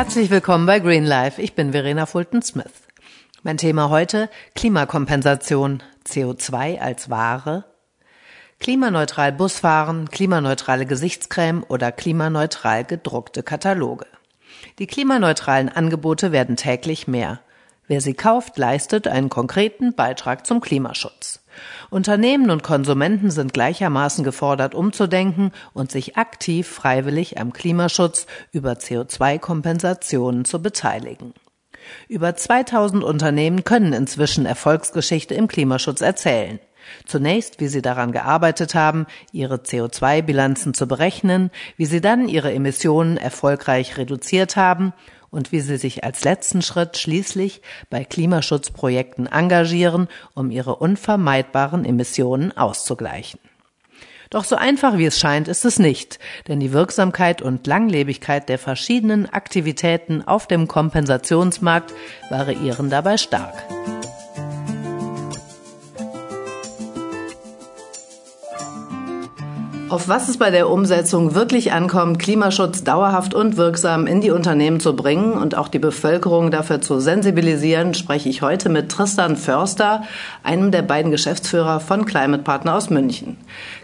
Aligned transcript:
Herzlich 0.00 0.30
willkommen 0.30 0.64
bei 0.64 0.80
Green 0.80 1.04
Life. 1.04 1.42
Ich 1.42 1.54
bin 1.54 1.72
Verena 1.72 2.06
Fulton-Smith. 2.06 2.88
Mein 3.42 3.58
Thema 3.58 3.90
heute 3.90 4.30
Klimakompensation, 4.54 5.82
CO2 6.06 6.80
als 6.80 7.10
Ware, 7.10 7.66
klimaneutral 8.60 9.30
Busfahren, 9.30 10.08
klimaneutrale 10.08 10.86
Gesichtscreme 10.86 11.64
oder 11.68 11.92
klimaneutral 11.92 12.84
gedruckte 12.84 13.42
Kataloge. 13.42 14.06
Die 14.78 14.86
klimaneutralen 14.86 15.68
Angebote 15.68 16.32
werden 16.32 16.56
täglich 16.56 17.06
mehr. 17.06 17.40
Wer 17.90 18.00
sie 18.00 18.14
kauft, 18.14 18.56
leistet 18.56 19.08
einen 19.08 19.30
konkreten 19.30 19.96
Beitrag 19.96 20.46
zum 20.46 20.60
Klimaschutz. 20.60 21.40
Unternehmen 21.90 22.52
und 22.52 22.62
Konsumenten 22.62 23.32
sind 23.32 23.52
gleichermaßen 23.52 24.22
gefordert, 24.22 24.76
umzudenken 24.76 25.50
und 25.72 25.90
sich 25.90 26.16
aktiv 26.16 26.68
freiwillig 26.68 27.40
am 27.40 27.52
Klimaschutz 27.52 28.28
über 28.52 28.74
CO2-Kompensationen 28.74 30.44
zu 30.44 30.62
beteiligen. 30.62 31.34
Über 32.06 32.36
2000 32.36 33.02
Unternehmen 33.02 33.64
können 33.64 33.92
inzwischen 33.92 34.46
Erfolgsgeschichte 34.46 35.34
im 35.34 35.48
Klimaschutz 35.48 36.00
erzählen. 36.00 36.60
Zunächst, 37.06 37.58
wie 37.58 37.66
sie 37.66 37.82
daran 37.82 38.12
gearbeitet 38.12 38.76
haben, 38.76 39.06
ihre 39.32 39.56
CO2-Bilanzen 39.56 40.74
zu 40.74 40.86
berechnen, 40.86 41.50
wie 41.76 41.86
sie 41.86 42.00
dann 42.00 42.28
ihre 42.28 42.52
Emissionen 42.52 43.16
erfolgreich 43.16 43.96
reduziert 43.96 44.54
haben 44.54 44.92
und 45.30 45.52
wie 45.52 45.60
sie 45.60 45.76
sich 45.76 46.04
als 46.04 46.24
letzten 46.24 46.62
Schritt 46.62 46.96
schließlich 46.96 47.62
bei 47.88 48.04
Klimaschutzprojekten 48.04 49.26
engagieren, 49.26 50.08
um 50.34 50.50
ihre 50.50 50.76
unvermeidbaren 50.76 51.84
Emissionen 51.84 52.56
auszugleichen. 52.56 53.40
Doch 54.30 54.44
so 54.44 54.54
einfach 54.54 54.96
wie 54.96 55.06
es 55.06 55.18
scheint, 55.18 55.48
ist 55.48 55.64
es 55.64 55.80
nicht, 55.80 56.20
denn 56.46 56.60
die 56.60 56.72
Wirksamkeit 56.72 57.42
und 57.42 57.66
Langlebigkeit 57.66 58.48
der 58.48 58.58
verschiedenen 58.58 59.28
Aktivitäten 59.28 60.22
auf 60.22 60.46
dem 60.46 60.68
Kompensationsmarkt 60.68 61.92
variieren 62.30 62.90
dabei 62.90 63.16
stark. 63.16 63.64
Auf 69.90 70.06
was 70.06 70.28
es 70.28 70.36
bei 70.36 70.52
der 70.52 70.70
Umsetzung 70.70 71.34
wirklich 71.34 71.72
ankommt, 71.72 72.20
Klimaschutz 72.20 72.84
dauerhaft 72.84 73.34
und 73.34 73.56
wirksam 73.56 74.06
in 74.06 74.20
die 74.20 74.30
Unternehmen 74.30 74.78
zu 74.78 74.94
bringen 74.94 75.32
und 75.32 75.56
auch 75.56 75.66
die 75.66 75.80
Bevölkerung 75.80 76.52
dafür 76.52 76.80
zu 76.80 77.00
sensibilisieren, 77.00 77.94
spreche 77.94 78.28
ich 78.28 78.40
heute 78.40 78.68
mit 78.68 78.88
Tristan 78.88 79.34
Förster, 79.34 80.04
einem 80.44 80.70
der 80.70 80.82
beiden 80.82 81.10
Geschäftsführer 81.10 81.80
von 81.80 82.04
Climate 82.04 82.44
Partner 82.44 82.76
aus 82.76 82.88
München. 82.88 83.36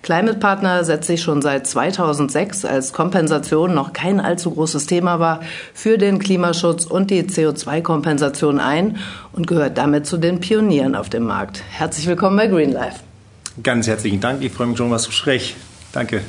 Climate 0.02 0.38
Partner 0.38 0.84
setzt 0.84 1.08
sich 1.08 1.22
schon 1.22 1.42
seit 1.42 1.66
2006, 1.66 2.64
als 2.64 2.92
Kompensation 2.92 3.74
noch 3.74 3.92
kein 3.92 4.20
allzu 4.20 4.52
großes 4.52 4.86
Thema 4.86 5.18
war, 5.18 5.40
für 5.74 5.98
den 5.98 6.20
Klimaschutz 6.20 6.84
und 6.84 7.10
die 7.10 7.24
CO2-Kompensation 7.24 8.60
ein 8.60 8.98
und 9.32 9.48
gehört 9.48 9.76
damit 9.76 10.06
zu 10.06 10.18
den 10.18 10.38
Pionieren 10.38 10.94
auf 10.94 11.08
dem 11.08 11.24
Markt. 11.24 11.64
Herzlich 11.68 12.06
willkommen 12.06 12.36
bei 12.36 12.46
Green 12.46 12.70
Life. 12.70 13.00
Ganz 13.60 13.88
herzlichen 13.88 14.20
Dank. 14.20 14.44
Ich 14.44 14.52
freue 14.52 14.68
mich 14.68 14.78
schon, 14.78 14.92
was 14.92 15.02
zu 15.02 15.10
sprechen. 15.10 15.65
Danke. 15.96 16.20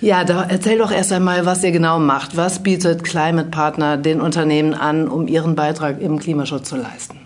Ja, 0.00 0.24
da 0.24 0.46
erzähl 0.48 0.78
doch 0.78 0.90
erst 0.90 1.12
einmal, 1.12 1.44
was 1.44 1.62
ihr 1.62 1.72
genau 1.72 1.98
macht. 1.98 2.38
Was 2.38 2.62
bietet 2.62 3.04
Climate 3.04 3.50
Partner 3.50 3.98
den 3.98 4.22
Unternehmen 4.22 4.72
an, 4.72 5.08
um 5.08 5.28
ihren 5.28 5.54
Beitrag 5.56 6.00
im 6.00 6.18
Klimaschutz 6.18 6.70
zu 6.70 6.76
leisten? 6.76 7.18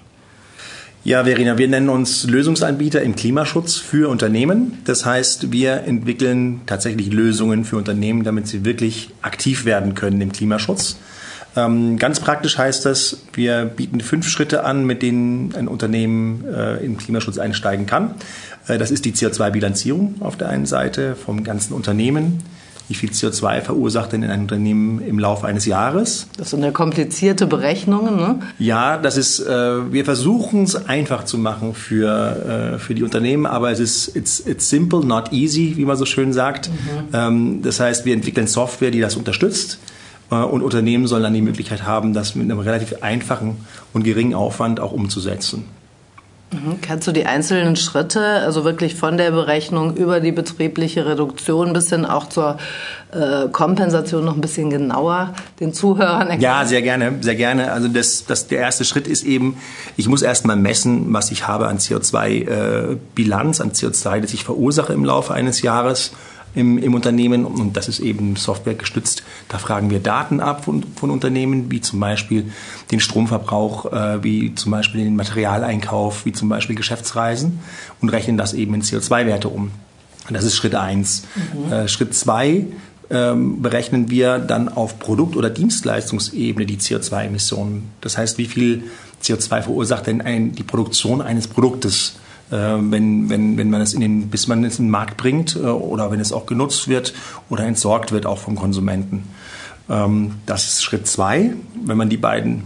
Ja, 1.04 1.22
Verena, 1.22 1.56
wir 1.56 1.68
nennen 1.68 1.88
uns 1.88 2.24
Lösungsanbieter 2.24 3.00
im 3.02 3.14
Klimaschutz 3.14 3.76
für 3.76 4.08
Unternehmen. 4.08 4.78
Das 4.86 5.06
heißt, 5.06 5.52
wir 5.52 5.84
entwickeln 5.84 6.62
tatsächlich 6.66 7.12
Lösungen 7.12 7.64
für 7.64 7.76
Unternehmen, 7.76 8.24
damit 8.24 8.48
sie 8.48 8.64
wirklich 8.64 9.10
aktiv 9.22 9.66
werden 9.66 9.94
können 9.94 10.20
im 10.20 10.32
Klimaschutz. 10.32 10.96
Ähm, 11.56 11.98
ganz 11.98 12.20
praktisch 12.20 12.58
heißt 12.58 12.84
das, 12.84 13.18
wir 13.32 13.64
bieten 13.64 14.00
fünf 14.00 14.28
Schritte 14.28 14.64
an, 14.64 14.84
mit 14.84 15.02
denen 15.02 15.54
ein 15.54 15.68
Unternehmen 15.68 16.44
äh, 16.46 16.84
im 16.84 16.98
Klimaschutz 16.98 17.38
einsteigen 17.38 17.86
kann. 17.86 18.14
Äh, 18.66 18.78
das 18.78 18.90
ist 18.90 19.04
die 19.04 19.12
CO2-Bilanzierung 19.12 20.16
auf 20.20 20.36
der 20.36 20.48
einen 20.48 20.66
Seite 20.66 21.14
vom 21.16 21.44
ganzen 21.44 21.74
Unternehmen. 21.74 22.42
Wie 22.86 22.94
viel 22.94 23.10
CO2 23.10 23.62
verursacht 23.62 24.12
denn 24.12 24.22
in 24.22 24.30
einem 24.30 24.42
Unternehmen 24.42 25.00
im 25.00 25.18
Laufe 25.18 25.46
eines 25.46 25.64
Jahres? 25.64 26.26
Das 26.36 26.50
sind 26.50 26.62
ja 26.62 26.70
komplizierte 26.70 27.46
Berechnungen, 27.46 28.16
ne? 28.16 28.40
Ja, 28.58 28.98
das 28.98 29.16
ist, 29.16 29.40
äh, 29.40 29.90
wir 29.90 30.04
versuchen 30.04 30.64
es 30.64 30.86
einfach 30.86 31.24
zu 31.24 31.38
machen 31.38 31.72
für, 31.72 32.74
äh, 32.74 32.78
für 32.78 32.94
die 32.94 33.02
Unternehmen, 33.02 33.46
aber 33.46 33.70
es 33.70 33.80
ist 33.80 34.14
it's, 34.14 34.38
it's 34.40 34.68
simple, 34.68 35.02
not 35.02 35.32
easy, 35.32 35.74
wie 35.76 35.86
man 35.86 35.96
so 35.96 36.04
schön 36.04 36.34
sagt. 36.34 36.68
Mhm. 36.68 37.08
Ähm, 37.14 37.62
das 37.62 37.80
heißt, 37.80 38.04
wir 38.04 38.12
entwickeln 38.12 38.48
Software, 38.48 38.90
die 38.90 39.00
das 39.00 39.16
unterstützt. 39.16 39.78
Äh, 40.34 40.44
und 40.44 40.62
Unternehmen 40.62 41.06
sollen 41.06 41.22
dann 41.22 41.34
die 41.34 41.42
Möglichkeit 41.42 41.84
haben, 41.84 42.12
das 42.12 42.34
mit 42.34 42.50
einem 42.50 42.60
relativ 42.60 43.02
einfachen 43.02 43.56
und 43.92 44.02
geringen 44.02 44.34
Aufwand 44.34 44.80
auch 44.80 44.92
umzusetzen. 44.92 45.64
Mhm. 46.52 46.80
Kannst 46.82 47.08
du 47.08 47.12
die 47.12 47.26
einzelnen 47.26 47.76
Schritte, 47.76 48.20
also 48.20 48.64
wirklich 48.64 48.94
von 48.94 49.16
der 49.16 49.30
Berechnung 49.30 49.96
über 49.96 50.20
die 50.20 50.32
betriebliche 50.32 51.06
Reduktion 51.06 51.72
bis 51.72 51.88
hin 51.90 52.04
auch 52.04 52.28
zur 52.28 52.58
äh, 53.12 53.48
Kompensation 53.48 54.24
noch 54.24 54.34
ein 54.34 54.40
bisschen 54.40 54.70
genauer 54.70 55.34
den 55.60 55.72
Zuhörern 55.72 56.28
erklären? 56.28 56.40
Ja, 56.40 56.64
sehr 56.64 56.82
gerne, 56.82 57.14
sehr 57.20 57.34
gerne. 57.34 57.72
Also 57.72 57.88
das, 57.88 58.26
das, 58.26 58.46
der 58.46 58.60
erste 58.60 58.84
Schritt 58.84 59.08
ist 59.08 59.24
eben, 59.24 59.56
ich 59.96 60.08
muss 60.08 60.22
erstmal 60.22 60.56
messen, 60.56 61.12
was 61.12 61.30
ich 61.30 61.48
habe 61.48 61.66
an 61.66 61.78
CO2-Bilanz, 61.78 63.58
äh, 63.58 63.62
an 63.62 63.72
CO2, 63.72 64.20
das 64.20 64.34
ich 64.34 64.44
verursache 64.44 64.92
im 64.92 65.04
Laufe 65.04 65.34
eines 65.34 65.62
Jahres 65.62 66.12
im, 66.54 66.78
im 66.78 66.94
Unternehmen 66.94 67.44
und 67.44 67.76
das 67.76 67.88
ist 67.88 68.00
eben 68.00 68.36
Software 68.36 68.74
gestützt. 68.74 69.22
Da 69.48 69.58
fragen 69.58 69.90
wir 69.90 70.00
Daten 70.00 70.40
ab 70.40 70.64
von, 70.64 70.84
von 70.96 71.10
Unternehmen, 71.10 71.70
wie 71.70 71.80
zum 71.80 72.00
Beispiel 72.00 72.50
den 72.90 73.00
Stromverbrauch, 73.00 73.92
äh, 73.92 74.22
wie 74.22 74.54
zum 74.54 74.72
Beispiel 74.72 75.04
den 75.04 75.16
Materialeinkauf, 75.16 76.24
wie 76.24 76.32
zum 76.32 76.48
Beispiel 76.48 76.76
Geschäftsreisen 76.76 77.60
und 78.00 78.08
rechnen 78.10 78.36
das 78.36 78.52
eben 78.52 78.74
in 78.74 78.82
CO2-Werte 78.82 79.48
um. 79.48 79.70
Das 80.30 80.44
ist 80.44 80.56
Schritt 80.56 80.74
eins. 80.74 81.24
Mhm. 81.34 81.72
Äh, 81.72 81.88
Schritt 81.88 82.14
zwei 82.14 82.66
ähm, 83.10 83.60
berechnen 83.60 84.10
wir 84.10 84.38
dann 84.38 84.68
auf 84.68 84.98
Produkt- 84.98 85.36
oder 85.36 85.50
Dienstleistungsebene 85.50 86.66
die 86.66 86.78
CO2-Emissionen. 86.78 87.90
Das 88.00 88.16
heißt, 88.16 88.38
wie 88.38 88.46
viel 88.46 88.84
CO2 89.22 89.62
verursacht 89.62 90.06
denn 90.06 90.20
ein, 90.20 90.52
die 90.52 90.62
Produktion 90.62 91.20
eines 91.20 91.48
Produktes? 91.48 92.14
Äh, 92.50 92.56
wenn, 92.56 93.28
wenn, 93.30 93.56
wenn 93.56 93.70
man 93.70 93.80
es 93.80 93.94
in 93.94 94.00
den, 94.00 94.28
bis 94.28 94.48
man 94.48 94.64
es 94.64 94.78
in 94.78 94.86
den 94.86 94.90
Markt 94.90 95.16
bringt 95.16 95.56
äh, 95.56 95.60
oder 95.60 96.10
wenn 96.10 96.20
es 96.20 96.32
auch 96.32 96.46
genutzt 96.46 96.88
wird 96.88 97.14
oder 97.48 97.64
entsorgt 97.64 98.12
wird 98.12 98.26
auch 98.26 98.38
vom 98.38 98.54
Konsumenten. 98.56 99.24
Ähm, 99.88 100.36
das 100.46 100.66
ist 100.66 100.84
Schritt 100.84 101.06
zwei. 101.06 101.52
Wenn 101.84 101.96
man 101.96 102.08
die 102.08 102.16
beiden 102.16 102.64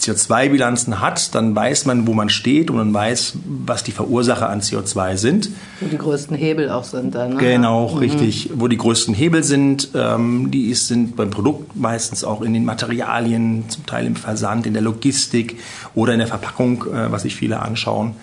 CO2-Bilanzen 0.00 1.00
hat, 1.00 1.34
dann 1.34 1.54
weiß 1.54 1.86
man, 1.86 2.06
wo 2.06 2.12
man 2.12 2.28
steht 2.28 2.70
und 2.70 2.76
man 2.76 2.92
weiß, 2.92 3.38
was 3.64 3.82
die 3.82 3.92
Verursacher 3.92 4.48
an 4.48 4.60
CO2 4.60 5.16
sind. 5.16 5.50
Wo 5.80 5.88
die 5.88 5.96
größten 5.96 6.36
Hebel 6.36 6.70
auch 6.70 6.84
sind 6.84 7.14
dann. 7.14 7.34
Ne? 7.34 7.36
Genau, 7.38 7.88
mhm. 7.88 7.98
richtig. 7.98 8.50
Wo 8.54 8.68
die 8.68 8.76
größten 8.76 9.14
Hebel 9.14 9.42
sind, 9.42 9.90
ähm, 9.94 10.50
die 10.50 10.74
sind 10.74 11.16
beim 11.16 11.30
Produkt 11.30 11.76
meistens 11.76 12.24
auch 12.24 12.42
in 12.42 12.52
den 12.52 12.64
Materialien, 12.64 13.64
zum 13.68 13.86
Teil 13.86 14.06
im 14.06 14.16
Versand, 14.16 14.66
in 14.66 14.74
der 14.74 14.82
Logistik 14.82 15.58
oder 15.94 16.12
in 16.12 16.18
der 16.18 16.28
Verpackung, 16.28 16.84
äh, 16.84 17.10
was 17.10 17.22
sich 17.22 17.34
viele 17.34 17.60
anschauen. 17.60 18.14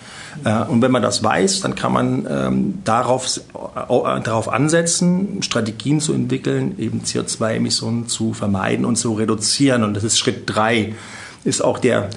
Äh, 0.43 0.63
und 0.63 0.81
wenn 0.81 0.91
man 0.91 1.01
das 1.01 1.23
weiß, 1.23 1.61
dann 1.61 1.75
kann 1.75 1.93
man 1.93 2.27
ähm, 2.29 2.73
darauf, 2.83 3.37
äh, 3.37 4.21
darauf 4.21 4.49
ansetzen, 4.49 5.41
Strategien 5.41 5.99
zu 5.99 6.13
entwickeln, 6.13 6.75
eben 6.77 7.01
CO2-Emissionen 7.01 8.07
zu 8.07 8.33
vermeiden 8.33 8.85
und 8.85 8.95
zu 8.95 9.13
reduzieren. 9.13 9.83
Und 9.83 9.95
das 9.95 10.03
ist 10.03 10.19
Schritt 10.19 10.43
drei, 10.45 10.95
ist 11.43 11.63
auch 11.63 11.79
der, 11.79 12.09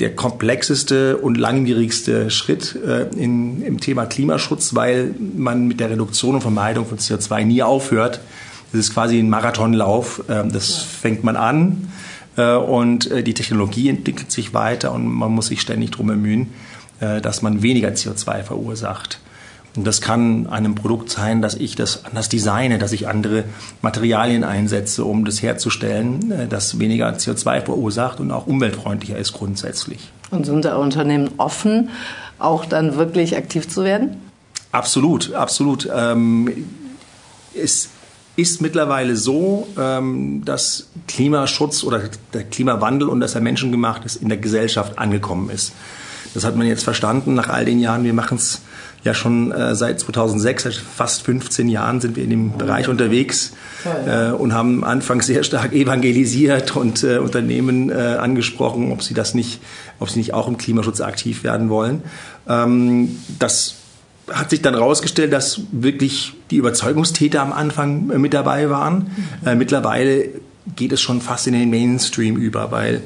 der 0.00 0.14
komplexeste 0.14 1.16
und 1.16 1.36
langwierigste 1.36 2.30
Schritt 2.30 2.76
äh, 2.76 3.08
in, 3.16 3.62
im 3.62 3.80
Thema 3.80 4.06
Klimaschutz, 4.06 4.74
weil 4.74 5.14
man 5.36 5.66
mit 5.66 5.80
der 5.80 5.90
Reduktion 5.90 6.36
und 6.36 6.40
Vermeidung 6.42 6.86
von 6.86 6.98
CO2 6.98 7.44
nie 7.44 7.62
aufhört. 7.62 8.20
Das 8.72 8.80
ist 8.80 8.94
quasi 8.94 9.18
ein 9.18 9.30
Marathonlauf. 9.30 10.22
Äh, 10.28 10.46
das 10.48 10.74
fängt 10.76 11.24
man 11.24 11.36
an 11.36 11.88
äh, 12.36 12.54
und 12.54 13.10
äh, 13.10 13.22
die 13.22 13.34
Technologie 13.34 13.88
entwickelt 13.88 14.30
sich 14.30 14.54
weiter 14.54 14.92
und 14.92 15.06
man 15.06 15.32
muss 15.32 15.48
sich 15.48 15.60
ständig 15.60 15.92
darum 15.92 16.08
bemühen, 16.08 16.48
dass 17.00 17.42
man 17.42 17.62
weniger 17.62 17.90
CO2 17.90 18.42
verursacht. 18.42 19.18
Und 19.76 19.86
das 19.86 20.00
kann 20.00 20.46
einem 20.46 20.74
Produkt 20.74 21.10
sein, 21.10 21.42
dass 21.42 21.54
ich 21.54 21.76
das 21.76 22.04
anders 22.06 22.28
designe, 22.28 22.78
dass 22.78 22.92
ich 22.92 23.08
andere 23.08 23.44
Materialien 23.82 24.42
einsetze, 24.42 25.04
um 25.04 25.24
das 25.24 25.42
herzustellen, 25.42 26.30
äh, 26.30 26.46
das 26.48 26.78
weniger 26.78 27.08
CO2 27.10 27.60
verursacht 27.62 28.18
und 28.18 28.30
auch 28.30 28.46
umweltfreundlicher 28.46 29.18
ist 29.18 29.34
grundsätzlich. 29.34 30.10
Und 30.30 30.46
sind 30.46 30.64
da 30.64 30.76
Unternehmen 30.76 31.30
offen, 31.36 31.90
auch 32.38 32.64
dann 32.64 32.96
wirklich 32.96 33.36
aktiv 33.36 33.68
zu 33.68 33.84
werden? 33.84 34.16
Absolut, 34.72 35.34
absolut. 35.34 35.88
Ähm, 35.94 36.66
es 37.54 37.90
ist 38.34 38.60
mittlerweile 38.60 39.16
so, 39.16 39.68
ähm, 39.78 40.42
dass 40.44 40.88
Klimaschutz 41.06 41.84
oder 41.84 42.02
der 42.32 42.44
Klimawandel 42.44 43.08
und 43.08 43.20
dass 43.20 43.34
er 43.34 43.40
menschengemacht 43.40 44.04
ist, 44.04 44.16
in 44.16 44.28
der 44.28 44.38
Gesellschaft 44.38 44.98
angekommen 44.98 45.50
ist. 45.50 45.72
Das 46.36 46.44
hat 46.44 46.54
man 46.54 46.66
jetzt 46.66 46.84
verstanden 46.84 47.32
nach 47.32 47.48
all 47.48 47.64
den 47.64 47.80
Jahren. 47.80 48.04
Wir 48.04 48.12
machen 48.12 48.36
es 48.36 48.60
ja 49.04 49.14
schon 49.14 49.52
äh, 49.52 49.74
seit 49.74 50.00
2006, 50.00 50.64
seit 50.64 50.74
fast 50.74 51.22
15 51.22 51.66
Jahren 51.66 51.98
sind 52.02 52.14
wir 52.16 52.24
in 52.24 52.28
dem 52.28 52.58
Bereich 52.58 52.90
unterwegs 52.90 53.52
äh, 54.06 54.32
und 54.32 54.52
haben 54.52 54.84
anfangs 54.84 55.26
sehr 55.26 55.44
stark 55.44 55.72
evangelisiert 55.72 56.76
und 56.76 57.02
äh, 57.04 57.16
Unternehmen 57.16 57.88
äh, 57.88 57.94
angesprochen, 57.94 58.92
ob 58.92 59.02
sie 59.02 59.14
das 59.14 59.32
nicht, 59.32 59.60
ob 59.98 60.10
sie 60.10 60.18
nicht 60.18 60.34
auch 60.34 60.46
im 60.46 60.58
Klimaschutz 60.58 61.00
aktiv 61.00 61.42
werden 61.42 61.70
wollen. 61.70 62.02
Ähm, 62.46 63.16
das 63.38 63.76
hat 64.30 64.50
sich 64.50 64.60
dann 64.60 64.74
herausgestellt, 64.74 65.32
dass 65.32 65.62
wirklich 65.72 66.34
die 66.50 66.56
Überzeugungstäter 66.56 67.40
am 67.40 67.54
Anfang 67.54 68.10
äh, 68.10 68.18
mit 68.18 68.34
dabei 68.34 68.68
waren. 68.68 69.10
Mhm. 69.42 69.48
Äh, 69.48 69.54
mittlerweile 69.54 70.28
geht 70.74 70.92
es 70.92 71.00
schon 71.00 71.20
fast 71.20 71.46
in 71.46 71.52
den 71.52 71.70
Mainstream 71.70 72.36
über, 72.36 72.72
weil 72.72 73.02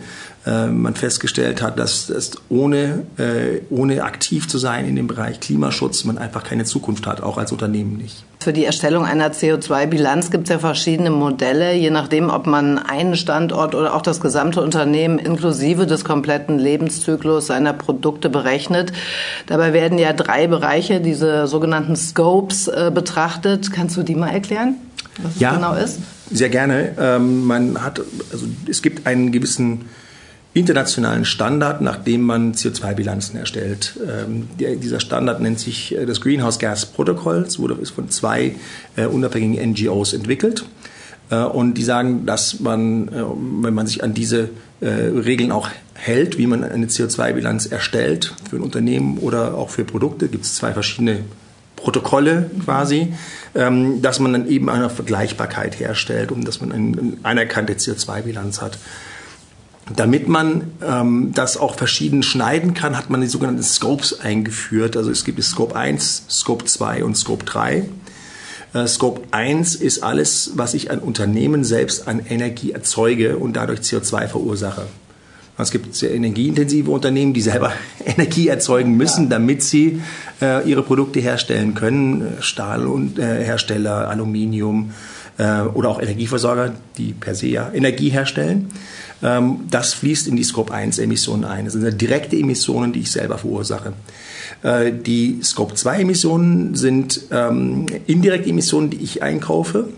äh, 0.46 0.68
man 0.68 0.94
festgestellt 0.94 1.60
hat, 1.60 1.78
dass, 1.78 2.06
dass 2.06 2.30
ohne, 2.48 3.04
äh, 3.18 3.60
ohne 3.68 4.02
aktiv 4.04 4.48
zu 4.48 4.56
sein 4.56 4.88
in 4.88 4.96
dem 4.96 5.06
Bereich 5.06 5.38
Klimaschutz 5.40 6.04
man 6.04 6.16
einfach 6.16 6.44
keine 6.44 6.64
Zukunft 6.64 7.06
hat, 7.06 7.22
auch 7.22 7.36
als 7.36 7.52
Unternehmen 7.52 7.98
nicht. 7.98 8.24
Für 8.38 8.54
die 8.54 8.64
Erstellung 8.64 9.04
einer 9.04 9.32
CO2-Bilanz 9.32 10.30
gibt 10.30 10.44
es 10.44 10.50
ja 10.50 10.58
verschiedene 10.58 11.10
Modelle, 11.10 11.74
je 11.74 11.90
nachdem, 11.90 12.30
ob 12.30 12.46
man 12.46 12.78
einen 12.78 13.16
Standort 13.16 13.74
oder 13.74 13.92
auch 13.94 14.00
das 14.00 14.22
gesamte 14.22 14.62
Unternehmen 14.62 15.18
inklusive 15.18 15.86
des 15.86 16.06
kompletten 16.06 16.58
Lebenszyklus 16.58 17.48
seiner 17.48 17.74
Produkte 17.74 18.30
berechnet. 18.30 18.92
Dabei 19.46 19.74
werden 19.74 19.98
ja 19.98 20.14
drei 20.14 20.46
Bereiche, 20.46 21.02
diese 21.02 21.48
sogenannten 21.48 21.96
Scopes, 21.96 22.66
äh, 22.68 22.90
betrachtet. 22.94 23.72
Kannst 23.72 23.98
du 23.98 24.02
die 24.02 24.14
mal 24.14 24.30
erklären, 24.30 24.76
was 25.22 25.34
es 25.34 25.40
ja, 25.40 25.54
genau 25.54 25.74
ist? 25.74 25.98
Sehr 26.30 26.48
gerne. 26.48 26.94
Ähm, 26.98 27.44
man 27.44 27.82
hat, 27.82 28.00
also 28.32 28.46
es 28.68 28.82
gibt 28.82 29.06
einen 29.06 29.32
gewissen 29.32 29.86
internationalen 30.52 31.24
Standard, 31.24 31.80
nach 31.80 31.96
dem 31.96 32.22
man 32.22 32.54
CO2-Bilanzen 32.54 33.36
erstellt. 33.36 33.98
Ähm, 34.06 34.48
der, 34.58 34.76
dieser 34.76 35.00
Standard 35.00 35.40
nennt 35.40 35.60
sich 35.60 35.96
äh, 35.96 36.06
das 36.06 36.20
Greenhouse 36.20 36.58
Gas 36.58 36.86
Protocol. 36.86 37.44
Es 37.46 37.58
wurde 37.58 37.74
ist 37.74 37.90
von 37.90 38.10
zwei 38.10 38.54
äh, 38.96 39.06
unabhängigen 39.06 39.72
NGOs 39.72 40.12
entwickelt. 40.12 40.64
Äh, 41.30 41.36
und 41.36 41.74
die 41.74 41.84
sagen, 41.84 42.26
dass 42.26 42.60
man, 42.60 43.08
äh, 43.08 43.22
wenn 43.62 43.74
man 43.74 43.86
sich 43.86 44.02
an 44.02 44.14
diese 44.14 44.50
äh, 44.80 44.88
Regeln 44.88 45.52
auch 45.52 45.68
hält, 45.94 46.38
wie 46.38 46.46
man 46.46 46.64
eine 46.64 46.86
CO2-Bilanz 46.86 47.66
erstellt 47.66 48.34
für 48.48 48.56
ein 48.56 48.62
Unternehmen 48.62 49.18
oder 49.18 49.54
auch 49.54 49.70
für 49.70 49.84
Produkte, 49.84 50.28
gibt 50.28 50.44
es 50.44 50.56
zwei 50.56 50.72
verschiedene 50.72 51.20
Protokolle 51.82 52.50
quasi, 52.64 53.12
ähm, 53.54 54.02
dass 54.02 54.20
man 54.20 54.32
dann 54.32 54.48
eben 54.48 54.68
eine 54.68 54.90
Vergleichbarkeit 54.90 55.78
herstellt 55.80 56.32
und 56.32 56.46
dass 56.46 56.60
man 56.60 56.72
eine 56.72 57.14
anerkannte 57.22 57.74
CO2-Bilanz 57.74 58.60
hat. 58.60 58.78
Damit 59.94 60.28
man 60.28 60.72
ähm, 60.86 61.32
das 61.34 61.56
auch 61.56 61.74
verschieden 61.74 62.22
schneiden 62.22 62.74
kann, 62.74 62.96
hat 62.96 63.10
man 63.10 63.20
die 63.20 63.26
sogenannten 63.26 63.62
Scopes 63.62 64.20
eingeführt. 64.20 64.96
Also 64.96 65.10
es 65.10 65.24
gibt 65.24 65.42
Scope 65.42 65.74
1, 65.74 66.26
Scope 66.30 66.64
2 66.64 67.02
und 67.02 67.16
Scope 67.16 67.44
3. 67.44 67.88
Äh, 68.72 68.86
Scope 68.86 69.22
1 69.32 69.74
ist 69.74 70.04
alles, 70.04 70.52
was 70.54 70.74
ich 70.74 70.90
an 70.90 71.00
Unternehmen 71.00 71.64
selbst 71.64 72.06
an 72.06 72.20
Energie 72.24 72.70
erzeuge 72.70 73.36
und 73.38 73.54
dadurch 73.54 73.80
CO2 73.80 74.28
verursache. 74.28 74.86
Es 75.62 75.70
gibt 75.70 75.94
sehr 75.94 76.12
energieintensive 76.12 76.90
Unternehmen, 76.90 77.32
die 77.32 77.40
selber 77.40 77.72
Energie 78.04 78.48
erzeugen 78.48 78.96
müssen, 78.96 79.28
damit 79.28 79.62
sie 79.62 80.00
äh, 80.40 80.68
ihre 80.68 80.82
Produkte 80.82 81.20
herstellen 81.20 81.74
können. 81.74 82.34
Stahlhersteller, 82.40 84.02
äh, 84.02 84.06
Aluminium 84.06 84.92
äh, 85.38 85.60
oder 85.62 85.88
auch 85.88 86.00
Energieversorger, 86.00 86.72
die 86.98 87.12
per 87.12 87.34
se 87.34 87.48
ja 87.48 87.70
Energie 87.72 88.10
herstellen. 88.10 88.68
Ähm, 89.22 89.60
das 89.70 89.94
fließt 89.94 90.28
in 90.28 90.36
die 90.36 90.44
Scope 90.44 90.72
1 90.72 90.98
Emissionen 90.98 91.44
ein. 91.44 91.64
Das 91.64 91.74
sind 91.74 92.00
direkte 92.00 92.36
Emissionen, 92.36 92.92
die 92.92 93.00
ich 93.00 93.10
selber 93.10 93.38
verursache. 93.38 93.92
Äh, 94.62 94.92
die 94.92 95.40
Scope 95.42 95.74
2 95.74 96.00
Emissionen 96.00 96.74
sind 96.74 97.22
ähm, 97.30 97.86
indirekte 98.06 98.50
Emissionen, 98.50 98.90
die 98.90 98.98
ich 98.98 99.22
einkaufe. 99.22 99.88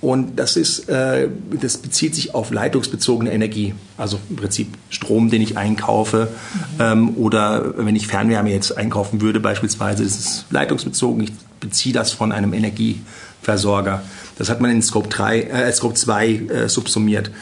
Und 0.00 0.38
das 0.38 0.56
ist, 0.56 0.88
äh, 0.88 1.28
das 1.60 1.78
bezieht 1.78 2.14
sich 2.14 2.34
auf 2.34 2.50
leitungsbezogene 2.50 3.32
Energie. 3.32 3.74
Also 3.96 4.20
im 4.30 4.36
Prinzip 4.36 4.68
Strom, 4.90 5.28
den 5.28 5.42
ich 5.42 5.56
einkaufe. 5.56 6.28
Mhm. 6.28 6.80
Ähm, 6.80 7.16
oder 7.16 7.74
wenn 7.76 7.96
ich 7.96 8.06
Fernwärme 8.06 8.50
jetzt 8.50 8.76
einkaufen 8.76 9.20
würde, 9.20 9.40
beispielsweise, 9.40 10.04
das 10.04 10.16
ist 10.16 10.44
leitungsbezogen. 10.50 11.24
Ich 11.24 11.32
beziehe 11.58 11.92
das 11.92 12.12
von 12.12 12.30
einem 12.30 12.52
Energieversorger. 12.52 14.02
Das 14.36 14.48
hat 14.48 14.60
man 14.60 14.70
in 14.70 14.82
Scope 14.82 15.08
3, 15.08 15.40
äh, 15.42 15.72
Scope 15.72 15.94
2 15.94 16.28
äh, 16.28 16.68
subsumiert. 16.68 17.32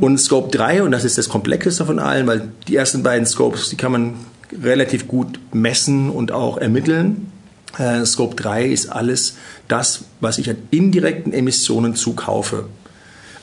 Und 0.00 0.18
Scope 0.18 0.50
3, 0.50 0.82
und 0.82 0.90
das 0.90 1.04
ist 1.04 1.18
das 1.18 1.28
Komplexeste 1.28 1.86
von 1.86 2.00
allen, 2.00 2.26
weil 2.26 2.50
die 2.66 2.74
ersten 2.74 3.04
beiden 3.04 3.26
Scopes, 3.26 3.68
die 3.70 3.76
kann 3.76 3.92
man 3.92 4.14
relativ 4.60 5.06
gut 5.06 5.38
messen 5.52 6.10
und 6.10 6.32
auch 6.32 6.56
ermitteln. 6.58 7.30
Äh, 7.78 8.04
Scope 8.04 8.36
3 8.36 8.66
ist 8.66 8.90
alles 8.90 9.36
das, 9.68 10.04
was 10.20 10.38
ich 10.38 10.50
an 10.50 10.56
indirekten 10.70 11.32
Emissionen 11.32 11.94
zukaufe. 11.94 12.66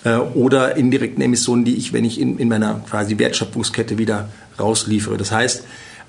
Äh, 0.03 0.17
oder 0.17 0.75
indirekten 0.75 1.21
Emissionen, 1.21 1.65
die 1.65 1.75
ich, 1.75 1.93
wenn 1.93 2.05
ich 2.05 2.19
in, 2.19 2.37
in 2.37 2.49
meiner 2.49 2.81
quasi 2.89 3.17
Wertschöpfungskette 3.17 3.97
wieder 3.97 4.29
rausliefere. 4.59 5.17
Das 5.17 5.31
heißt, 5.31 5.63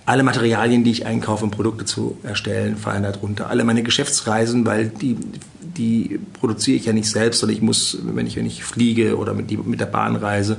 alle 0.07 0.23
Materialien, 0.23 0.85
die 0.85 0.91
ich 0.91 1.07
einkaufe, 1.07 1.45
um 1.45 1.51
Produkte 1.51 1.85
zu 1.85 2.19
erstellen, 2.23 2.77
fallen 2.77 3.03
darunter. 3.03 3.51
Alle 3.51 3.65
meine 3.65 3.83
Geschäftsreisen, 3.83 4.65
weil 4.65 4.89
die 4.89 5.17
die 5.79 6.19
produziere 6.33 6.77
ich 6.77 6.87
ja 6.87 6.93
nicht 6.93 7.09
selbst, 7.09 7.41
sondern 7.41 7.57
ich 7.57 7.63
muss, 7.63 7.99
wenn 8.03 8.27
ich, 8.27 8.37
wenn 8.37 8.47
ich 8.47 8.65
fliege 8.65 9.17
oder 9.17 9.33
mit, 9.33 9.51
die, 9.51 9.57
mit 9.57 9.81
der 9.81 9.87
Bahn 9.87 10.17
reise, 10.17 10.59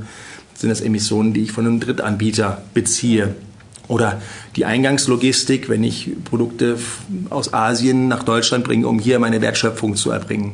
sind 0.55 0.69
das 0.69 0.81
Emissionen, 0.81 1.33
die 1.33 1.43
ich 1.43 1.51
von 1.51 1.65
einem 1.65 1.79
Drittanbieter 1.79 2.61
beziehe. 2.73 3.35
Oder 3.89 4.21
die 4.55 4.65
Eingangslogistik, 4.65 5.67
wenn 5.67 5.83
ich 5.83 6.11
Produkte 6.23 6.77
aus 7.31 7.53
Asien 7.53 8.07
nach 8.07 8.23
Deutschland 8.23 8.63
bringe, 8.63 8.87
um 8.87 8.99
hier 8.99 9.17
meine 9.17 9.41
Wertschöpfung 9.41 9.95
zu 9.95 10.11
erbringen. 10.11 10.53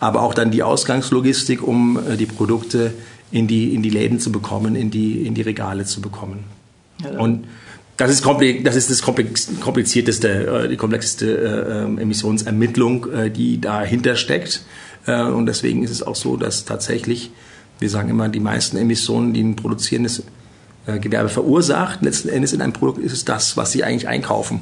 Aber 0.00 0.22
auch 0.22 0.34
dann 0.34 0.50
die 0.50 0.64
Ausgangslogistik, 0.64 1.66
um 1.66 1.98
äh, 1.98 2.16
die 2.16 2.26
Produkte 2.26 2.92
in 3.30 3.46
die, 3.46 3.74
in 3.74 3.82
die 3.82 3.90
Läden 3.90 4.18
zu 4.18 4.32
bekommen, 4.32 4.74
in 4.74 4.90
die, 4.90 5.24
in 5.24 5.34
die 5.34 5.42
Regale 5.42 5.84
zu 5.84 6.00
bekommen. 6.00 6.40
Ja, 7.00 7.18
Und 7.18 7.46
das 7.96 8.10
ist, 8.10 8.26
das 8.64 8.74
ist 8.74 8.90
das 8.90 9.02
komplizierteste, 9.02 10.28
äh, 10.64 10.68
die 10.68 10.76
komplexeste 10.76 11.26
äh, 11.26 11.84
ähm, 11.84 11.98
Emissionsermittlung, 11.98 13.06
die 13.34 13.60
dahinter 13.60 14.16
steckt. 14.16 14.64
Und 15.06 15.44
deswegen 15.44 15.84
ist 15.84 15.90
es 15.90 16.02
auch 16.02 16.16
so, 16.16 16.38
dass 16.38 16.64
tatsächlich, 16.64 17.30
wir 17.78 17.90
sagen 17.90 18.08
immer, 18.08 18.30
die 18.30 18.40
meisten 18.40 18.78
Emissionen, 18.78 19.34
die 19.34 19.42
ein 19.42 19.54
produzierendes 19.54 20.22
Gewerbe 20.86 21.28
verursacht, 21.28 22.02
letzten 22.02 22.28
Endes 22.28 22.52
in 22.52 22.60
einem 22.60 22.72
Produkt 22.72 22.98
ist 22.98 23.12
es 23.12 23.24
das, 23.24 23.56
was 23.56 23.72
sie 23.72 23.84
eigentlich 23.84 24.08
einkaufen. 24.08 24.60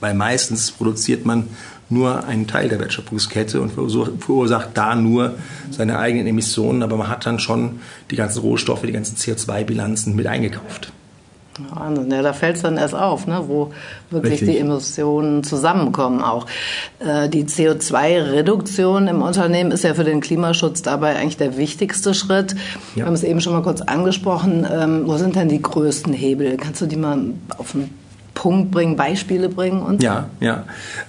Weil 0.00 0.14
meistens 0.14 0.72
produziert 0.72 1.24
man 1.24 1.48
nur 1.88 2.24
einen 2.24 2.46
Teil 2.46 2.68
der 2.68 2.80
Wertschöpfungskette 2.80 3.60
und 3.60 3.70
verursacht 3.72 4.70
da 4.74 4.96
nur 4.96 5.36
seine 5.70 5.98
eigenen 5.98 6.26
Emissionen, 6.26 6.82
aber 6.82 6.96
man 6.96 7.08
hat 7.08 7.26
dann 7.26 7.38
schon 7.38 7.80
die 8.10 8.16
ganzen 8.16 8.40
Rohstoffe, 8.40 8.82
die 8.82 8.92
ganzen 8.92 9.16
CO2-Bilanzen 9.16 10.16
mit 10.16 10.26
eingekauft. 10.26 10.92
Wahnsinn, 11.70 12.10
ja, 12.10 12.22
da 12.22 12.32
fällt 12.32 12.56
es 12.56 12.62
dann 12.62 12.76
erst 12.76 12.94
auf, 12.94 13.26
ne, 13.26 13.44
wo 13.46 13.72
wirklich 14.10 14.34
Richtig. 14.34 14.50
die 14.50 14.58
Emissionen 14.58 15.44
zusammenkommen 15.44 16.22
auch. 16.22 16.46
Äh, 16.98 17.28
die 17.28 17.44
CO2-Reduktion 17.44 19.08
im 19.08 19.22
Unternehmen 19.22 19.70
ist 19.70 19.84
ja 19.84 19.94
für 19.94 20.04
den 20.04 20.20
Klimaschutz 20.20 20.82
dabei 20.82 21.16
eigentlich 21.16 21.36
der 21.36 21.56
wichtigste 21.56 22.14
Schritt. 22.14 22.52
Ja. 22.52 22.58
Wir 22.94 23.06
haben 23.06 23.14
es 23.14 23.22
eben 23.22 23.40
schon 23.40 23.52
mal 23.52 23.62
kurz 23.62 23.80
angesprochen. 23.80 24.66
Ähm, 24.70 25.02
wo 25.06 25.16
sind 25.16 25.36
denn 25.36 25.48
die 25.48 25.62
größten 25.62 26.12
Hebel? 26.12 26.56
Kannst 26.56 26.80
du 26.80 26.86
die 26.86 26.96
mal 26.96 27.18
auf 27.58 27.72
den 27.72 27.90
Punkt 28.34 28.70
bringen, 28.70 28.96
Beispiele 28.96 29.48
bringen? 29.48 29.82
Und 29.82 30.02
ja, 30.02 30.28
ja. 30.40 30.64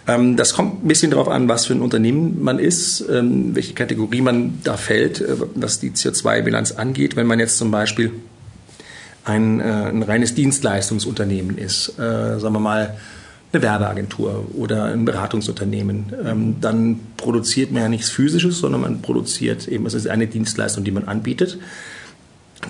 Ähm, 0.08 0.38
das 0.38 0.54
kommt 0.54 0.84
ein 0.84 0.88
bisschen 0.88 1.12
darauf 1.12 1.27
an, 1.27 1.48
was 1.48 1.66
für 1.68 1.74
ein 1.74 1.82
Unternehmen 1.82 2.42
man 2.42 2.58
ist, 2.58 3.06
ähm, 3.10 3.56
welche 3.56 3.74
Kategorie 3.74 4.22
man 4.22 4.60
da 4.63 4.77
fällt, 4.77 5.22
äh, 5.22 5.36
was 5.56 5.80
die 5.80 5.92
CO2-Bilanz 5.92 6.72
angeht. 6.72 7.16
Wenn 7.16 7.27
man 7.27 7.39
jetzt 7.39 7.58
zum 7.58 7.70
Beispiel 7.70 8.12
ein, 9.27 9.60
äh, 9.60 9.63
ein 9.63 10.03
reines 10.03 10.34
Dienstleistungsunternehmen 10.36 11.57
ist, 11.57 12.00
äh, 12.00 12.39
sagen 12.39 12.53
wir 12.53 12.60
mal 12.60 12.98
eine 13.53 13.62
Werbeagentur 13.62 14.46
oder 14.55 14.86
ein 14.86 15.05
Beratungsunternehmen, 15.05 16.13
ähm, 16.25 16.55
dann 16.60 17.00
produziert 17.15 17.72
man 17.72 17.81
ja 17.84 17.89
nichts 17.89 18.10
Physisches, 18.10 18.60
sondern 18.60 18.81
man 18.81 19.01
produziert 19.01 19.67
eben, 19.67 19.86
es 19.86 19.93
ist 19.93 20.07
eine 20.07 20.27
Dienstleistung, 20.27 20.84
die 20.84 20.91
man 20.91 21.05
anbietet. 21.05 21.57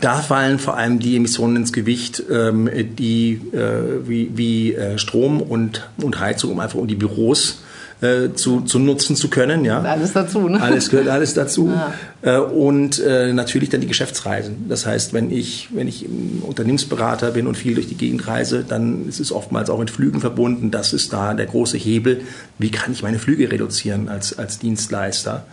Da 0.02 0.18
fallen 0.18 0.60
vor 0.60 0.78
allem 0.78 1.00
die 1.00 1.16
Emissionen 1.16 1.56
ins 1.56 1.74
Gewicht, 1.74 2.22
ähm, 2.30 2.70
die 2.98 3.42
äh, 3.54 4.08
wie, 4.08 4.76
Strom 4.98 5.42
und, 5.42 5.90
und 5.98 6.20
Heizung, 6.20 6.52
um 6.52 6.60
einfach 6.60 6.78
um 6.78 6.88
die 6.88 6.96
Büros 6.96 7.62
äh, 8.02 8.34
zu, 8.34 8.62
zu 8.62 8.80
nutzen 8.80 9.16
zu 9.16 9.30
können. 9.30 9.66
Ja. 9.66 9.82
Alles 9.82 10.14
dazu, 10.14 10.48
ne? 10.48 10.62
Alles 10.62 10.90
gehört 10.90 11.08
alles 11.08 11.34
dazu. 11.34 11.72
Ja. 12.24 12.38
Äh, 12.38 12.40
und 12.40 13.00
äh, 13.00 13.34
natürlich 13.34 13.70
dann 13.70 13.82
die 13.82 13.88
Geschäftsreisen. 13.88 14.68
Das 14.70 14.86
heißt, 14.86 15.14
wenn 15.14 15.32
ich, 15.32 15.70
wenn 15.74 15.88
ich 15.88 16.06
Unternehmensberater 16.42 17.32
bin 17.32 17.48
und 17.48 17.58
viel 17.58 17.74
durch 17.74 17.88
die 17.88 17.98
Gegend 17.98 18.28
reise, 18.28 18.64
dann 18.68 19.08
ist 19.08 19.20
es 19.20 19.32
oftmals 19.32 19.70
auch 19.70 19.80
mit 19.80 19.90
Flügen 19.90 20.20
verbunden. 20.20 20.70
Das 20.70 20.94
ist 20.94 21.12
da 21.12 21.34
der 21.34 21.48
große 21.48 21.78
Hebel. 21.78 22.22
Wie 22.60 22.70
kann 22.70 22.92
ich 22.92 23.02
meine 23.02 23.20
Flüge 23.20 23.52
reduzieren 23.52 24.10
als, 24.10 24.38
als 24.38 24.60
Dienstleister? 24.60 25.46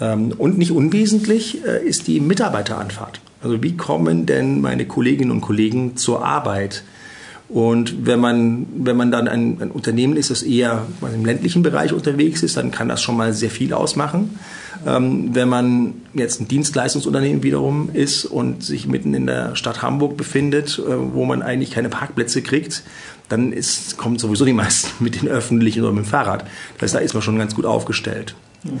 Ähm, 0.00 0.32
und 0.36 0.58
nicht 0.58 0.72
unwesentlich 0.72 1.64
äh, 1.64 1.82
ist 1.82 2.06
die 2.06 2.20
Mitarbeiteranfahrt. 2.20 3.20
Also 3.42 3.62
wie 3.62 3.76
kommen 3.76 4.26
denn 4.26 4.60
meine 4.60 4.86
Kolleginnen 4.86 5.30
und 5.30 5.40
Kollegen 5.40 5.96
zur 5.96 6.24
Arbeit? 6.24 6.82
Und 7.48 8.06
wenn 8.06 8.18
man, 8.18 8.66
wenn 8.76 8.96
man 8.96 9.12
dann 9.12 9.28
ein, 9.28 9.60
ein 9.60 9.70
Unternehmen 9.70 10.16
ist, 10.16 10.30
das 10.30 10.42
eher 10.42 10.86
im 11.00 11.24
ländlichen 11.24 11.62
Bereich 11.62 11.92
unterwegs 11.92 12.42
ist, 12.42 12.56
dann 12.56 12.72
kann 12.72 12.88
das 12.88 13.00
schon 13.00 13.16
mal 13.16 13.32
sehr 13.32 13.50
viel 13.50 13.72
ausmachen. 13.72 14.38
Ähm, 14.84 15.34
wenn 15.34 15.48
man 15.48 15.94
jetzt 16.12 16.40
ein 16.40 16.48
Dienstleistungsunternehmen 16.48 17.44
wiederum 17.44 17.90
ist 17.92 18.24
und 18.24 18.64
sich 18.64 18.86
mitten 18.86 19.14
in 19.14 19.26
der 19.26 19.54
Stadt 19.54 19.80
Hamburg 19.80 20.16
befindet, 20.16 20.78
äh, 20.78 21.14
wo 21.14 21.24
man 21.24 21.42
eigentlich 21.42 21.70
keine 21.70 21.88
Parkplätze 21.88 22.42
kriegt, 22.42 22.82
dann 23.28 23.52
ist, 23.52 23.96
kommt 23.96 24.20
sowieso 24.20 24.44
die 24.44 24.52
meisten 24.52 24.90
mit 25.04 25.20
den 25.20 25.28
öffentlichen 25.28 25.82
oder 25.82 25.92
mit 25.92 26.04
dem 26.04 26.08
Fahrrad. 26.08 26.44
Das 26.74 26.82
heißt, 26.82 26.94
da 26.94 26.98
ist 26.98 27.14
man 27.14 27.22
schon 27.22 27.38
ganz 27.38 27.54
gut 27.54 27.64
aufgestellt. 27.64 28.34
Mhm. 28.64 28.80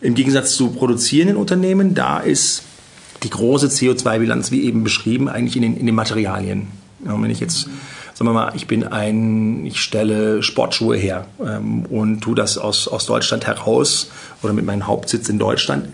Im 0.00 0.14
Gegensatz 0.14 0.56
zu 0.56 0.70
produzierenden 0.70 1.36
Unternehmen, 1.36 1.94
da 1.94 2.18
ist 2.18 2.62
die 3.22 3.30
große 3.30 3.68
CO2-Bilanz, 3.68 4.50
wie 4.50 4.64
eben 4.64 4.84
beschrieben, 4.84 5.28
eigentlich 5.28 5.56
in 5.56 5.62
den, 5.62 5.76
in 5.76 5.86
den 5.86 5.94
Materialien. 5.94 6.68
Ja, 7.04 7.20
wenn 7.20 7.30
ich 7.30 7.40
jetzt 7.40 7.68
sagen 8.16 8.30
wir 8.30 8.32
mal, 8.32 8.52
ich 8.56 8.66
bin 8.66 8.82
ein, 8.82 9.66
ich 9.66 9.82
stelle 9.82 10.42
Sportschuhe 10.42 10.96
her 10.96 11.26
ähm, 11.38 11.84
und 11.84 12.22
tue 12.22 12.34
das 12.34 12.56
aus, 12.56 12.88
aus 12.88 13.04
Deutschland 13.04 13.46
heraus 13.46 14.10
oder 14.42 14.54
mit 14.54 14.64
meinem 14.64 14.86
Hauptsitz 14.86 15.28
in 15.28 15.38
Deutschland. 15.38 15.90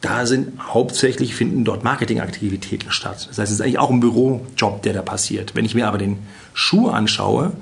Da 0.00 0.26
sind 0.26 0.74
hauptsächlich 0.74 1.36
finden 1.36 1.64
dort 1.64 1.84
Marketingaktivitäten 1.84 2.90
statt. 2.90 3.28
Das 3.28 3.38
heißt, 3.38 3.52
es 3.52 3.52
ist 3.52 3.60
eigentlich 3.60 3.78
auch 3.78 3.90
ein 3.90 4.00
Bürojob, 4.00 4.82
der 4.82 4.92
da 4.92 5.02
passiert. 5.02 5.54
Wenn 5.54 5.64
ich 5.64 5.76
mir 5.76 5.86
aber 5.86 5.98
den 5.98 6.18
Schuh 6.52 6.88
anschaue, 6.88 7.52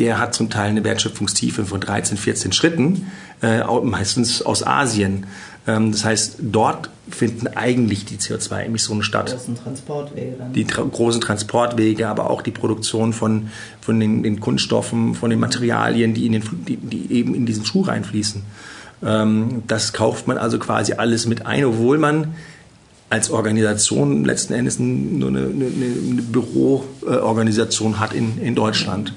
der 0.00 0.18
hat 0.18 0.34
zum 0.34 0.48
Teil 0.48 0.70
eine 0.70 0.82
Wertschöpfungstiefe 0.82 1.66
von 1.66 1.78
13, 1.78 2.16
14 2.16 2.52
Schritten, 2.52 3.06
äh, 3.42 3.62
meistens 3.82 4.40
aus 4.40 4.66
Asien. 4.66 5.26
Ähm, 5.66 5.92
das 5.92 6.06
heißt, 6.06 6.36
dort 6.40 6.88
finden 7.10 7.48
eigentlich 7.48 8.06
die 8.06 8.16
CO2-Emissionen 8.16 9.02
statt. 9.02 9.28
Die 9.28 9.34
großen 9.34 9.56
Transportwege. 9.56 10.36
Dann. 10.38 10.52
Die 10.54 10.64
tra 10.64 10.82
großen 10.82 11.20
Transportwege, 11.20 12.08
aber 12.08 12.30
auch 12.30 12.40
die 12.40 12.50
Produktion 12.50 13.12
von, 13.12 13.50
von 13.82 14.00
den, 14.00 14.22
den 14.22 14.40
Kunststoffen, 14.40 15.14
von 15.14 15.28
den 15.28 15.38
Materialien, 15.38 16.14
die, 16.14 16.24
in 16.24 16.32
den, 16.32 16.42
die, 16.66 16.76
die 16.76 17.12
eben 17.12 17.34
in 17.34 17.44
diesen 17.44 17.66
Schuh 17.66 17.82
reinfließen. 17.82 18.42
Ähm, 19.02 19.64
das 19.66 19.92
kauft 19.92 20.26
man 20.26 20.38
also 20.38 20.58
quasi 20.58 20.94
alles 20.94 21.26
mit 21.26 21.44
ein, 21.44 21.66
obwohl 21.66 21.98
man 21.98 22.34
als 23.10 23.30
Organisation 23.30 24.24
letzten 24.24 24.54
Endes 24.54 24.78
nur 24.78 25.28
eine, 25.28 25.40
eine, 25.40 25.66
eine 25.66 26.22
Büroorganisation 26.22 28.00
hat 28.00 28.14
in, 28.14 28.38
in 28.40 28.54
Deutschland. 28.54 29.12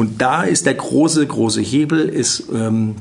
Und 0.00 0.22
da 0.22 0.44
ist 0.44 0.64
der 0.64 0.72
große, 0.72 1.26
große 1.26 1.60
Hebel, 1.60 2.08
ist 2.08 2.44
ähm, 2.54 2.94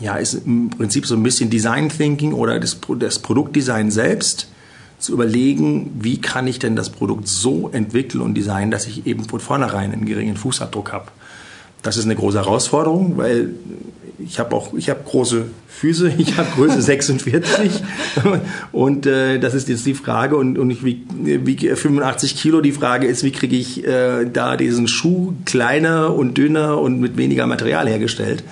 ja, 0.00 0.14
ist 0.14 0.32
im 0.32 0.70
Prinzip 0.70 1.04
so 1.04 1.14
ein 1.14 1.22
bisschen 1.22 1.50
Design 1.50 1.90
Thinking 1.90 2.32
oder 2.32 2.58
das, 2.58 2.78
das 2.98 3.18
Produktdesign 3.18 3.90
selbst 3.90 4.48
zu 4.98 5.12
überlegen, 5.12 5.90
wie 6.00 6.22
kann 6.22 6.46
ich 6.46 6.58
denn 6.58 6.74
das 6.74 6.88
Produkt 6.88 7.28
so 7.28 7.68
entwickeln 7.70 8.22
und 8.22 8.32
designen, 8.32 8.70
dass 8.70 8.86
ich 8.86 9.06
eben 9.06 9.24
von 9.24 9.40
vornherein 9.40 9.92
einen 9.92 10.06
geringen 10.06 10.38
Fußabdruck 10.38 10.90
habe. 10.90 11.08
Das 11.82 11.98
ist 11.98 12.06
eine 12.06 12.16
große 12.16 12.38
Herausforderung, 12.38 13.18
weil 13.18 13.50
ich 14.18 14.38
habe 14.38 14.54
auch 14.54 14.74
ich 14.74 14.90
habe 14.90 15.00
große 15.04 15.46
Füße, 15.68 16.12
ich 16.18 16.36
habe 16.36 16.48
Größe 16.54 16.82
46 16.82 17.70
und 18.72 19.06
äh, 19.06 19.38
das 19.38 19.54
ist 19.54 19.68
jetzt 19.68 19.86
die 19.86 19.94
Frage 19.94 20.36
und, 20.36 20.58
und 20.58 20.70
ich 20.70 20.84
wiege 20.84 21.76
85 21.76 22.36
Kilo. 22.36 22.60
Die 22.60 22.72
Frage 22.72 23.06
ist, 23.06 23.22
wie 23.22 23.32
kriege 23.32 23.56
ich 23.56 23.86
äh, 23.86 24.24
da 24.24 24.56
diesen 24.56 24.88
Schuh 24.88 25.34
kleiner 25.44 26.14
und 26.14 26.36
dünner 26.36 26.80
und 26.80 27.00
mit 27.00 27.16
weniger 27.16 27.46
Material 27.46 27.88
hergestellt? 27.88 28.42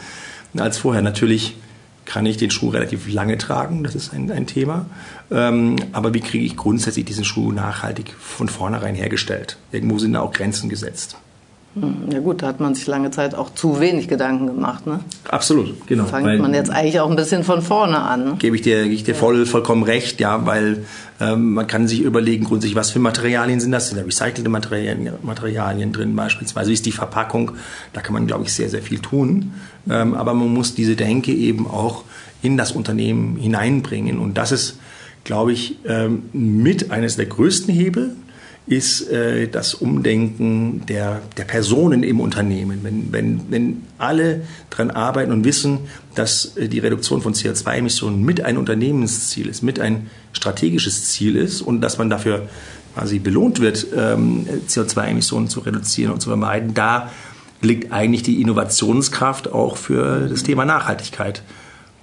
als 0.61 0.79
vorher. 0.79 1.03
Natürlich 1.03 1.57
kann 2.05 2.25
ich 2.25 2.37
den 2.37 2.51
Schuh 2.51 2.71
relativ 2.71 3.13
lange 3.13 3.37
tragen, 3.37 3.83
das 3.83 3.95
ist 3.95 4.13
ein, 4.13 4.31
ein 4.31 4.47
Thema. 4.47 4.87
Ähm, 5.31 5.77
aber 5.93 6.15
wie 6.15 6.21
kriege 6.21 6.45
ich 6.45 6.57
grundsätzlich 6.57 7.05
diesen 7.05 7.25
Schuh 7.25 7.51
nachhaltig 7.53 8.15
von 8.19 8.49
vornherein 8.49 8.95
hergestellt? 8.95 9.59
Irgendwo 9.73 9.99
sind 9.99 10.13
da 10.13 10.21
auch 10.21 10.33
Grenzen 10.33 10.69
gesetzt. 10.69 11.17
Hm, 11.79 12.11
ja 12.11 12.21
gut, 12.21 12.43
da 12.43 12.47
hat 12.47 12.59
man 12.59 12.75
sich 12.75 12.87
lange 12.87 13.11
Zeit 13.11 13.35
auch 13.35 13.53
zu 13.53 13.81
wenig 13.81 14.09
Gedanken 14.09 14.47
gemacht. 14.47 14.87
Ne? 14.87 15.01
Absolut, 15.29 15.87
genau. 15.87 16.05
Da 16.05 16.09
fängt 16.09 16.41
man 16.41 16.55
jetzt 16.55 16.71
eigentlich 16.71 17.01
auch 17.01 17.11
ein 17.11 17.17
bisschen 17.17 17.45
von 17.45 17.61
vorne 17.61 17.99
an. 17.99 18.25
Ne? 18.25 18.37
Gebe 18.39 18.57
ich 18.57 18.63
dir, 18.63 18.85
gebe 18.85 18.95
ich 18.95 19.05
dir 19.05 19.15
voll, 19.15 19.45
vollkommen 19.45 19.83
recht, 19.83 20.19
ja, 20.19 20.47
weil 20.47 20.87
ähm, 21.21 21.53
man 21.53 21.67
kann 21.67 21.87
sich 21.87 22.01
überlegen, 22.01 22.45
grundsätzlich, 22.45 22.77
was 22.77 22.93
für 22.93 22.99
Materialien 22.99 23.61
sind 23.61 23.73
das? 23.73 23.91
Sind 23.91 23.99
da 23.99 24.05
recycelte 24.05 24.49
Materialien, 24.49 25.13
Materialien 25.23 25.93
drin 25.93 26.17
beispielsweise? 26.17 26.71
Wie 26.71 26.75
ist 26.75 26.87
die 26.87 26.93
Verpackung? 26.93 27.53
Da 27.93 28.01
kann 28.01 28.15
man, 28.15 28.27
glaube 28.27 28.45
ich, 28.45 28.55
sehr, 28.55 28.71
sehr 28.71 28.83
viel 28.83 29.01
tun. 29.01 29.53
Ähm, 29.91 30.15
aber 30.15 30.33
man 30.33 30.49
muss 30.49 30.75
diese 30.75 30.97
Denke 30.97 31.33
eben 31.33 31.67
auch 31.67 32.05
in 32.41 32.57
das 32.57 32.73
Unternehmen 32.73 33.37
hineinbringen. 33.37 34.19
Und 34.19 34.39
das 34.39 34.51
ist, 34.51 34.79
glaube 35.25 35.53
ich, 35.53 35.77
ähm, 35.87 36.23
mit 36.33 36.91
eines 36.91 37.17
der 37.17 37.27
größten 37.27 37.75
Hebel, 37.75 38.17
ist 38.67 39.09
äh, 39.11 39.47
das 39.49 39.75
Umdenken 39.75 40.85
der, 40.87 41.23
der 41.37 41.45
Personen 41.45 42.03
im 42.03 42.19
Unternehmen. 42.21 42.81
Wenn, 42.83 43.13
wenn, 43.13 43.41
wenn 43.49 43.83
alle 43.99 44.43
daran 44.71 44.91
arbeiten 44.91 45.31
und 45.31 45.45
wissen, 45.45 45.81
dass 46.17 46.57
äh, 46.57 46.69
die 46.69 46.81
Reduktion 46.81 47.23
von 47.23 47.33
CO2-Emissionen 47.33 48.25
mit 48.25 48.41
ein 48.41 48.57
Unternehmensziel 48.57 49.49
ist, 49.49 49.63
mit 49.63 49.79
ein 49.79 50.11
strategisches 50.33 51.11
Ziel 51.11 51.37
ist 51.37 51.63
und 51.63 51.81
dass 51.81 51.99
man 51.99 52.11
dafür 52.11 52.49
quasi 52.95 53.21
belohnt 53.21 53.61
wird, 53.61 53.87
ähm, 53.97 54.47
CO2-Emissionen 54.69 55.49
zu 55.49 55.61
reduzieren 55.61 56.13
und 56.13 56.21
zu 56.21 56.29
vermeiden, 56.29 56.75
da 56.75 57.13
liegt 57.61 57.93
eigentlich 57.93 58.25
die 58.25 58.41
Innovationskraft 58.41 59.53
auch 59.53 59.77
für 59.77 60.29
das 60.29 60.43
Thema 60.43 60.65
Nachhaltigkeit. 60.65 61.43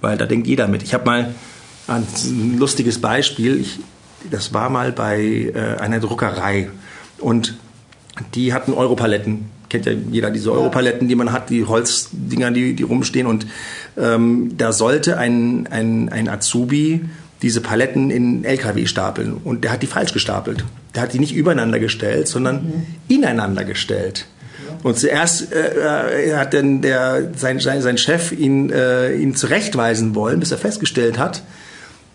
Weil 0.00 0.16
da 0.16 0.26
denkt 0.26 0.46
jeder 0.46 0.66
mit. 0.66 0.82
Ich 0.82 0.94
habe 0.94 1.04
mal 1.04 1.34
ein 1.88 2.06
lustiges 2.58 3.00
Beispiel. 3.00 3.60
Ich 3.60 3.80
das 4.30 4.52
war 4.52 4.70
mal 4.70 4.92
bei 4.92 5.52
äh, 5.54 5.80
einer 5.80 6.00
Druckerei 6.00 6.70
und 7.18 7.54
die 8.34 8.52
hatten 8.52 8.72
Europaletten. 8.72 9.50
Kennt 9.68 9.86
ja 9.86 9.92
jeder 9.92 10.30
diese 10.30 10.52
Europaletten, 10.52 11.08
die 11.08 11.14
man 11.14 11.32
hat, 11.32 11.50
die 11.50 11.64
Holzdinger, 11.64 12.50
die, 12.50 12.74
die 12.74 12.82
rumstehen. 12.82 13.26
Und 13.26 13.46
ähm, 13.96 14.52
da 14.56 14.72
sollte 14.72 15.18
ein, 15.18 15.66
ein, 15.68 16.10
ein 16.10 16.28
Azubi 16.28 17.00
diese 17.42 17.60
Paletten 17.60 18.10
in 18.10 18.44
LKW 18.44 18.86
stapeln. 18.86 19.34
Und 19.42 19.64
der 19.64 19.72
hat 19.72 19.82
die 19.82 19.86
falsch 19.86 20.12
gestapelt. 20.12 20.64
Der 20.94 21.02
hat 21.02 21.12
die 21.12 21.18
nicht 21.18 21.34
übereinander 21.34 21.78
gestellt, 21.78 22.28
sondern 22.28 22.56
mhm. 22.56 22.86
ineinander 23.08 23.64
gestellt. 23.64 24.26
Und 24.82 24.98
zuerst 24.98 25.52
äh, 25.52 26.30
äh 26.30 26.36
hat 26.36 26.54
dann 26.54 26.82
der, 26.82 27.30
sein, 27.36 27.58
sein 27.58 27.98
Chef 27.98 28.32
ihn, 28.32 28.70
äh, 28.70 29.14
ihn 29.14 29.34
zurechtweisen 29.34 30.14
wollen, 30.14 30.40
bis 30.40 30.52
er 30.52 30.58
festgestellt 30.58 31.18
hat, 31.18 31.42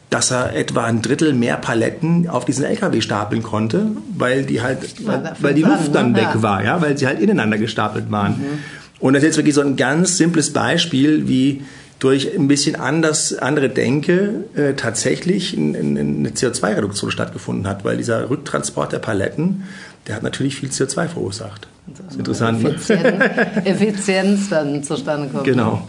dass 0.09 0.31
er 0.31 0.55
etwa 0.55 0.85
ein 0.85 1.01
Drittel 1.01 1.33
mehr 1.33 1.57
Paletten 1.57 2.27
auf 2.27 2.45
diesen 2.45 2.65
LKW 2.65 3.01
stapeln 3.01 3.43
konnte, 3.43 3.87
weil 4.17 4.43
die 4.43 4.61
halt, 4.61 5.05
weil, 5.05 5.33
weil 5.39 5.53
die 5.53 5.61
Luft 5.61 5.93
dann 5.93 6.13
ne? 6.13 6.17
weg 6.17 6.29
war, 6.35 6.63
ja, 6.63 6.81
weil 6.81 6.97
sie 6.97 7.05
halt 7.05 7.19
ineinander 7.19 7.57
gestapelt 7.57 8.09
waren. 8.09 8.31
Mhm. 8.31 8.59
Und 8.99 9.13
das 9.13 9.23
ist 9.23 9.27
jetzt 9.27 9.37
wirklich 9.37 9.55
so 9.55 9.61
ein 9.61 9.75
ganz 9.75 10.17
simples 10.17 10.51
Beispiel, 10.51 11.27
wie 11.27 11.61
durch 11.99 12.33
ein 12.33 12.47
bisschen 12.47 12.75
anders, 12.75 13.37
andere 13.37 13.69
Denke 13.69 14.45
äh, 14.55 14.73
tatsächlich 14.73 15.55
eine 15.57 16.29
CO2-Reduktion 16.29 17.11
stattgefunden 17.11 17.67
hat, 17.67 17.83
weil 17.83 17.97
dieser 17.97 18.29
Rücktransport 18.29 18.93
der 18.93 18.99
Paletten, 18.99 19.63
der 20.09 20.15
hat 20.15 20.23
natürlich 20.23 20.55
viel 20.55 20.69
CO2 20.69 21.07
verursacht. 21.07 21.67
Das 21.85 22.13
ist 22.13 22.17
interessant. 22.17 22.63
Ne? 22.63 22.69
Effizient, 22.71 23.21
Effizienz 23.65 24.49
dann 24.49 24.83
zustande 24.83 25.27
kommt. 25.27 25.43
Genau. 25.43 25.87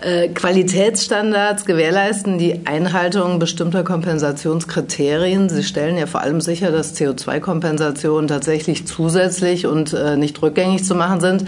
Äh, 0.00 0.28
Qualitätsstandards 0.28 1.64
gewährleisten 1.64 2.36
die 2.36 2.66
Einhaltung 2.66 3.38
bestimmter 3.38 3.82
Kompensationskriterien. 3.82 5.48
Sie 5.48 5.62
stellen 5.62 5.96
ja 5.96 6.04
vor 6.04 6.20
allem 6.20 6.42
sicher, 6.42 6.70
dass 6.70 6.94
CO2-Kompensationen 7.00 8.28
tatsächlich 8.28 8.86
zusätzlich 8.86 9.66
und 9.66 9.94
äh, 9.94 10.18
nicht 10.18 10.42
rückgängig 10.42 10.84
zu 10.84 10.94
machen 10.94 11.20
sind. 11.20 11.46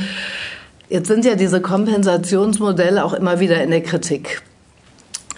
Jetzt 0.89 1.09
sind 1.09 1.27
ja 1.27 1.35
diese 1.35 1.61
Kompensationsmodelle 1.61 3.05
auch 3.05 3.13
immer 3.13 3.39
wieder 3.39 3.63
in 3.63 3.71
der 3.71 3.83
Kritik. 3.83 4.41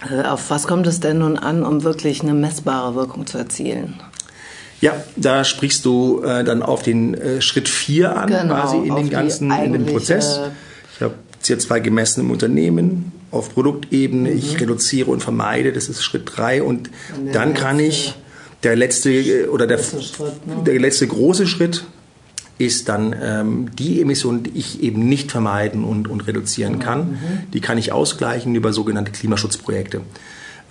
Äh, 0.09 0.23
auf 0.23 0.49
was 0.49 0.67
kommt 0.67 0.87
es 0.87 1.01
denn 1.01 1.19
nun 1.19 1.37
an, 1.37 1.63
um 1.63 1.83
wirklich 1.83 2.21
eine 2.21 2.33
messbare 2.33 2.95
Wirkung 2.95 3.27
zu 3.27 3.37
erzielen? 3.37 3.99
Ja, 4.81 4.95
da 5.15 5.43
sprichst 5.43 5.85
du 5.85 6.23
äh, 6.23 6.43
dann 6.43 6.63
auf 6.63 6.81
den 6.81 7.13
äh, 7.13 7.41
Schritt 7.41 7.69
4 7.69 8.17
an, 8.17 8.27
genau, 8.27 8.55
quasi 8.55 8.77
in 8.77 8.95
den 8.95 9.09
ganzen 9.09 9.51
in 9.51 9.73
dem 9.73 9.85
Prozess. 9.85 10.39
Ich 10.95 11.01
habe 11.01 11.13
CO2 11.43 11.79
gemessen 11.79 12.21
im 12.21 12.31
Unternehmen 12.31 13.11
auf 13.29 13.53
Produktebene, 13.53 14.31
mhm. 14.31 14.37
ich 14.37 14.59
reduziere 14.59 15.09
und 15.09 15.21
vermeide, 15.21 15.71
das 15.71 15.87
ist 15.87 16.03
Schritt 16.03 16.31
3 16.35 16.63
und, 16.63 16.89
dann 17.31 17.53
kann 17.53 17.79
ich 17.79 18.15
der 18.63 18.75
letzte 18.75 19.11
äh, 19.11 19.47
oder 19.47 19.67
der, 19.67 19.77
Schritt, 19.77 20.47
ne? 20.47 20.63
der 20.65 20.79
letzte 20.79 21.07
große 21.07 21.47
Schritt 21.47 21.83
ist 22.57 22.89
dann 22.89 23.15
ähm, 23.19 23.69
die 23.77 24.01
Emissionen, 24.01 24.43
die 24.43 24.51
ich 24.55 24.83
eben 24.83 25.07
nicht 25.07 25.31
vermeiden 25.31 25.83
und, 25.83 26.07
und 26.07 26.27
reduzieren 26.27 26.79
kann, 26.79 26.99
mhm. 26.99 27.17
die 27.53 27.61
kann 27.61 27.77
ich 27.77 27.91
ausgleichen 27.91 28.53
über 28.53 28.71
sogenannte 28.71 29.11
Klimaschutzprojekte. 29.11 30.01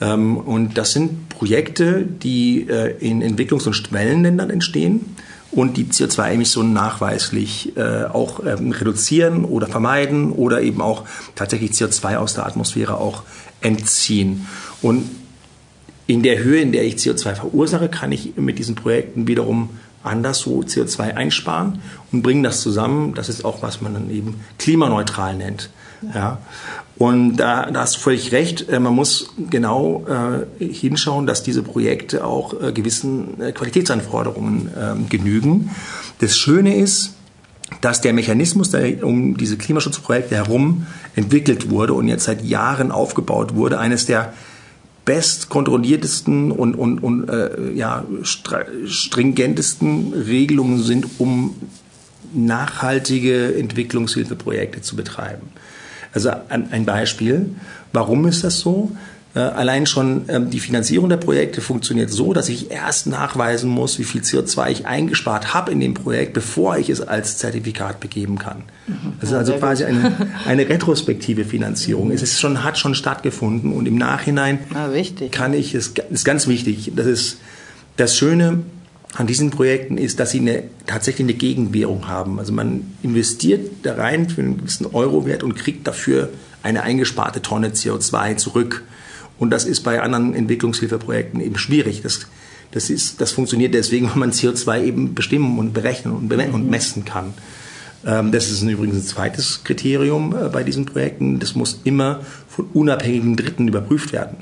Ähm, 0.01 0.37
und 0.37 0.79
das 0.79 0.93
sind 0.93 1.29
Projekte, 1.29 2.03
die 2.03 2.69
äh, 2.69 2.97
in 2.99 3.23
Entwicklungs- 3.23 3.67
und 3.67 3.75
Schwellenländern 3.75 4.51
entstehen 4.51 5.17
und 5.53 5.77
die 5.77 5.85
CO2-Emissionen 5.85 6.73
nachweislich 6.73 7.77
äh, 7.77 8.05
auch 8.05 8.41
ähm, 8.47 8.71
reduzieren 8.73 9.45
oder 9.45 9.67
vermeiden 9.67 10.33
oder 10.33 10.63
eben 10.63 10.81
auch 10.81 11.05
tatsächlich 11.35 11.73
CO2 11.73 12.17
aus 12.17 12.35
der 12.35 12.47
Atmosphäre 12.47 12.99
auch 12.99 13.25
entziehen. 13.61 14.47
Und 14.81 15.11
in 16.07 16.23
der 16.23 16.39
Höhe, 16.43 16.61
in 16.61 16.73
der 16.73 16.85
ich 16.85 16.97
CO2 16.97 17.35
verursache, 17.35 17.89
kann 17.89 18.13
ich 18.13 18.37
mit 18.37 18.59
diesen 18.59 18.75
Projekten 18.75 19.29
wiederum 19.29 19.71
anderswo 20.03 20.63
CO2 20.63 21.15
einsparen 21.15 21.81
und 22.11 22.23
bringen 22.23 22.43
das 22.43 22.63
zusammen. 22.63 23.15
Das 23.15 23.29
ist 23.29 23.45
auch, 23.45 23.63
was 23.63 23.81
man 23.81 23.95
dann 23.95 24.11
eben 24.11 24.41
klimaneutral 24.59 25.37
nennt. 25.37 25.71
Ja. 26.15 26.39
Und 26.97 27.37
da, 27.37 27.71
da 27.71 27.81
hast 27.81 27.97
du 27.97 28.01
völlig 28.01 28.33
recht. 28.33 28.69
Äh, 28.69 28.81
man 28.81 28.95
muss 28.95 29.35
genau 29.51 30.05
äh, 30.07 30.65
hinschauen, 30.65 31.27
dass 31.27 31.43
diese 31.43 31.63
Projekte 31.63 32.25
auch 32.25 32.61
äh, 32.61 32.73
gewissen 32.73 33.41
äh, 33.41 33.53
Qualitätsanforderungen 33.53 34.69
äh, 34.69 35.09
genügen. 35.09 35.71
Das 36.19 36.37
Schöne 36.37 36.77
ist, 36.77 37.15
dass 37.81 38.01
der 38.01 38.13
Mechanismus, 38.13 38.71
der 38.71 39.05
um 39.05 39.37
diese 39.37 39.57
Klimaschutzprojekte 39.57 40.35
herum 40.35 40.87
entwickelt 41.15 41.71
wurde 41.71 41.95
und 41.95 42.09
jetzt 42.09 42.25
seit 42.25 42.45
Jahren 42.45 42.91
aufgebaut 42.91 43.55
wurde, 43.55 43.79
eines 43.79 44.07
der 44.07 44.33
bestkontrolliertesten 45.05 46.53
und, 46.53 46.75
und, 46.75 46.99
und 46.99 47.29
äh, 47.29 47.73
ja, 47.73 48.05
stringentesten 48.23 50.13
Regelungen 50.13 50.83
sind, 50.83 51.07
um 51.19 51.55
nachhaltige 52.35 53.55
Entwicklungshilfeprojekte 53.57 54.83
zu 54.83 54.97
betreiben. 54.97 55.49
Also 56.13 56.31
ein 56.49 56.85
Beispiel. 56.85 57.55
Warum 57.93 58.27
ist 58.27 58.45
das 58.45 58.61
so? 58.61 58.91
Äh, 59.33 59.39
allein 59.39 59.87
schon 59.87 60.25
ähm, 60.29 60.51
die 60.51 60.59
Finanzierung 60.59 61.09
der 61.09 61.17
Projekte 61.17 61.61
funktioniert 61.61 62.11
so, 62.11 62.33
dass 62.33 62.49
ich 62.49 62.73
erst 62.73 63.07
nachweisen 63.07 63.71
muss, 63.71 64.01
wie 64.01 64.05
viel 64.05 64.23
CO2 64.23 64.71
ich 64.71 64.87
eingespart 64.87 65.55
habe 65.55 65.71
in 65.71 65.79
dem 65.79 65.95
Projekt, 65.95 66.33
bevor 66.33 66.79
ich 66.79 66.91
es 66.91 67.01
als 67.01 67.39
Zertifikat 67.39 68.01
begeben 68.01 68.39
kann. 68.39 68.65
Mhm. 68.89 69.13
Das 69.21 69.31
ist 69.31 69.37
also 69.37 69.53
quasi 69.53 69.85
eine, 69.85 70.31
eine 70.47 70.69
retrospektive 70.69 71.45
Finanzierung. 71.45 72.11
Es 72.11 72.23
ist 72.23 72.41
schon, 72.41 72.65
hat 72.65 72.77
schon 72.77 72.97
stattgefunden 72.97 73.73
und 73.73 73.87
im 73.87 73.97
Nachhinein 73.97 74.59
ah, 74.75 74.89
kann 75.31 75.55
ich 75.55 75.75
es, 75.77 75.93
ist 76.11 76.25
ganz 76.25 76.49
wichtig. 76.49 76.91
Das 76.97 77.07
ist 77.07 77.39
das 77.97 78.17
Schöne 78.17 78.65
an 79.15 79.27
diesen 79.27 79.51
Projekten 79.51 79.99
ist, 79.99 80.21
dass 80.21 80.31
sie 80.31 80.41
eine, 80.41 80.65
tatsächlich 80.87 81.25
eine 81.25 81.35
Gegenwährung 81.35 82.07
haben. 82.07 82.39
Also 82.39 82.53
man 82.53 82.93
investiert 83.03 83.71
da 83.83 83.95
rein 83.95 84.29
für 84.29 84.41
einen 84.41 84.59
gewissen 84.59 84.87
Eurowert 84.87 85.43
und 85.43 85.57
kriegt 85.57 85.87
dafür 85.87 86.31
eine 86.63 86.83
eingesparte 86.83 87.43
Tonne 87.43 87.71
CO2 87.71 88.37
zurück. 88.37 88.85
Und 89.39 89.51
das 89.51 89.65
ist 89.65 89.81
bei 89.81 90.01
anderen 90.01 90.35
Entwicklungshilfeprojekten 90.35 91.41
eben 91.41 91.59
schwierig. 91.59 92.03
Das, 92.03 92.27
das, 92.71 92.89
ist, 92.89 93.21
das 93.21 93.33
funktioniert 93.33 93.75
deswegen, 93.75 94.09
weil 94.11 94.19
man 94.19 94.31
CO2 94.31 94.85
eben 94.85 95.15
bestimmen 95.15 95.59
und 95.59 95.73
berechnen 95.73 96.15
und, 96.15 96.33
und 96.33 96.65
mhm. 96.65 96.71
messen 96.71 97.05
kann. 97.05 97.35
Ähm, 98.07 98.31
das 98.31 98.51
ist 98.51 98.63
übrigens 98.63 98.97
ein 98.97 99.03
zweites 99.03 99.65
Kriterium 99.65 100.37
äh, 100.37 100.49
bei 100.49 100.63
diesen 100.63 100.87
Projekten. 100.87 101.41
Das 101.41 101.55
muss 101.55 101.81
immer 101.85 102.21
von 102.49 102.67
unabhängigen 102.73 103.37
Dritten 103.37 103.67
überprüft 103.67 104.13
werden. 104.13 104.39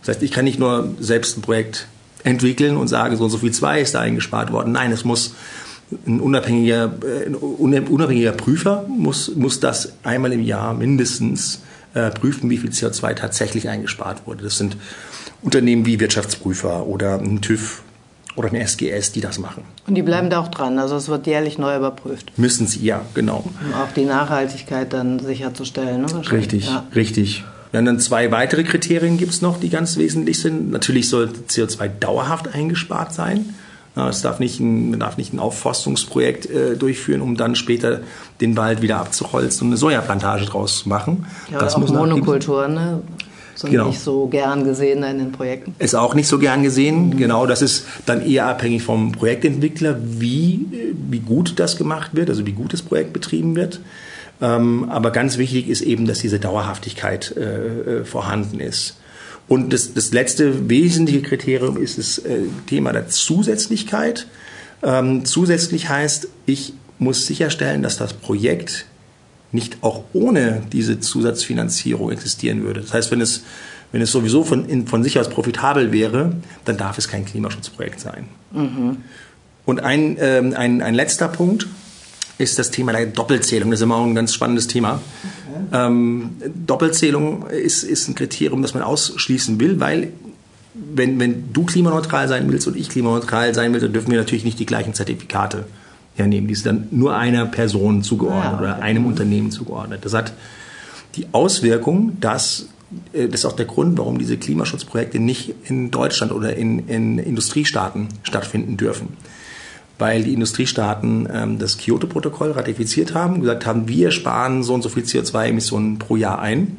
Das 0.00 0.16
heißt, 0.16 0.22
ich 0.22 0.32
kann 0.32 0.44
nicht 0.44 0.58
nur 0.58 0.94
selbst 0.98 1.38
ein 1.38 1.42
Projekt 1.42 1.86
entwickeln 2.24 2.76
und 2.76 2.88
sagen, 2.88 3.16
so 3.16 3.24
und 3.24 3.30
so 3.30 3.38
viel 3.38 3.52
zwei 3.52 3.80
ist 3.80 3.94
da 3.94 4.00
eingespart 4.00 4.52
worden. 4.52 4.72
Nein, 4.72 4.92
es 4.92 5.04
muss 5.04 5.34
ein 6.06 6.20
unabhängiger, 6.20 6.92
äh, 7.04 7.26
ein 7.26 7.34
unabhängiger 7.34 8.32
Prüfer 8.32 8.84
muss, 8.88 9.34
muss 9.34 9.60
das 9.60 9.92
einmal 10.02 10.32
im 10.32 10.42
Jahr 10.42 10.74
mindestens 10.74 11.62
äh, 11.94 12.10
prüfen, 12.10 12.50
wie 12.50 12.58
viel 12.58 12.70
CO2 12.70 13.14
tatsächlich 13.14 13.68
eingespart 13.68 14.26
wurde. 14.26 14.44
Das 14.44 14.58
sind 14.58 14.76
Unternehmen 15.42 15.86
wie 15.86 16.00
Wirtschaftsprüfer 16.00 16.86
oder 16.86 17.18
ein 17.18 17.40
TÜV 17.40 17.82
oder 18.36 18.48
eine 18.48 18.60
SGS, 18.60 19.12
die 19.12 19.20
das 19.20 19.38
machen. 19.38 19.64
Und 19.86 19.94
die 19.94 20.02
bleiben 20.02 20.30
da 20.30 20.40
auch 20.40 20.48
dran, 20.48 20.78
also 20.78 20.96
es 20.96 21.08
wird 21.08 21.26
jährlich 21.26 21.58
neu 21.58 21.76
überprüft. 21.76 22.38
Müssen 22.38 22.66
sie, 22.66 22.84
ja, 22.84 23.02
genau. 23.14 23.44
Um 23.66 23.74
auch 23.74 23.92
die 23.94 24.04
Nachhaltigkeit 24.04 24.92
dann 24.92 25.18
sicherzustellen. 25.18 26.02
Ne, 26.02 26.30
richtig, 26.30 26.66
ja. 26.66 26.86
richtig. 26.94 27.44
Ja, 27.72 27.82
dann 27.82 28.00
zwei 28.00 28.30
weitere 28.30 28.64
Kriterien 28.64 29.18
gibt 29.18 29.32
es 29.32 29.42
noch, 29.42 29.60
die 29.60 29.68
ganz 29.68 29.96
wesentlich 29.96 30.40
sind. 30.40 30.70
Natürlich 30.70 31.08
sollte 31.08 31.40
CO2 31.48 31.88
dauerhaft 31.88 32.54
eingespart 32.54 33.12
sein. 33.12 33.54
Es 34.06 34.22
darf 34.22 34.38
nicht 34.38 34.60
ein, 34.60 34.90
man 34.90 35.00
darf 35.00 35.16
nicht 35.16 35.32
ein 35.32 35.40
Aufforstungsprojekt 35.40 36.46
äh, 36.46 36.76
durchführen, 36.76 37.20
um 37.20 37.36
dann 37.36 37.56
später 37.56 38.00
den 38.40 38.56
Wald 38.56 38.80
wieder 38.80 38.98
abzuholzen 38.98 39.66
und 39.66 39.72
eine 39.72 39.76
Sojaplantage 39.76 40.44
draus 40.44 40.80
zu 40.80 40.88
machen. 40.88 41.26
Ja, 41.50 41.58
das 41.58 41.76
muss 41.76 41.90
Monokulturen, 41.90 42.74
ne? 42.74 43.02
Sind 43.56 43.72
genau. 43.72 43.88
nicht 43.88 43.98
so 43.98 44.28
gern 44.28 44.62
gesehen 44.62 45.02
in 45.02 45.18
den 45.18 45.32
Projekten. 45.32 45.74
Ist 45.80 45.96
auch 45.96 46.14
nicht 46.14 46.28
so 46.28 46.38
gern 46.38 46.62
gesehen. 46.62 47.08
Mhm. 47.08 47.16
Genau, 47.16 47.44
das 47.44 47.60
ist 47.60 47.86
dann 48.06 48.24
eher 48.24 48.46
abhängig 48.46 48.84
vom 48.84 49.10
Projektentwickler, 49.10 49.96
wie, 50.00 50.64
wie 51.10 51.18
gut 51.18 51.54
das 51.58 51.76
gemacht 51.76 52.10
wird, 52.12 52.30
also 52.30 52.46
wie 52.46 52.52
gut 52.52 52.72
das 52.72 52.82
Projekt 52.82 53.12
betrieben 53.12 53.56
wird. 53.56 53.80
Ähm, 54.40 54.88
aber 54.88 55.10
ganz 55.10 55.38
wichtig 55.38 55.68
ist 55.68 55.80
eben, 55.80 56.06
dass 56.06 56.20
diese 56.20 56.38
Dauerhaftigkeit 56.38 57.34
äh, 57.36 58.00
äh 58.00 58.04
vorhanden 58.04 58.60
ist. 58.60 58.96
Und 59.48 59.72
das, 59.72 59.94
das 59.94 60.12
letzte 60.12 60.68
wesentliche 60.68 61.22
Kriterium 61.22 61.76
ist 61.76 61.98
das 61.98 62.18
äh, 62.18 62.42
Thema 62.66 62.92
der 62.92 63.08
Zusätzlichkeit. 63.08 64.26
Ähm, 64.82 65.24
zusätzlich 65.24 65.88
heißt, 65.88 66.28
ich 66.46 66.74
muss 66.98 67.26
sicherstellen, 67.26 67.82
dass 67.82 67.96
das 67.96 68.12
Projekt 68.12 68.86
nicht 69.50 69.78
auch 69.80 70.04
ohne 70.12 70.62
diese 70.72 71.00
Zusatzfinanzierung 71.00 72.10
existieren 72.12 72.62
würde. 72.62 72.82
Das 72.82 72.92
heißt, 72.92 73.10
wenn 73.10 73.22
es, 73.22 73.44
wenn 73.92 74.02
es 74.02 74.12
sowieso 74.12 74.44
von, 74.44 74.68
in, 74.68 74.86
von 74.86 75.02
sich 75.02 75.18
aus 75.18 75.30
profitabel 75.30 75.90
wäre, 75.90 76.34
dann 76.66 76.76
darf 76.76 76.98
es 76.98 77.08
kein 77.08 77.24
Klimaschutzprojekt 77.24 78.00
sein. 78.00 78.28
Mhm. 78.52 78.98
Und 79.64 79.80
ein, 79.80 80.16
ähm, 80.20 80.54
ein, 80.54 80.82
ein 80.82 80.94
letzter 80.94 81.28
Punkt 81.28 81.66
ist 82.38 82.58
das 82.58 82.70
Thema 82.70 82.92
der 82.92 83.06
Doppelzählung. 83.06 83.70
Das 83.70 83.80
ist 83.80 83.84
immer 83.84 83.96
auch 83.96 84.06
ein 84.06 84.14
ganz 84.14 84.32
spannendes 84.32 84.68
Thema. 84.68 85.00
Ähm, 85.72 86.36
Doppelzählung 86.66 87.46
ist, 87.48 87.82
ist 87.82 88.08
ein 88.08 88.14
Kriterium, 88.14 88.62
das 88.62 88.74
man 88.74 88.82
ausschließen 88.82 89.58
will, 89.60 89.80
weil 89.80 90.12
wenn, 90.74 91.18
wenn 91.18 91.52
du 91.52 91.64
klimaneutral 91.64 92.28
sein 92.28 92.50
willst 92.50 92.68
und 92.68 92.76
ich 92.76 92.88
klimaneutral 92.88 93.54
sein 93.54 93.72
will, 93.72 93.80
dann 93.80 93.92
dürfen 93.92 94.10
wir 94.12 94.18
natürlich 94.18 94.44
nicht 94.44 94.60
die 94.60 94.66
gleichen 94.66 94.94
Zertifikate 94.94 95.66
hernehmen. 96.14 96.48
Die 96.48 96.54
sind 96.54 96.66
dann 96.66 96.88
nur 96.92 97.16
einer 97.16 97.46
Person 97.46 98.02
zugeordnet 98.02 98.44
ja, 98.44 98.54
okay. 98.54 98.62
oder 98.62 98.82
einem 98.82 99.06
Unternehmen 99.06 99.50
zugeordnet. 99.50 100.04
Das 100.04 100.14
hat 100.14 100.32
die 101.16 101.26
Auswirkung, 101.32 102.18
dass 102.20 102.68
äh, 103.12 103.26
das 103.26 103.40
ist 103.40 103.46
auch 103.46 103.56
der 103.56 103.66
Grund, 103.66 103.98
warum 103.98 104.18
diese 104.18 104.36
Klimaschutzprojekte 104.36 105.18
nicht 105.18 105.54
in 105.64 105.90
Deutschland 105.90 106.32
oder 106.32 106.54
in, 106.54 106.86
in 106.86 107.18
Industriestaaten 107.18 108.08
stattfinden 108.22 108.76
dürfen 108.76 109.08
weil 109.98 110.22
die 110.22 110.32
Industriestaaten 110.32 111.28
ähm, 111.32 111.58
das 111.58 111.78
Kyoto-Protokoll 111.78 112.52
ratifiziert 112.52 113.14
haben, 113.14 113.40
gesagt 113.40 113.66
haben, 113.66 113.88
wir 113.88 114.10
sparen 114.10 114.62
so 114.62 114.74
und 114.74 114.82
so 114.82 114.88
viel 114.88 115.04
CO2-Emissionen 115.04 115.98
pro 115.98 116.16
Jahr 116.16 116.38
ein. 116.40 116.76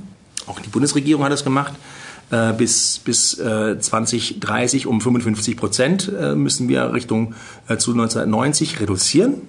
Auch 0.47 0.59
die 0.59 0.69
Bundesregierung 0.69 1.23
hat 1.23 1.31
das 1.31 1.43
gemacht. 1.43 1.73
Äh, 2.31 2.53
bis 2.53 2.99
bis 2.99 3.39
äh, 3.39 3.79
2030 3.79 4.85
um 4.85 5.01
55 5.01 5.57
Prozent 5.57 6.11
äh, 6.17 6.35
müssen 6.35 6.69
wir 6.69 6.93
Richtung 6.93 7.33
äh, 7.67 7.77
zu 7.77 7.91
1990 7.91 8.79
reduzieren. 8.79 9.41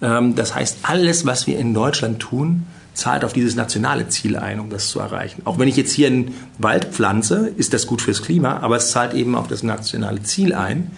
Ähm, 0.00 0.34
das 0.34 0.54
heißt, 0.54 0.78
alles, 0.82 1.26
was 1.26 1.46
wir 1.46 1.58
in 1.58 1.74
Deutschland 1.74 2.20
tun, 2.20 2.66
zahlt 2.94 3.24
auf 3.24 3.32
dieses 3.32 3.56
nationale 3.56 4.08
Ziel 4.08 4.36
ein, 4.36 4.60
um 4.60 4.70
das 4.70 4.88
zu 4.88 5.00
erreichen. 5.00 5.42
Auch 5.44 5.58
wenn 5.58 5.68
ich 5.68 5.76
jetzt 5.76 5.92
hier 5.92 6.06
einen 6.06 6.34
Wald 6.58 6.86
pflanze, 6.86 7.52
ist 7.56 7.74
das 7.74 7.86
gut 7.86 8.00
fürs 8.00 8.22
Klima, 8.22 8.58
aber 8.58 8.76
es 8.76 8.90
zahlt 8.90 9.12
eben 9.12 9.34
auf 9.34 9.48
das 9.48 9.62
nationale 9.62 10.22
Ziel 10.22 10.54
ein. 10.54 10.92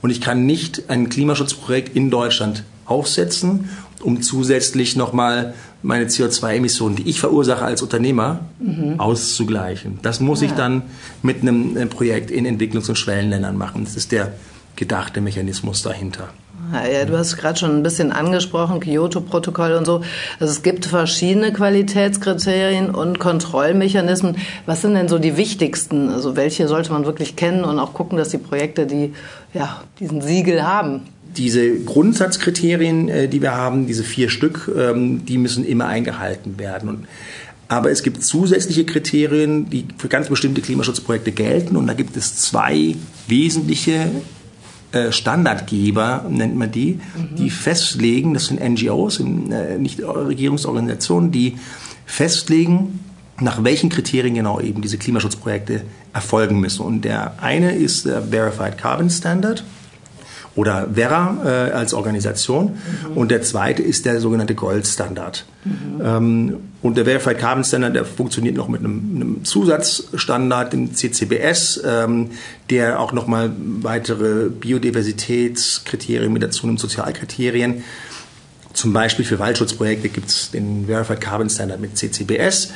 Und 0.00 0.10
ich 0.10 0.20
kann 0.20 0.46
nicht 0.46 0.90
ein 0.90 1.08
Klimaschutzprojekt 1.08 1.94
in 1.96 2.10
Deutschland 2.10 2.64
aufsetzen, 2.86 3.68
um 4.02 4.22
zusätzlich 4.22 4.96
nochmal 4.96 5.54
meine 5.82 6.06
CO2-Emissionen, 6.06 6.96
die 6.96 7.08
ich 7.08 7.20
verursache 7.20 7.64
als 7.64 7.82
Unternehmer, 7.82 8.40
mhm. 8.58 8.98
auszugleichen. 8.98 9.98
Das 10.02 10.20
muss 10.20 10.40
ja. 10.40 10.48
ich 10.48 10.52
dann 10.52 10.82
mit 11.22 11.42
einem 11.42 11.88
Projekt 11.88 12.30
in 12.30 12.46
Entwicklungs- 12.46 12.88
und 12.88 12.96
Schwellenländern 12.96 13.56
machen. 13.56 13.84
Das 13.84 13.96
ist 13.96 14.12
der 14.12 14.32
gedachte 14.76 15.20
Mechanismus 15.20 15.82
dahinter. 15.82 16.30
Ja, 16.72 17.04
du 17.04 17.16
hast 17.16 17.36
gerade 17.36 17.58
schon 17.58 17.76
ein 17.76 17.82
bisschen 17.82 18.12
angesprochen, 18.12 18.80
Kyoto-Protokoll 18.80 19.72
und 19.72 19.86
so. 19.86 20.02
Also 20.38 20.52
es 20.52 20.62
gibt 20.62 20.84
verschiedene 20.86 21.52
Qualitätskriterien 21.52 22.90
und 22.90 23.18
Kontrollmechanismen. 23.18 24.36
Was 24.66 24.82
sind 24.82 24.94
denn 24.94 25.08
so 25.08 25.18
die 25.18 25.36
wichtigsten? 25.36 26.10
Also 26.10 26.36
welche 26.36 26.68
sollte 26.68 26.92
man 26.92 27.06
wirklich 27.06 27.36
kennen 27.36 27.64
und 27.64 27.78
auch 27.78 27.94
gucken, 27.94 28.18
dass 28.18 28.28
die 28.28 28.38
Projekte, 28.38 28.86
die 28.86 29.14
ja, 29.54 29.82
diesen 29.98 30.20
Siegel 30.20 30.62
haben? 30.62 31.02
Diese 31.36 31.78
Grundsatzkriterien, 31.80 33.08
äh, 33.08 33.28
die 33.28 33.40
wir 33.40 33.54
haben, 33.54 33.86
diese 33.86 34.04
vier 34.04 34.28
Stück, 34.28 34.70
ähm, 34.76 35.24
die 35.24 35.38
müssen 35.38 35.64
immer 35.64 35.86
eingehalten 35.86 36.58
werden. 36.58 37.06
aber 37.70 37.90
es 37.90 38.02
gibt 38.02 38.22
zusätzliche 38.22 38.86
Kriterien, 38.86 39.68
die 39.68 39.86
für 39.98 40.08
ganz 40.08 40.28
bestimmte 40.28 40.62
Klimaschutzprojekte 40.62 41.32
gelten. 41.32 41.76
Und 41.76 41.86
da 41.86 41.92
gibt 41.92 42.16
es 42.16 42.36
zwei 42.36 42.96
wesentliche 43.26 44.10
Standardgeber, 45.10 46.24
nennt 46.28 46.56
man 46.56 46.70
die, 46.70 46.94
mhm. 46.94 47.36
die 47.36 47.50
festlegen, 47.50 48.34
das 48.34 48.46
sind 48.46 48.60
NGOs, 48.60 49.20
äh, 49.20 49.78
nicht 49.78 50.00
Regierungsorganisationen, 50.00 51.30
die 51.30 51.58
festlegen, 52.06 53.00
nach 53.40 53.62
welchen 53.62 53.90
Kriterien 53.90 54.34
genau 54.34 54.60
eben 54.60 54.82
diese 54.82 54.98
Klimaschutzprojekte 54.98 55.82
erfolgen 56.12 56.58
müssen. 56.58 56.82
Und 56.84 57.02
der 57.02 57.42
eine 57.42 57.72
ist 57.72 58.06
der 58.06 58.22
Verified 58.22 58.78
Carbon 58.78 59.10
Standard 59.10 59.62
oder 60.58 60.88
Vera 60.92 61.36
äh, 61.44 61.70
als 61.70 61.94
Organisation. 61.94 62.72
Mhm. 63.10 63.16
Und 63.16 63.30
der 63.30 63.42
zweite 63.42 63.80
ist 63.80 64.06
der 64.06 64.20
sogenannte 64.20 64.56
Goldstandard. 64.56 65.44
Mhm. 65.64 66.02
Ähm, 66.02 66.56
und 66.82 66.96
der 66.96 67.04
Verified 67.04 67.38
Carbon 67.38 67.62
Standard, 67.62 67.94
der 67.94 68.04
funktioniert 68.04 68.56
noch 68.56 68.66
mit 68.66 68.80
einem, 68.80 69.12
einem 69.14 69.44
Zusatzstandard, 69.44 70.72
dem 70.72 70.94
CCBS, 70.94 71.80
ähm, 71.86 72.30
der 72.70 72.98
auch 72.98 73.12
nochmal 73.12 73.52
weitere 73.82 74.48
Biodiversitätskriterien 74.48 76.32
mit 76.32 76.42
dazu 76.42 76.66
nimmt, 76.66 76.80
Sozialkriterien. 76.80 77.84
Zum 78.72 78.92
Beispiel 78.92 79.24
für 79.24 79.38
Waldschutzprojekte 79.38 80.08
gibt 80.08 80.28
es 80.28 80.50
den 80.50 80.86
Verified 80.86 81.20
Carbon 81.20 81.50
Standard 81.50 81.80
mit 81.80 81.96
CCBS. 81.96 82.72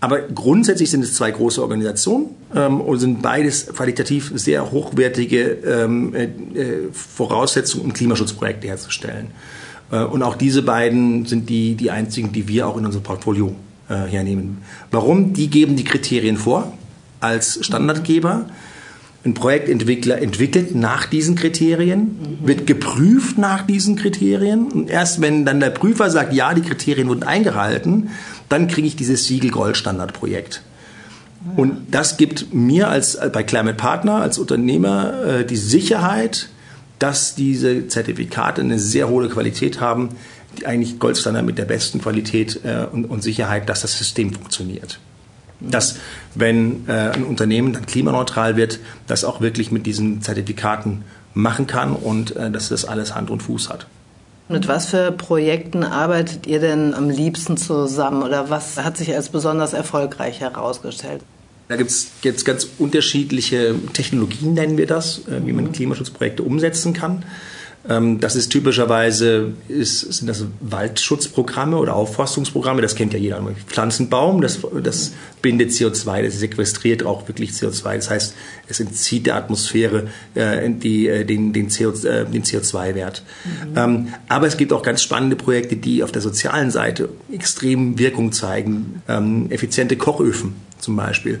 Aber 0.00 0.20
grundsätzlich 0.20 0.90
sind 0.90 1.02
es 1.02 1.14
zwei 1.14 1.30
große 1.30 1.60
Organisationen 1.62 2.30
ähm, 2.54 2.80
und 2.80 2.98
sind 2.98 3.22
beides 3.22 3.66
qualitativ 3.66 4.30
sehr 4.34 4.70
hochwertige 4.70 5.58
ähm, 5.66 6.14
äh, 6.14 6.28
Voraussetzungen, 6.92 7.86
um 7.86 7.92
Klimaschutzprojekte 7.92 8.68
herzustellen. 8.68 9.28
Äh, 9.90 10.04
und 10.04 10.22
auch 10.22 10.36
diese 10.36 10.62
beiden 10.62 11.24
sind 11.24 11.48
die, 11.48 11.74
die 11.74 11.90
einzigen, 11.90 12.32
die 12.32 12.46
wir 12.46 12.68
auch 12.68 12.76
in 12.76 12.84
unserem 12.84 13.04
Portfolio 13.04 13.54
äh, 13.88 13.94
hernehmen. 13.94 14.58
Warum? 14.90 15.32
Die 15.32 15.48
geben 15.48 15.76
die 15.76 15.84
Kriterien 15.84 16.36
vor 16.36 16.72
als 17.20 17.64
Standardgeber. 17.64 18.46
Ein 19.26 19.34
Projektentwickler 19.34 20.22
entwickelt 20.22 20.76
nach 20.76 21.06
diesen 21.06 21.34
Kriterien, 21.34 22.00
mhm. 22.42 22.46
wird 22.46 22.64
geprüft 22.64 23.38
nach 23.38 23.66
diesen 23.66 23.96
Kriterien. 23.96 24.70
Und 24.70 24.88
erst 24.88 25.20
wenn 25.20 25.44
dann 25.44 25.58
der 25.58 25.70
Prüfer 25.70 26.10
sagt, 26.10 26.32
ja, 26.32 26.54
die 26.54 26.60
Kriterien 26.60 27.08
wurden 27.08 27.24
eingehalten, 27.24 28.10
dann 28.48 28.68
kriege 28.68 28.86
ich 28.86 28.94
dieses 28.94 29.24
Siegel 29.24 29.50
Goldstandard-Projekt. 29.50 30.62
Und 31.56 31.88
das 31.90 32.16
gibt 32.16 32.54
mir 32.54 32.88
als 32.88 33.18
bei 33.32 33.42
Climate 33.42 33.76
Partner 33.76 34.16
als 34.16 34.38
Unternehmer 34.38 35.24
äh, 35.24 35.44
die 35.44 35.56
Sicherheit, 35.56 36.48
dass 37.00 37.34
diese 37.34 37.88
Zertifikate 37.88 38.60
eine 38.60 38.78
sehr 38.78 39.08
hohe 39.08 39.28
Qualität 39.28 39.80
haben, 39.80 40.10
die 40.56 40.66
eigentlich 40.66 41.00
Goldstandard 41.00 41.44
mit 41.44 41.58
der 41.58 41.64
besten 41.64 42.00
Qualität 42.00 42.60
äh, 42.64 42.86
und, 42.90 43.22
Sicherheit, 43.24 43.68
dass 43.68 43.82
das 43.82 43.98
System 43.98 44.32
funktioniert. 44.32 45.00
Dass, 45.60 45.96
wenn 46.34 46.86
äh, 46.88 46.92
ein 46.92 47.24
Unternehmen 47.24 47.72
dann 47.72 47.86
klimaneutral 47.86 48.56
wird, 48.56 48.78
das 49.06 49.24
auch 49.24 49.40
wirklich 49.40 49.72
mit 49.72 49.86
diesen 49.86 50.20
Zertifikaten 50.20 51.04
machen 51.34 51.66
kann 51.66 51.94
und 51.94 52.36
äh, 52.36 52.50
dass 52.50 52.68
das 52.68 52.84
alles 52.84 53.14
Hand 53.14 53.30
und 53.30 53.42
Fuß 53.42 53.70
hat. 53.70 53.86
Mit 54.48 54.68
was 54.68 54.86
für 54.86 55.10
Projekten 55.10 55.82
arbeitet 55.82 56.46
ihr 56.46 56.60
denn 56.60 56.94
am 56.94 57.10
liebsten 57.10 57.56
zusammen 57.56 58.22
oder 58.22 58.48
was 58.48 58.76
hat 58.76 58.96
sich 58.96 59.12
als 59.14 59.28
besonders 59.28 59.72
erfolgreich 59.72 60.40
herausgestellt? 60.40 61.22
Da 61.68 61.74
gibt 61.74 61.90
es 61.90 62.08
jetzt 62.22 62.44
ganz 62.44 62.68
unterschiedliche 62.78 63.74
Technologien, 63.92 64.54
nennen 64.54 64.78
wir 64.78 64.86
das, 64.86 65.26
äh, 65.26 65.44
wie 65.44 65.52
man 65.52 65.72
Klimaschutzprojekte 65.72 66.42
umsetzen 66.42 66.92
kann. 66.92 67.24
Ähm, 67.88 68.20
das 68.20 68.36
ist 68.36 68.48
typischerweise 68.50 69.52
ist, 69.68 70.00
sind 70.00 70.28
das 70.28 70.44
Waldschutzprogramme 70.60 71.76
oder 71.76 71.94
Aufforstungsprogramme. 71.94 72.82
Das 72.82 72.94
kennt 72.94 73.12
ja 73.12 73.18
jeder. 73.18 73.40
Pflanzenbaum, 73.66 74.40
das, 74.40 74.60
das 74.82 75.12
bindet 75.42 75.70
CO2, 75.70 76.22
das 76.22 76.38
sequestriert 76.38 77.04
auch 77.04 77.28
wirklich 77.28 77.50
CO2. 77.50 77.96
Das 77.96 78.10
heißt, 78.10 78.34
es 78.68 78.80
entzieht 78.80 79.26
der 79.26 79.36
Atmosphäre 79.36 80.08
äh, 80.34 80.68
die, 80.70 81.06
äh, 81.08 81.24
den, 81.24 81.52
den, 81.52 81.68
CO, 81.68 81.90
äh, 82.06 82.24
den 82.24 82.42
CO2-Wert. 82.42 83.22
Mhm. 83.44 83.76
Ähm, 83.76 84.08
aber 84.28 84.46
es 84.46 84.56
gibt 84.56 84.72
auch 84.72 84.82
ganz 84.82 85.02
spannende 85.02 85.36
Projekte, 85.36 85.76
die 85.76 86.02
auf 86.02 86.12
der 86.12 86.22
sozialen 86.22 86.70
Seite 86.70 87.08
extrem 87.32 87.98
Wirkung 87.98 88.32
zeigen. 88.32 89.02
Ähm, 89.08 89.50
effiziente 89.50 89.96
Kochöfen 89.96 90.54
zum 90.78 90.96
Beispiel. 90.96 91.40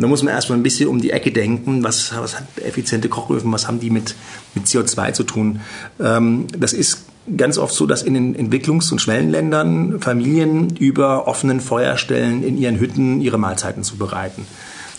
Und 0.00 0.04
da 0.04 0.08
muss 0.08 0.22
man 0.22 0.32
erstmal 0.32 0.58
ein 0.58 0.62
bisschen 0.62 0.88
um 0.88 1.02
die 1.02 1.10
Ecke 1.10 1.30
denken, 1.30 1.84
was, 1.84 2.16
was 2.16 2.36
hat 2.36 2.46
effiziente 2.64 3.10
Kochöfen, 3.10 3.52
was 3.52 3.68
haben 3.68 3.80
die 3.80 3.90
mit, 3.90 4.14
mit 4.54 4.64
CO2 4.64 5.12
zu 5.12 5.24
tun. 5.24 5.60
Ähm, 6.00 6.46
das 6.58 6.72
ist 6.72 7.04
ganz 7.36 7.58
oft 7.58 7.74
so, 7.74 7.84
dass 7.84 8.02
in 8.02 8.14
den 8.14 8.34
Entwicklungs- 8.34 8.90
und 8.92 9.02
Schwellenländern 9.02 10.00
Familien 10.00 10.74
über 10.74 11.28
offenen 11.28 11.60
Feuerstellen 11.60 12.42
in 12.42 12.56
ihren 12.56 12.80
Hütten 12.80 13.20
ihre 13.20 13.36
Mahlzeiten 13.36 13.84
zubereiten. 13.84 14.46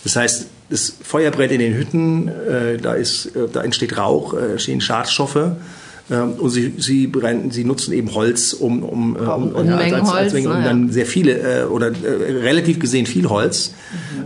Das 0.03 0.17
heißt, 0.17 0.45
das 0.69 0.93
Feuer 1.01 1.31
brennt 1.31 1.51
in 1.51 1.61
den 1.61 1.73
Hütten, 1.73 2.27
äh, 2.27 2.77
da, 2.77 2.93
ist, 2.93 3.35
äh, 3.35 3.47
da 3.51 3.63
entsteht 3.63 3.97
Rauch, 3.97 4.35
äh, 4.35 4.59
stehen 4.59 4.81
Schadstoffe. 4.81 5.53
Ähm, 6.11 6.33
und 6.33 6.49
sie, 6.49 6.73
sie, 6.77 7.07
brennen, 7.07 7.51
sie 7.51 7.63
nutzen 7.63 7.93
eben 7.93 8.13
Holz, 8.13 8.51
um, 8.53 8.83
um, 8.83 9.15
äh, 9.15 9.19
um, 9.19 9.51
um 9.53 9.69
als, 9.69 9.93
als, 9.93 10.09
als, 10.09 10.33
um 10.33 10.43
ne, 10.43 10.63
dann 10.63 10.91
sehr 10.91 11.05
viele 11.05 11.61
äh, 11.61 11.63
oder 11.63 11.87
äh, 11.87 12.31
relativ 12.39 12.79
gesehen 12.79 13.05
viel 13.05 13.29
Holz. 13.29 13.73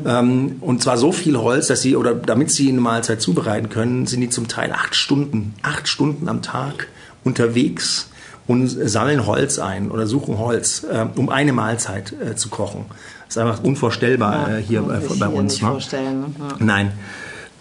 Mhm. 0.04 0.08
Ähm, 0.08 0.56
und 0.62 0.82
zwar 0.82 0.98
so 0.98 1.12
viel 1.12 1.38
Holz, 1.38 1.68
dass 1.68 1.84
sie, 1.84 1.96
oder 1.96 2.16
damit 2.16 2.50
sie 2.50 2.70
eine 2.70 2.82
Mahlzeit 2.82 3.22
zubereiten 3.22 3.70
können, 3.70 4.08
sind 4.08 4.22
die 4.22 4.30
zum 4.30 4.48
Teil 4.48 4.72
acht 4.72 4.96
Stunden, 4.96 5.54
acht 5.62 5.88
Stunden 5.88 6.28
am 6.28 6.42
Tag 6.42 6.88
unterwegs 7.24 8.10
und 8.48 8.68
sammeln 8.68 9.28
Holz 9.28 9.60
ein 9.60 9.92
oder 9.92 10.06
suchen 10.06 10.38
Holz, 10.38 10.86
um 11.16 11.30
eine 11.30 11.52
Mahlzeit 11.52 12.14
zu 12.36 12.50
kochen. 12.50 12.86
Das 13.26 13.38
ist 13.38 13.42
einfach 13.42 13.64
unvorstellbar 13.64 14.52
ja, 14.52 14.58
hier 14.58 14.82
bei 14.84 15.00
hier 15.00 15.34
uns. 15.34 15.54
Nicht 15.54 15.64
ne? 15.64 15.70
vorstellen, 15.70 16.20
ne? 16.22 16.28
ja. 16.38 16.56
Nein. 16.60 16.92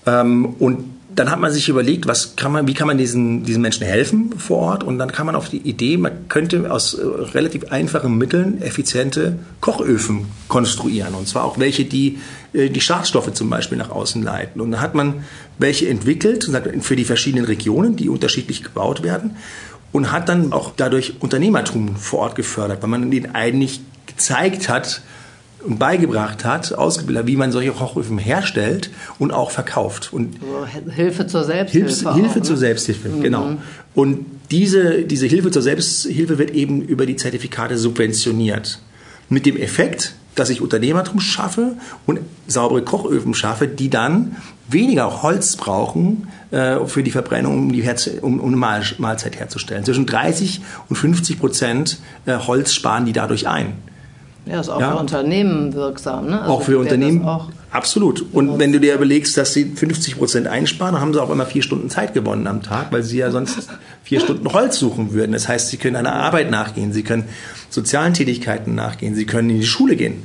Ähm, 0.05 0.55
und 0.59 0.94
dann 1.15 1.31
hat 1.31 1.41
man 1.41 1.53
sich 1.53 1.69
überlegt, 1.69 2.07
was 2.07 2.37
kann 2.37 2.53
man, 2.53 2.67
wie 2.67 2.75
kann 2.75 2.87
man 2.87 2.99
diesen, 2.99 3.45
diesen 3.45 3.63
Menschen 3.63 3.87
helfen 3.87 4.39
vor 4.39 4.59
Ort? 4.59 4.85
Und 4.85 4.99
dann 4.99 5.13
kam 5.13 5.27
man 5.27 5.37
auf 5.37 5.49
die 5.49 5.59
Idee, 5.59 5.97
man 5.97 6.29
könnte 6.29 6.71
aus 6.71 6.95
äh, 6.95 7.05
relativ 7.05 7.71
einfachen 7.71 8.17
Mitteln 8.19 8.61
effiziente 8.61 9.39
Kochöfen 9.61 10.27
konstruieren. 10.49 11.15
Und 11.15 11.29
zwar 11.29 11.45
auch 11.45 11.59
welche, 11.59 11.85
die 11.85 12.19
äh, 12.53 12.71
die 12.71 12.81
Schadstoffe 12.81 13.33
zum 13.35 13.51
Beispiel 13.51 13.79
nach 13.79 13.91
außen 13.91 14.23
leiten. 14.23 14.61
Und 14.61 14.73
dann 14.73 14.81
hat 14.81 14.95
man 14.95 15.25
welche 15.59 15.89
entwickelt 15.89 16.51
für 16.81 16.97
die 16.97 17.05
verschiedenen 17.05 17.45
Regionen, 17.45 17.97
die 17.97 18.09
unterschiedlich 18.09 18.63
gebaut 18.63 19.03
werden. 19.03 19.37
Und 19.93 20.11
hat 20.11 20.29
dann 20.29 20.53
auch 20.53 20.73
dadurch 20.77 21.15
Unternehmertum 21.21 21.95
vor 21.95 22.21
Ort 22.21 22.35
gefördert, 22.35 22.83
weil 22.83 22.91
man 22.91 23.13
ihnen 23.13 23.35
eigentlich 23.37 23.81
gezeigt 24.07 24.69
hat, 24.69 25.03
und 25.65 25.79
beigebracht 25.79 26.45
hat, 26.45 26.75
ausgebildet, 26.75 27.27
wie 27.27 27.37
man 27.37 27.53
solche 27.53 27.73
Kochöfen 27.73 28.19
herstellt 28.19 28.91
und 29.19 29.33
auch 29.33 29.51
verkauft. 29.51 30.13
Und 30.13 30.37
also 30.43 30.91
Hilfe 30.91 31.27
zur 31.27 31.45
Selbsthilfe. 31.45 31.89
Hilfe, 31.89 32.15
Hilfe 32.15 32.43
zur 32.43 32.55
ne? 32.55 32.61
Selbsthilfe, 32.61 33.09
mhm. 33.09 33.23
genau. 33.23 33.57
Und 33.95 34.27
diese, 34.51 35.03
diese 35.03 35.27
Hilfe 35.27 35.51
zur 35.51 35.63
Selbsthilfe 35.63 36.39
wird 36.39 36.51
eben 36.51 36.83
über 36.83 37.07
die 37.07 37.17
Zertifikate 37.17 37.79
subventioniert. 37.79 38.81
Mit 39.29 39.47
dem 39.47 39.57
Effekt, 39.57 40.15
dass 40.35 40.51
ich 40.51 40.61
Unternehmertum 40.61 41.21
schaffe 41.21 41.77
und 42.07 42.21
saubere 42.47 42.83
Kochöfen 42.83 43.35
schaffe, 43.35 43.67
die 43.67 43.89
dann 43.89 44.37
weniger 44.69 45.23
Holz 45.23 45.57
brauchen 45.57 46.29
äh, 46.51 46.85
für 46.87 47.03
die 47.03 47.11
Verbrennung, 47.11 47.59
um, 47.59 47.73
die 47.73 47.89
um, 48.21 48.41
um 48.41 48.65
eine 48.65 48.85
Mahlzeit 48.99 49.39
herzustellen. 49.39 49.85
Zwischen 49.85 50.07
30 50.07 50.61
und 50.89 50.97
50 50.97 51.39
Prozent 51.39 51.99
äh, 52.27 52.37
Holz 52.37 52.73
sparen 52.73 53.07
die 53.07 53.13
dadurch 53.13 53.49
ein. 53.49 53.75
Ja, 54.47 54.61
ist 54.61 54.69
auch 54.69 54.81
ja. 54.81 54.93
für 54.93 54.99
Unternehmen 54.99 55.73
wirksam. 55.73 56.29
Ne? 56.29 56.41
Also 56.43 56.53
auch 56.53 56.63
für 56.63 56.79
Unternehmen. 56.79 57.25
Auch 57.25 57.49
absolut. 57.71 58.25
Und 58.33 58.59
wenn 58.59 58.73
du 58.73 58.81
dir 58.81 58.95
überlegst, 58.95 59.37
dass 59.39 59.55
sie 59.55 59.73
50 59.75 60.19
Prozent 60.19 60.47
einsparen, 60.47 60.95
dann 60.95 61.03
haben 61.03 61.15
sie 61.15 61.23
auch 61.23 61.31
immer 61.31 61.47
vier 61.47 61.63
Stunden 61.63 61.89
Zeit 61.89 62.13
gewonnen 62.13 62.47
am 62.47 62.63
Tag, 62.63 62.93
weil 62.93 63.03
sie 63.03 63.19
ja 63.19 63.31
sonst 63.31 63.69
vier 64.03 64.21
Stunden 64.21 64.53
Holz 64.53 64.79
suchen 64.79 65.13
würden. 65.13 65.33
Das 65.33 65.49
heißt, 65.49 65.69
sie 65.69 65.79
können 65.79 65.97
einer 65.97 66.15
Arbeit 66.15 66.51
nachgehen, 66.51 66.93
sie 66.93 67.03
können 67.03 67.25
sozialen 67.71 68.13
Tätigkeiten 68.13 68.75
nachgehen, 68.75 69.15
sie 69.15 69.25
können 69.25 69.49
in 69.49 69.61
die 69.61 69.67
Schule 69.67 69.97
gehen. 69.97 70.23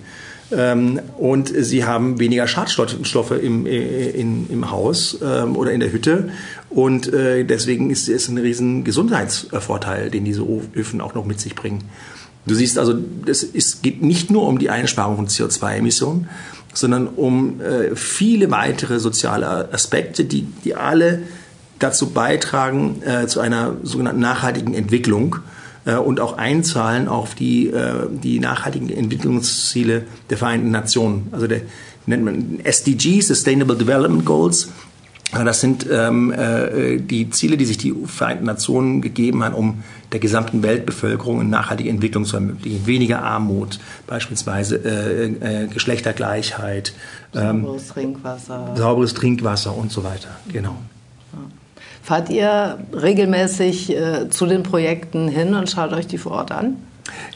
Ähm, 0.51 0.99
und 1.17 1.51
sie 1.55 1.85
haben 1.85 2.19
weniger 2.19 2.47
Schadstoffe 2.47 3.31
im, 3.31 3.65
äh, 3.65 4.09
in, 4.09 4.49
im 4.49 4.71
Haus 4.71 5.19
ähm, 5.23 5.55
oder 5.55 5.71
in 5.71 5.79
der 5.79 5.91
Hütte. 5.91 6.29
Und 6.69 7.13
äh, 7.13 7.43
deswegen 7.43 7.89
ist 7.89 8.09
es 8.09 8.27
ein 8.27 8.37
riesen 8.37 8.83
Gesundheitsvorteil, 8.83 10.09
den 10.09 10.25
diese 10.25 10.45
Öfen 10.75 11.01
auch 11.01 11.13
noch 11.13 11.25
mit 11.25 11.39
sich 11.39 11.55
bringen. 11.55 11.83
Du 12.49 12.55
siehst 12.55 12.79
also, 12.79 12.95
es 13.27 13.83
geht 13.83 14.01
nicht 14.01 14.31
nur 14.31 14.47
um 14.47 14.57
die 14.57 14.71
Einsparung 14.71 15.17
von 15.17 15.27
CO2-Emissionen, 15.27 16.27
sondern 16.73 17.05
um 17.07 17.61
äh, 17.61 17.95
viele 17.95 18.49
weitere 18.49 18.99
soziale 18.99 19.71
Aspekte, 19.71 20.25
die, 20.25 20.47
die 20.63 20.73
alle 20.73 21.21
dazu 21.77 22.09
beitragen, 22.09 23.03
äh, 23.03 23.27
zu 23.27 23.39
einer 23.39 23.77
sogenannten 23.83 24.21
nachhaltigen 24.21 24.73
Entwicklung 24.73 25.35
äh, 25.85 25.93
und 25.93 26.19
auch 26.19 26.39
einzahlen 26.39 27.07
auf 27.07 27.35
die, 27.35 27.67
äh, 27.67 28.07
die 28.09 28.39
nachhaltigen 28.39 28.89
Entwicklungsziele 28.89 30.05
der 30.31 30.37
Vereinten 30.37 30.71
Nationen. 30.71 31.27
Also 31.31 31.45
der 31.45 31.61
nennt 32.07 32.23
man 32.23 32.59
SDGs, 32.63 33.27
Sustainable 33.27 33.75
Development 33.75 34.25
Goals. 34.25 34.69
Das 35.31 35.61
sind 35.61 35.85
ähm, 35.91 36.31
äh, 36.31 36.97
die 36.97 37.29
Ziele, 37.29 37.55
die 37.55 37.65
sich 37.65 37.77
die 37.77 37.93
Vereinten 38.05 38.45
Nationen 38.45 39.01
gegeben 39.01 39.43
haben, 39.43 39.53
um 39.53 39.83
der 40.11 40.19
gesamten 40.19 40.63
Weltbevölkerung 40.63 41.39
eine 41.39 41.49
nachhaltige 41.49 41.89
Entwicklung 41.89 42.25
zu 42.25 42.37
ermöglichen. 42.37 42.87
Weniger 42.87 43.21
Armut, 43.21 43.79
beispielsweise 44.07 44.77
äh, 44.77 45.63
äh, 45.63 45.67
Geschlechtergleichheit, 45.67 46.93
ähm, 47.35 47.61
sauberes 47.61 47.87
Trinkwasser. 47.89 48.75
Sauberes 48.75 49.13
Trinkwasser 49.13 49.77
und 49.77 49.91
so 49.91 50.03
weiter. 50.03 50.29
Genau. 50.51 50.75
Fahrt 52.01 52.31
ihr 52.31 52.79
regelmäßig 52.91 53.95
äh, 53.95 54.29
zu 54.29 54.47
den 54.47 54.63
Projekten 54.63 55.27
hin 55.27 55.53
und 55.53 55.69
schaut 55.69 55.93
euch 55.93 56.07
die 56.07 56.17
vor 56.17 56.31
Ort 56.31 56.51
an? 56.51 56.77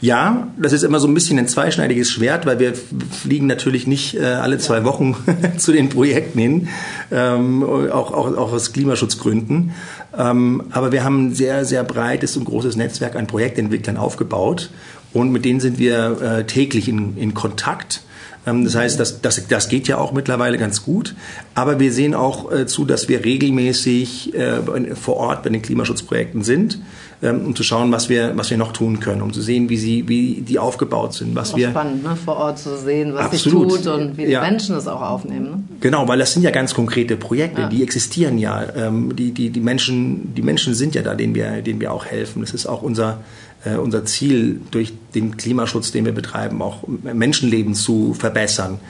Ja, 0.00 0.48
das 0.58 0.72
ist 0.72 0.82
immer 0.82 1.00
so 1.00 1.08
ein 1.08 1.14
bisschen 1.14 1.38
ein 1.38 1.48
zweischneidiges 1.48 2.10
Schwert, 2.10 2.46
weil 2.46 2.58
wir 2.58 2.74
fliegen 2.74 3.46
natürlich 3.46 3.86
nicht 3.86 4.14
äh, 4.16 4.24
alle 4.24 4.58
zwei 4.58 4.84
Wochen 4.84 5.16
zu 5.56 5.72
den 5.72 5.88
Projekten 5.88 6.38
hin, 6.38 6.68
ähm, 7.10 7.62
auch, 7.62 8.12
auch, 8.12 8.36
auch 8.36 8.52
aus 8.52 8.72
Klimaschutzgründen. 8.72 9.72
Ähm, 10.16 10.64
aber 10.70 10.92
wir 10.92 11.04
haben 11.04 11.28
ein 11.28 11.34
sehr, 11.34 11.64
sehr 11.64 11.84
breites 11.84 12.36
und 12.36 12.44
großes 12.44 12.76
Netzwerk 12.76 13.16
an 13.16 13.26
Projektentwicklern 13.26 13.96
aufgebaut 13.96 14.70
und 15.12 15.30
mit 15.30 15.44
denen 15.44 15.60
sind 15.60 15.78
wir 15.78 16.20
äh, 16.20 16.44
täglich 16.44 16.88
in, 16.88 17.16
in 17.16 17.34
Kontakt. 17.34 18.02
Ähm, 18.46 18.64
das 18.64 18.74
heißt, 18.74 19.00
das, 19.00 19.20
das, 19.20 19.46
das 19.48 19.68
geht 19.68 19.88
ja 19.88 19.98
auch 19.98 20.12
mittlerweile 20.12 20.58
ganz 20.58 20.82
gut. 20.82 21.14
Aber 21.54 21.80
wir 21.80 21.92
sehen 21.92 22.14
auch 22.14 22.50
äh, 22.52 22.66
zu, 22.66 22.84
dass 22.84 23.08
wir 23.08 23.24
regelmäßig 23.24 24.34
äh, 24.34 24.94
vor 24.94 25.16
Ort 25.16 25.42
bei 25.42 25.50
den 25.50 25.62
Klimaschutzprojekten 25.62 26.42
sind, 26.42 26.80
ähm, 27.24 27.46
um 27.46 27.56
zu 27.56 27.62
schauen, 27.62 27.90
was 27.90 28.10
wir, 28.10 28.36
was 28.36 28.50
wir 28.50 28.58
noch 28.58 28.72
tun 28.72 29.00
können, 29.00 29.22
um 29.22 29.32
zu 29.32 29.40
sehen, 29.40 29.70
wie, 29.70 29.78
sie, 29.78 30.06
wie 30.08 30.42
die 30.42 30.58
aufgebaut 30.58 31.14
sind. 31.14 31.34
Was 31.34 31.54
auch 31.54 31.56
wir, 31.56 31.70
spannend, 31.70 32.04
ne? 32.04 32.16
vor 32.16 32.36
Ort 32.36 32.58
zu 32.58 32.76
sehen, 32.76 33.14
was 33.14 33.26
Absolut. 33.26 33.72
sich 33.72 33.82
tut 33.82 33.94
und 33.94 34.18
wie 34.18 34.26
die 34.26 34.32
Ja. 34.32 34.42
Menschen 34.42 34.76
es 34.76 34.86
auch 34.86 35.00
aufnehmen. 35.00 35.44
Ne? 35.44 35.62
Genau, 35.80 36.06
weil 36.06 36.18
das 36.18 36.34
sind 36.34 36.42
ja 36.42 36.50
ganz 36.50 36.74
konkrete 36.74 37.16
Projekte, 37.16 37.62
Ja. 37.62 37.68
die 37.68 37.82
existieren 37.82 38.36
ja. 38.36 38.62
Ähm, 38.76 39.16
die, 39.16 39.32
die, 39.32 39.48
die, 39.48 39.60
Menschen, 39.60 40.34
die 40.34 40.42
Menschen 40.42 40.74
sind 40.74 40.94
ja 40.94 41.00
da, 41.02 41.14
denen 41.14 41.34
wir, 41.34 41.62
denen 41.62 41.80
wir 41.80 41.92
auch 41.94 42.04
helfen. 42.04 42.42
Das 42.42 42.52
ist 42.52 42.66
auch 42.66 42.82
unser, 42.82 43.20
äh, 43.64 43.76
unser 43.76 44.04
Ziel, 44.04 44.60
durch 44.70 44.92
den 45.14 45.38
Klimaschutz, 45.38 45.92
den 45.92 46.04
wir 46.04 46.12
betreiben, 46.12 46.60
auch 46.60 46.84
Menschenleben 46.86 47.74
zu 47.74 48.12
verbessern. 48.12 48.80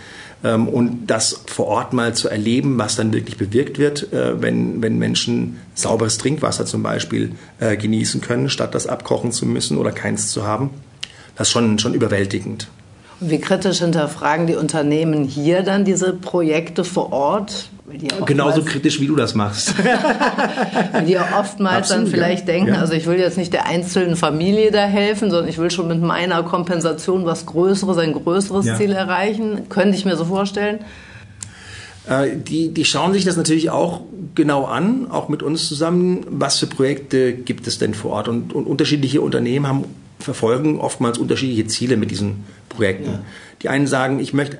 Ähm, 0.44 0.68
und 0.68 1.06
das 1.06 1.42
vor 1.46 1.66
Ort 1.66 1.92
mal 1.94 2.14
zu 2.14 2.28
erleben, 2.28 2.78
was 2.78 2.96
dann 2.96 3.12
wirklich 3.12 3.38
bewirkt 3.38 3.78
wird, 3.78 4.12
äh, 4.12 4.40
wenn, 4.40 4.82
wenn 4.82 4.98
Menschen 4.98 5.58
sauberes 5.74 6.18
Trinkwasser 6.18 6.66
zum 6.66 6.82
Beispiel 6.82 7.32
äh, 7.58 7.76
genießen 7.76 8.20
können, 8.20 8.50
statt 8.50 8.74
das 8.74 8.86
abkochen 8.86 9.32
zu 9.32 9.46
müssen 9.46 9.78
oder 9.78 9.90
keins 9.90 10.30
zu 10.30 10.46
haben. 10.46 10.70
Das 11.34 11.48
ist 11.48 11.52
schon, 11.52 11.78
schon 11.78 11.94
überwältigend. 11.94 12.68
Und 13.20 13.30
wie 13.30 13.38
kritisch 13.38 13.78
hinterfragen 13.78 14.46
die 14.46 14.56
Unternehmen 14.56 15.24
hier 15.24 15.62
dann 15.62 15.84
diese 15.84 16.12
Projekte 16.12 16.84
vor 16.84 17.12
Ort? 17.12 17.68
Genauso 18.26 18.62
kritisch, 18.62 19.00
wie 19.00 19.06
du 19.06 19.14
das 19.14 19.34
machst. 19.34 19.74
Weil 20.92 21.04
die 21.04 21.12
ja 21.12 21.38
oftmals 21.38 21.88
dann 21.88 22.00
Absolut, 22.00 22.08
vielleicht 22.08 22.48
ja. 22.48 22.54
denken, 22.54 22.74
Ja. 22.74 22.80
also 22.80 22.92
ich 22.94 23.06
will 23.06 23.18
jetzt 23.18 23.36
nicht 23.38 23.52
der 23.52 23.66
einzelnen 23.66 24.16
Familie 24.16 24.70
da 24.72 24.84
helfen, 24.84 25.30
sondern 25.30 25.48
ich 25.48 25.58
will 25.58 25.70
schon 25.70 25.86
mit 25.88 26.00
meiner 26.02 26.42
Kompensation 26.42 27.24
was 27.24 27.46
Größeres, 27.46 27.98
ein 27.98 28.12
größeres 28.12 28.66
Ja. 28.66 28.76
Ziel 28.76 28.92
erreichen. 28.92 29.68
Könnte 29.68 29.96
ich 29.96 30.04
mir 30.04 30.16
so 30.16 30.24
vorstellen. 30.24 30.80
Äh, 32.08 32.36
Die, 32.36 32.70
die 32.74 32.84
schauen 32.84 33.12
sich 33.12 33.24
das 33.24 33.36
natürlich 33.36 33.70
auch 33.70 34.00
genau 34.34 34.64
an, 34.64 35.06
auch 35.10 35.28
mit 35.28 35.42
uns 35.42 35.68
zusammen. 35.68 36.26
Was 36.28 36.58
für 36.58 36.66
Projekte 36.66 37.32
gibt 37.32 37.66
es 37.66 37.78
denn 37.78 37.94
vor 37.94 38.12
Ort? 38.12 38.28
Und, 38.28 38.52
und 38.54 38.66
unterschiedliche 38.66 39.20
Unternehmen 39.20 39.68
haben, 39.68 39.84
verfolgen 40.18 40.78
oftmals 40.78 41.18
unterschiedliche 41.18 41.66
Ziele 41.66 41.96
mit 41.96 42.10
diesen 42.10 42.44
Projekten. 42.68 43.10
Ja. 43.10 43.20
Die 43.62 43.68
einen 43.68 43.86
sagen, 43.86 44.20
ich 44.20 44.34
möchte, 44.34 44.58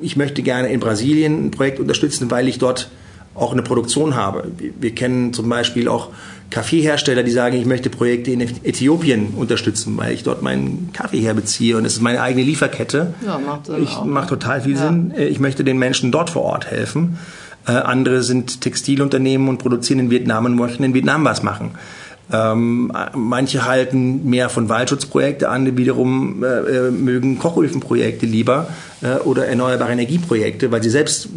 ich 0.00 0.16
möchte 0.16 0.42
gerne 0.42 0.68
in 0.68 0.80
Brasilien 0.80 1.46
ein 1.46 1.50
Projekt 1.50 1.80
unterstützen, 1.80 2.30
weil 2.30 2.48
ich 2.48 2.58
dort 2.58 2.88
auch 3.34 3.52
eine 3.52 3.62
Produktion 3.62 4.16
habe. 4.16 4.50
Wir, 4.58 4.72
wir 4.80 4.94
kennen 4.94 5.32
zum 5.32 5.48
Beispiel 5.48 5.88
auch 5.88 6.08
Kaffeehersteller, 6.50 7.22
die 7.22 7.30
sagen, 7.30 7.56
ich 7.56 7.66
möchte 7.66 7.90
Projekte 7.90 8.30
in 8.32 8.40
Äthiopien 8.40 9.28
unterstützen, 9.36 9.96
weil 9.96 10.12
ich 10.14 10.22
dort 10.24 10.42
meinen 10.42 10.90
Kaffee 10.92 11.20
herbeziehe 11.20 11.76
und 11.76 11.84
es 11.84 11.94
ist 11.94 12.00
meine 12.02 12.20
eigene 12.22 12.44
Lieferkette. 12.44 13.14
Ja, 13.24 13.38
macht 13.38 13.66
Sinn 13.66 13.82
Ich 13.82 13.90
auch. 13.90 14.04
macht 14.04 14.28
total 14.30 14.62
viel 14.62 14.72
Ja. 14.74 14.86
Sinn. 14.88 15.12
Äh, 15.16 15.26
Ich 15.28 15.38
möchte 15.40 15.62
den 15.62 15.78
Menschen 15.78 16.10
dort 16.10 16.30
vor 16.30 16.42
Ort 16.42 16.70
helfen. 16.70 17.18
Äh, 17.66 17.72
andere 17.72 18.22
sind 18.22 18.60
Textilunternehmen 18.62 19.48
und 19.48 19.58
produzieren 19.58 20.00
in 20.00 20.10
Vietnam 20.10 20.46
und 20.46 20.54
möchten 20.56 20.82
in 20.84 20.94
Vietnam 20.94 21.24
was 21.24 21.42
machen. 21.42 21.72
Ähm, 22.30 22.92
äh, 22.94 23.16
manche 23.16 23.64
halten 23.64 24.28
mehr 24.28 24.50
von 24.50 24.68
Waldschutzprojekte 24.68 25.48
an, 25.48 25.76
wiederum 25.76 26.44
äh, 26.44 26.46
äh, 26.46 26.90
mögen 26.90 27.38
Kochöfenprojekte 27.38 28.26
lieber 28.26 28.68
äh, 29.00 29.16
oder 29.20 29.46
erneuerbare 29.46 29.92
Energieprojekte, 29.92 30.70
weil 30.70 30.82
sie 30.82 30.90
selbst 30.90 31.30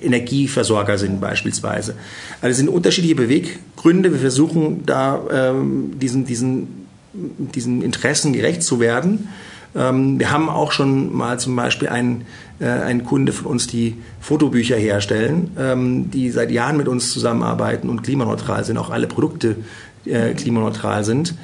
Energieversorger 0.00 0.98
sind 0.98 1.20
beispielsweise. 1.20 1.94
Also 2.40 2.50
es 2.50 2.56
sind 2.58 2.68
unterschiedliche 2.68 3.16
Beweggründe. 3.16 4.12
Wir 4.12 4.18
versuchen 4.18 4.84
da 4.86 5.20
ähm, 5.30 5.98
diesen, 5.98 6.24
diesen, 6.24 6.86
diesen 7.12 7.82
Interessen 7.82 8.32
gerecht 8.32 8.62
zu 8.62 8.80
werden. 8.80 9.28
Ähm, 9.74 10.18
wir 10.18 10.30
haben 10.30 10.48
auch 10.48 10.72
schon 10.72 11.14
mal 11.14 11.38
zum 11.38 11.54
Beispiel 11.54 11.88
einen, 11.88 12.24
äh, 12.58 12.66
einen 12.66 13.04
Kunde 13.04 13.32
von 13.32 13.46
uns, 13.46 13.66
die 13.66 13.96
Fotobücher 14.20 14.76
herstellen, 14.76 15.50
ähm, 15.58 16.10
die 16.10 16.30
seit 16.30 16.50
Jahren 16.50 16.76
mit 16.76 16.88
uns 16.88 17.12
zusammenarbeiten 17.12 17.88
und 17.88 18.02
klimaneutral 18.02 18.64
sind, 18.64 18.78
auch 18.78 18.90
alle 18.90 19.06
Produkte 19.06 19.56
äh, 20.04 20.34
klimaneutral 20.34 21.04
sind. 21.04 21.34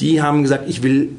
Die 0.00 0.22
haben 0.22 0.42
gesagt, 0.42 0.68
ich 0.68 0.82
will 0.82 1.10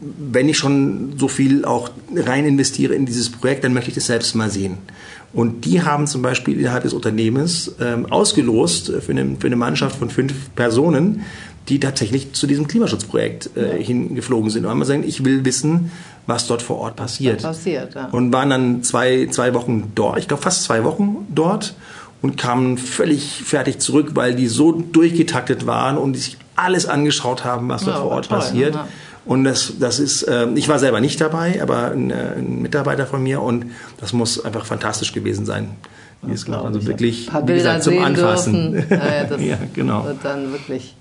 wenn 0.00 0.48
ich 0.48 0.58
schon 0.58 1.14
so 1.16 1.28
viel 1.28 1.64
auch 1.64 1.90
rein 2.14 2.44
investiere 2.44 2.94
in 2.94 3.06
dieses 3.06 3.30
Projekt, 3.30 3.64
dann 3.64 3.72
möchte 3.72 3.90
ich 3.90 3.94
das 3.94 4.06
selbst 4.06 4.34
mal 4.34 4.50
sehen. 4.50 4.78
Und 5.32 5.64
die 5.64 5.82
haben 5.82 6.06
zum 6.06 6.22
Beispiel 6.22 6.58
innerhalb 6.58 6.82
des 6.82 6.92
Unternehmens 6.92 7.74
ähm, 7.80 8.06
ausgelost 8.06 8.92
für 9.00 9.12
eine, 9.12 9.36
für 9.38 9.46
eine 9.46 9.56
Mannschaft 9.56 9.98
von 9.98 10.10
fünf 10.10 10.54
Personen, 10.54 11.24
die 11.68 11.80
tatsächlich 11.80 12.32
zu 12.32 12.46
diesem 12.46 12.68
Klimaschutzprojekt 12.68 13.50
äh, 13.56 13.82
hingeflogen 13.82 14.50
sind 14.50 14.64
und 14.64 14.70
haben 14.70 14.80
gesagt, 14.80 15.04
ich 15.04 15.24
will 15.24 15.44
wissen, 15.44 15.90
was 16.26 16.46
dort 16.46 16.62
vor 16.62 16.78
Ort 16.78 16.96
passiert. 16.96 17.42
passiert, 17.42 17.94
ja. 17.94 18.08
Und 18.10 18.32
waren 18.32 18.50
dann 18.50 18.82
zwei, 18.82 19.26
zwei 19.30 19.52
Wochen 19.54 19.92
dort, 19.94 20.18
ich 20.18 20.28
glaube 20.28 20.42
fast 20.42 20.62
zwei 20.62 20.84
Wochen 20.84 21.26
dort 21.34 21.74
und 22.22 22.36
kamen 22.36 22.78
völlig 22.78 23.42
fertig 23.44 23.78
zurück, 23.78 24.10
weil 24.14 24.34
die 24.34 24.48
so 24.48 24.72
durchgetaktet 24.72 25.66
waren 25.66 25.96
und 25.98 26.16
sich 26.16 26.36
alles 26.56 26.86
angeschaut 26.86 27.44
haben, 27.44 27.68
was 27.68 27.84
Ja, 27.86 27.96
vor 27.96 28.10
Ort 28.12 28.28
toll, 28.28 28.38
passiert. 28.38 28.74
ja. 28.74 28.88
Und 29.24 29.42
das, 29.44 29.72
das 29.80 29.98
ist, 29.98 30.22
äh, 30.22 30.46
ich 30.54 30.68
war 30.68 30.78
selber 30.78 31.00
nicht 31.00 31.20
dabei, 31.20 31.60
aber 31.60 31.90
ein, 31.90 32.10
äh, 32.10 32.34
ein 32.38 32.62
Mitarbeiter 32.62 33.06
von 33.06 33.22
mir 33.22 33.42
und 33.42 33.66
das 34.00 34.12
muss 34.12 34.44
einfach 34.44 34.64
fantastisch 34.64 35.12
gewesen 35.12 35.44
sein. 35.46 35.70
Wie 36.22 36.32
es 36.32 36.44
gemacht. 36.46 36.64
Also 36.64 36.86
wirklich, 36.86 37.26
Ein 37.28 37.32
paar 37.32 37.48
wie 37.48 37.54
gesagt, 37.54 37.82
zum 37.82 38.02
Anfassen. 38.02 38.72
dürfen. 38.72 38.90
Ja, 38.90 39.14
ja, 39.14 39.24
das 39.24 39.40
Ja, 39.44 39.58
genau. 39.74 40.04
wird 40.06 40.18
dann 40.24 40.50
wirklich 40.52 40.94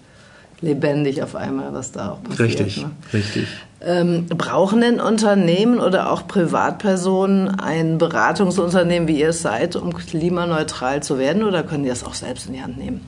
lebendig 0.61 1.21
auf 1.21 1.35
einmal, 1.35 1.73
was 1.73 1.91
da 1.91 2.11
auch 2.11 2.23
passiert. 2.23 2.39
Richtig, 2.39 2.77
Ne? 2.77 2.91
richtig. 3.13 3.47
Ähm, 3.81 4.25
brauchen 4.27 4.81
denn 4.81 4.99
Unternehmen 4.99 5.79
oder 5.79 6.11
auch 6.11 6.27
Privatpersonen 6.27 7.59
ein 7.59 7.97
Beratungsunternehmen, 7.97 9.07
wie 9.07 9.19
ihr 9.19 9.29
es 9.29 9.41
seid, 9.41 9.75
um 9.75 9.93
klimaneutral 9.93 11.03
zu 11.03 11.19
werden 11.19 11.43
oder 11.43 11.61
können 11.63 11.83
die 11.83 11.89
das 11.89 12.03
auch 12.03 12.15
selbst 12.15 12.47
in 12.47 12.53
die 12.53 12.61
Hand 12.61 12.77
nehmen? 12.77 13.01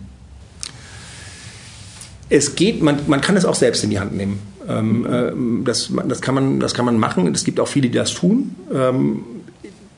Es 2.30 2.56
geht, 2.56 2.84
man, 2.84 3.00
man 3.08 3.22
kann 3.22 3.38
es 3.38 3.46
auch 3.46 3.56
selbst 3.56 3.84
in 3.84 3.90
die 3.90 4.00
Hand 4.00 4.16
nehmen. 4.16 4.40
Ähm, 4.68 5.08
ähm, 5.10 5.62
das, 5.66 5.90
das, 6.08 6.22
kann 6.22 6.36
man, 6.36 6.60
das 6.60 6.74
kann 6.74 6.86
man 6.86 7.00
machen. 7.00 7.34
Es 7.34 7.46
gibt 7.46 7.60
auch 7.60 7.68
viele, 7.70 7.90
die 7.90 7.98
das 7.98 8.14
tun. 8.14 8.56
Ähm, 8.72 9.24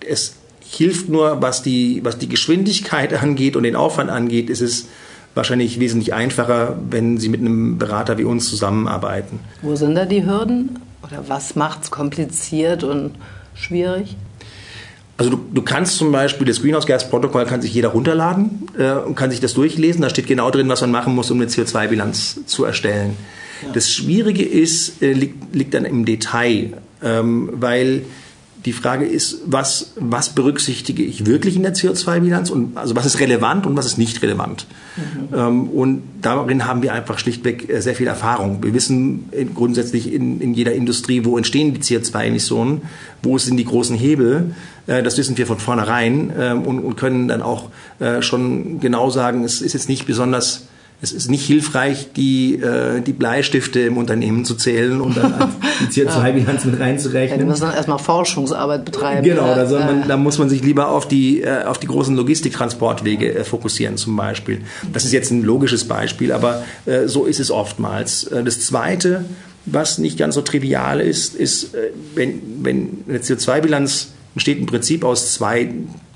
es 0.07 0.35
hilft 0.61 1.09
nur, 1.09 1.41
was 1.41 1.63
die, 1.63 2.01
was 2.03 2.19
die 2.19 2.29
Geschwindigkeit 2.29 3.13
angeht 3.21 3.55
und 3.55 3.63
den 3.63 3.75
Aufwand 3.75 4.09
angeht, 4.09 4.49
ist 4.49 4.61
es 4.61 4.87
wahrscheinlich 5.35 5.79
wesentlich 5.79 6.13
einfacher, 6.13 6.77
wenn 6.89 7.17
Sie 7.17 7.29
mit 7.29 7.41
einem 7.41 7.77
Berater 7.77 8.17
wie 8.17 8.23
uns 8.23 8.49
zusammenarbeiten. 8.49 9.39
Wo 9.61 9.75
sind 9.75 9.95
da 9.95 10.05
die 10.05 10.25
Hürden? 10.25 10.79
Oder 11.03 11.23
was 11.27 11.55
macht 11.55 11.83
es 11.83 11.91
kompliziert 11.91 12.83
und 12.83 13.11
schwierig? 13.53 14.15
Also 15.17 15.31
du, 15.31 15.39
du 15.53 15.61
kannst 15.61 15.97
zum 15.97 16.13
Beispiel 16.13 16.47
das 16.47 16.61
Greenhouse-Gas-Protokoll 16.61 17.45
kann 17.45 17.61
sich 17.61 17.73
jeder 17.73 17.89
runterladen 17.89 18.69
äh, 18.77 18.93
und 18.93 19.15
kann 19.15 19.31
sich 19.31 19.41
das 19.41 19.53
durchlesen. 19.53 20.01
Da 20.01 20.09
steht 20.09 20.27
genau 20.27 20.49
drin, 20.49 20.69
was 20.69 20.79
man 20.81 20.91
machen 20.91 21.13
muss, 21.13 21.29
um 21.29 21.41
eine 21.41 21.49
CO2-Bilanz 21.49 22.45
zu 22.45 22.63
erstellen. 22.63 23.17
Das 23.73 23.91
Schwierige 23.91 24.43
ist, 24.43 25.01
äh, 25.01 25.11
liegt, 25.11 25.53
liegt 25.53 25.73
dann 25.73 25.83
im 25.83 26.05
Detail, 26.05 26.73
ähm, 27.03 27.49
weil 27.53 28.03
die 28.65 28.73
Frage 28.73 29.05
ist, 29.05 29.39
was, 29.45 29.93
was 29.95 30.29
berücksichtige 30.29 31.01
ich 31.03 31.25
wirklich 31.25 31.55
in 31.55 31.63
der 31.63 31.73
CO2-Bilanz 31.73 32.49
und 32.49 32.77
also 32.77 32.95
was 32.95 33.05
ist 33.05 33.19
relevant 33.19 33.65
und 33.65 33.77
was 33.77 33.85
ist 33.85 33.97
nicht 33.97 34.21
relevant. 34.21 34.65
Ähm, 35.33 35.69
und 35.69 36.01
darin 36.21 36.67
haben 36.67 36.81
wir 36.81 36.93
einfach 36.93 37.19
schlichtweg 37.19 37.69
äh, 37.69 37.81
sehr 37.81 37.95
viel 37.95 38.07
Erfahrung. 38.07 38.61
Wir 38.61 38.73
wissen 38.73 39.29
grundsätzlich 39.55 40.11
in, 40.11 40.41
in 40.41 40.53
jeder 40.53 40.73
Industrie, 40.73 41.23
wo 41.23 41.37
entstehen 41.37 41.73
die 41.73 41.81
CO2-Emissionen, 41.81 42.81
wo 43.23 43.37
sind 43.37 43.55
die 43.57 43.65
großen 43.65 43.95
Hebel. 43.95 44.55
Äh, 44.87 45.03
das 45.03 45.17
wissen 45.17 45.37
wir 45.37 45.47
von 45.47 45.59
vornherein 45.59 46.33
ähm, 46.37 46.63
und, 46.63 46.79
und 46.79 46.97
können 46.97 47.29
dann 47.29 47.41
auch 47.41 47.69
äh, 47.99 48.21
schon 48.21 48.81
genau 48.81 49.09
sagen, 49.09 49.45
es 49.45 49.61
ist 49.61 49.73
jetzt 49.73 49.87
nicht 49.87 50.05
besonders 50.05 50.67
es 51.01 51.13
ist 51.13 51.29
nicht 51.29 51.45
hilfreich, 51.45 52.09
die, 52.15 52.55
äh, 52.55 52.99
die 53.01 53.13
Bleistifte 53.13 53.79
im 53.79 53.97
Unternehmen 53.97 54.43
zu 54.43 54.55
zählen 54.55 54.99
und 54.99 55.15
dann 55.15 55.53
die 55.79 56.01
CO2-Bilanz 56.01 56.65
mit 56.65 56.77
Ja, 56.77 56.85
reinzurechnen. 56.85 57.47
müssen 57.47 57.61
dann 57.61 57.73
erstmal 57.73 57.99
Forschungsarbeit 57.99 58.83
betreiben. 58.83 59.23
Genau, 59.23 59.47
Ja, 59.47 59.55
da, 59.55 59.65
soll 59.65 59.79
man, 59.79 60.07
da 60.07 60.17
muss 60.17 60.37
man 60.37 60.49
sich 60.49 60.61
lieber 60.61 60.89
auf 60.89 61.07
die, 61.07 61.41
äh, 61.41 61.63
auf 61.63 61.77
die 61.77 61.87
großen 61.87 62.15
Logistiktransportwege 62.17 63.33
äh, 63.33 63.43
fokussieren 63.45 63.95
zum 63.95 64.15
Beispiel. 64.17 64.61
Das 64.91 65.05
ist 65.05 65.13
jetzt 65.13 65.31
ein 65.31 65.41
logisches 65.43 65.85
Beispiel, 65.87 66.31
aber 66.33 66.63
äh, 66.85 67.07
so 67.07 67.25
ist 67.25 67.39
es 67.39 67.49
oftmals. 67.49 68.25
Äh, 68.25 68.43
das 68.43 68.59
Zweite, 68.61 69.23
was 69.65 69.99
nicht 69.99 70.17
ganz 70.17 70.35
so 70.35 70.41
trivial 70.41 70.99
ist, 70.99 71.33
ist, 71.35 71.75
äh, 71.75 71.91
wenn, 72.15 72.41
wenn 72.61 73.05
eine 73.07 73.19
CO2-Bilanz 73.19 74.09
besteht 74.35 74.59
im 74.59 74.65
Prinzip 74.65 75.03
aus 75.05 75.33
zwei, 75.33 75.69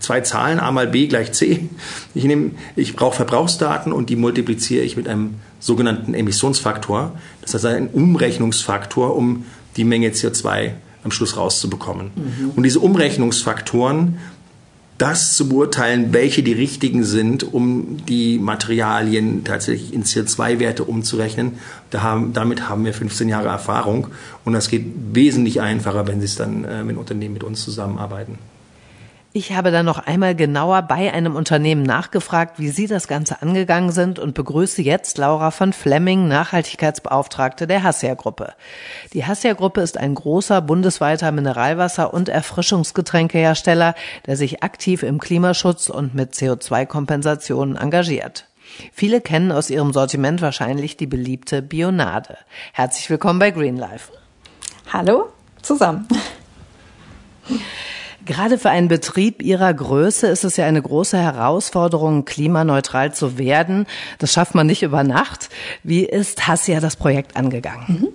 zwei 0.03 0.21
Zahlen, 0.21 0.59
A 0.59 0.71
mal 0.71 0.87
B 0.87 1.07
gleich 1.07 1.31
C. 1.31 1.69
Ich, 2.13 2.25
nehme, 2.25 2.51
ich 2.75 2.95
brauche 2.95 3.15
Verbrauchsdaten 3.15 3.93
und 3.93 4.09
die 4.09 4.17
multipliziere 4.17 4.83
ich 4.83 4.97
mit 4.97 5.07
einem 5.07 5.35
sogenannten 5.59 6.13
Emissionsfaktor. 6.13 7.13
Das 7.41 7.53
heißt 7.53 7.65
ein 7.65 7.87
Umrechnungsfaktor, 7.87 9.15
um 9.15 9.45
die 9.77 9.85
Menge 9.85 10.09
CO2 10.09 10.71
am 11.05 11.11
Schluss 11.11 11.37
rauszubekommen. 11.37 12.11
Mhm. 12.15 12.49
Und 12.55 12.63
diese 12.63 12.81
Umrechnungsfaktoren, 12.81 14.17
das 14.97 15.35
zu 15.35 15.47
beurteilen, 15.47 16.13
welche 16.13 16.43
die 16.43 16.53
richtigen 16.53 17.05
sind, 17.05 17.53
um 17.53 18.05
die 18.05 18.39
Materialien 18.39 19.43
tatsächlich 19.45 19.93
in 19.93 20.03
CO2-Werte 20.03 20.83
umzurechnen. 20.83 21.53
Da 21.91 22.01
haben, 22.01 22.33
damit 22.33 22.67
haben 22.69 22.83
wir 22.83 22.93
15 22.93 23.29
Jahre 23.29 23.47
Erfahrung 23.47 24.07
und 24.43 24.51
das 24.51 24.67
geht 24.67 24.85
wesentlich 25.13 25.61
einfacher, 25.61 26.07
wenn 26.07 26.19
Sie 26.19 26.25
es 26.25 26.35
dann, 26.35 26.65
äh, 26.65 26.85
wenn 26.85 26.97
Unternehmen 26.97 27.33
mit 27.33 27.43
uns 27.43 27.63
zusammenarbeiten. 27.63 28.37
Ich 29.35 29.53
habe 29.53 29.71
dann 29.71 29.87
noch 29.87 29.97
einmal 29.97 30.35
genauer 30.35 30.83
bei 30.83 31.11
einem 31.11 31.35
Unternehmen 31.35 31.81
nachgefragt, 31.81 32.59
wie 32.59 32.69
Sie 32.69 32.85
das 32.85 33.07
Ganze 33.07 33.41
angegangen 33.41 33.91
sind 33.91 34.19
und 34.19 34.35
begrüße 34.35 34.83
jetzt 34.83 35.17
Laura 35.17 35.49
von 35.49 35.73
Flemming, 35.73 36.27
Nachhaltigkeitsbeauftragte 36.27 37.65
der 37.65 37.81
Hassia-Gruppe. 37.81 38.53
Die 39.13 39.25
Hassia-Gruppe 39.25 39.81
ist 39.81 39.97
ein 39.97 40.13
großer 40.13 40.61
bundesweiter 40.61 41.31
Mineralwasser- 41.31 42.13
und 42.13 42.29
Erfrischungsgetränkehersteller, 42.29 43.95
der 44.27 44.37
sich 44.37 44.61
aktiv 44.61 45.01
im 45.01 45.19
Klimaschutz 45.19 45.89
und 45.89 46.13
mit 46.13 46.35
CO2-Kompensationen 46.35 47.75
engagiert. 47.75 48.45
Viele 48.91 49.19
kennen 49.19 49.51
aus 49.51 49.71
ihrem 49.71 49.93
Sortiment 49.93 50.43
wahrscheinlich 50.43 50.95
die 50.95 51.07
beliebte 51.07 51.63
Bionade. 51.63 52.37
Herzlich 52.71 53.09
willkommen 53.09 53.39
bei 53.39 53.49
Green 53.49 53.77
Life. 53.77 54.11
Hallo 54.91 55.29
zusammen. 55.63 56.07
Gerade 58.25 58.57
für 58.57 58.69
einen 58.69 58.87
Betrieb 58.87 59.41
Ihrer 59.41 59.73
Größe 59.73 60.27
ist 60.27 60.43
es 60.43 60.57
ja 60.57 60.65
eine 60.65 60.81
große 60.81 61.17
Herausforderung, 61.17 62.25
klimaneutral 62.25 63.13
zu 63.13 63.37
werden. 63.37 63.85
Das 64.19 64.31
schafft 64.31 64.55
man 64.55 64.67
nicht 64.67 64.83
über 64.83 65.03
Nacht. 65.03 65.49
Wie 65.83 66.05
ist 66.05 66.47
Hassia 66.47 66.79
das 66.79 66.95
Projekt 66.95 67.35
angegangen? 67.35 67.85
Mhm. 67.87 68.07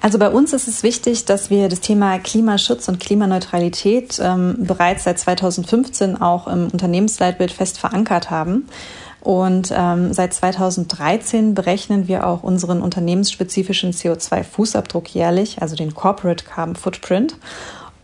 Also 0.00 0.18
bei 0.18 0.30
uns 0.30 0.52
ist 0.52 0.68
es 0.68 0.82
wichtig, 0.82 1.24
dass 1.24 1.50
wir 1.50 1.68
das 1.68 1.80
Thema 1.80 2.18
Klimaschutz 2.18 2.88
und 2.88 3.00
Klimaneutralität 3.00 4.20
ähm, 4.22 4.56
bereits 4.60 5.04
seit 5.04 5.18
2015 5.18 6.20
auch 6.20 6.46
im 6.46 6.68
Unternehmensleitbild 6.68 7.52
fest 7.52 7.78
verankert 7.78 8.30
haben. 8.30 8.66
Und 9.20 9.72
ähm, 9.76 10.14
seit 10.14 10.32
2013 10.32 11.54
berechnen 11.54 12.08
wir 12.08 12.26
auch 12.26 12.42
unseren 12.42 12.80
unternehmensspezifischen 12.80 13.92
CO2-Fußabdruck 13.92 15.08
jährlich, 15.10 15.60
also 15.60 15.76
den 15.76 15.94
Corporate 15.94 16.44
Carbon 16.44 16.76
Footprint. 16.76 17.36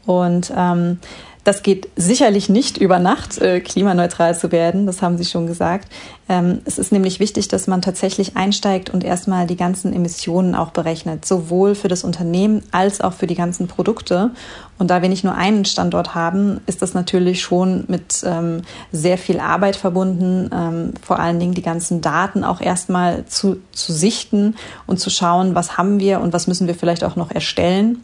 Und 0.07 0.53
ähm, 0.57 0.99
das 1.47 1.63
geht 1.63 1.89
sicherlich 1.95 2.49
nicht 2.49 2.77
über 2.77 2.99
Nacht, 2.99 3.39
äh, 3.39 3.61
klimaneutral 3.61 4.37
zu 4.37 4.51
werden, 4.51 4.85
das 4.85 5.01
haben 5.01 5.17
Sie 5.17 5.25
schon 5.25 5.47
gesagt. 5.47 5.89
Ähm, 6.29 6.59
es 6.65 6.77
ist 6.77 6.91
nämlich 6.91 7.21
wichtig, 7.21 7.47
dass 7.47 7.69
man 7.69 7.83
tatsächlich 7.83 8.37
einsteigt 8.37 8.91
und 8.91 9.05
erstmal 9.05 9.47
die 9.47 9.55
ganzen 9.55 9.93
Emissionen 9.93 10.57
auch 10.57 10.73
berechnet, 10.73 11.25
sowohl 11.25 11.77
für 11.77 11.87
das 11.87 12.03
Unternehmen 12.03 12.65
als 12.73 13.01
auch 13.01 13.13
für 13.13 13.29
die 13.29 13.37
ganzen 13.37 13.69
Produkte. 13.69 14.33
Und 14.77 14.91
da 14.91 15.03
wir 15.03 15.09
nicht 15.09 15.23
nur 15.23 15.37
einen 15.37 15.65
Standort 15.65 16.17
haben, 16.17 16.63
ist 16.67 16.83
das 16.83 16.95
natürlich 16.95 17.43
schon 17.43 17.85
mit 17.87 18.25
ähm, 18.27 18.63
sehr 18.91 19.17
viel 19.17 19.39
Arbeit 19.39 19.77
verbunden, 19.77 20.51
ähm, 20.53 20.95
vor 21.01 21.21
allen 21.21 21.39
Dingen 21.39 21.55
die 21.55 21.63
ganzen 21.63 22.01
Daten 22.01 22.43
auch 22.43 22.61
erstmal 22.61 23.25
zu, 23.27 23.59
zu 23.71 23.93
sichten 23.93 24.57
und 24.89 24.99
zu 24.99 25.11
schauen, 25.11 25.55
was 25.55 25.79
haben 25.79 26.01
wir 26.01 26.21
und 26.21 26.33
was 26.33 26.49
müssen 26.49 26.67
wir 26.67 26.75
vielleicht 26.75 27.05
auch 27.05 27.15
noch 27.15 27.31
erstellen 27.31 28.03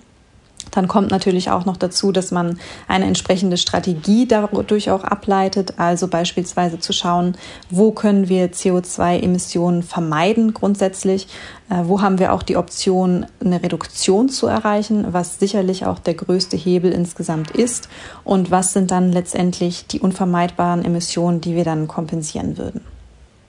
dann 0.71 0.89
kommt 0.89 1.11
natürlich 1.11 1.51
auch 1.51 1.65
noch 1.65 1.77
dazu, 1.77 2.13
dass 2.13 2.31
man 2.31 2.59
eine 2.89 3.07
entsprechende 3.07 3.57
Strategie 3.57 4.27
dadurch 4.27 4.91
auch 4.91 5.05
ableitet, 5.05 5.75
also 5.79 6.09
beispielsweise 6.09 6.79
zu 6.79 6.93
schauen, 6.93 7.37
wo 7.71 7.93
können 7.93 8.29
wir 8.29 8.53
CO2-Emissionen 8.53 9.83
vermeiden 9.83 10.55
grundsätzlich, 10.55 11.29
äh, 11.69 11.83
wo 11.85 12.01
haben 12.01 12.19
wir 12.19 12.33
auch 12.33 12.43
die 12.43 12.57
Option, 12.57 13.27
eine 13.45 13.63
Reduktion 13.63 14.29
zu 14.29 14.47
erreichen, 14.47 15.07
was 15.13 15.39
sicherlich 15.39 15.87
auch 15.87 15.99
der 15.99 16.15
größte 16.15 16.57
Hebel 16.57 16.93
insgesamt 16.93 17.51
ist? 17.51 17.89
Und 18.25 18.51
was 18.51 18.73
sind 18.73 18.91
dann 18.91 19.13
letztendlich 19.13 19.87
die 19.87 20.01
unvermeidbaren 20.01 20.85
Emissionen, 20.85 21.41
die 21.41 21.55
wir 21.57 21.65
dann 21.65 21.89
kompensieren 21.89 22.59
würden. 22.59 22.92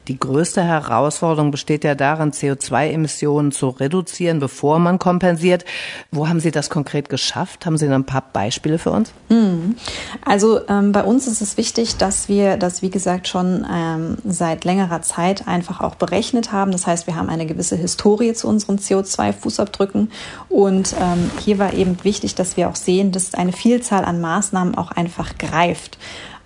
Die 0.09 0.19
größte 0.19 0.61
Herausforderung 0.61 1.51
besteht 1.51 1.85
ja 1.85 1.95
darin, 1.95 2.31
CO2-Emissionen 2.31 3.53
zu 3.53 3.69
reduzieren, 3.69 4.39
bevor 4.39 4.79
man 4.79 4.99
kompensiert. 4.99 5.63
Wo 6.11 6.27
haben 6.27 6.41
Sie 6.41 6.51
das 6.51 6.69
konkret 6.69 7.07
geschafft? 7.07 7.65
Haben 7.65 7.77
Sie 7.77 7.87
ein 7.87 8.03
paar 8.03 8.23
Beispiele 8.33 8.79
für 8.79 8.91
uns? 8.91 9.13
Mhm. 9.29 9.77
Also 10.25 10.67
ähm, 10.67 10.91
bei 10.91 11.03
uns 11.03 11.27
ist 11.27 11.41
es 11.41 11.55
wichtig, 11.55 11.95
dass 11.95 12.27
wir 12.27 12.57
das, 12.57 12.81
wie 12.81 12.89
gesagt, 12.89 13.29
schon 13.29 13.65
ähm, 13.71 14.17
seit 14.25 14.65
längerer 14.65 15.01
Zeit 15.01 15.47
einfach 15.47 15.79
auch 15.79 15.95
berechnet 15.95 16.51
haben. 16.51 16.73
Das 16.73 16.85
heißt, 16.85 17.07
wir 17.07 17.15
haben 17.15 17.29
eine 17.29 17.45
gewisse 17.45 17.77
Historie 17.77 18.33
zu 18.33 18.49
unseren 18.49 18.79
CO2-Fußabdrücken. 18.79 20.09
Und 20.49 20.95
ähm, 20.99 21.31
hier 21.39 21.59
war 21.59 21.73
eben 21.73 21.97
wichtig, 22.03 22.35
dass 22.35 22.57
wir 22.57 22.69
auch 22.69 22.75
sehen, 22.75 23.13
dass 23.13 23.33
eine 23.33 23.53
Vielzahl 23.53 24.03
an 24.03 24.19
Maßnahmen 24.19 24.75
auch 24.75 24.91
einfach 24.91 25.37
greift. 25.37 25.97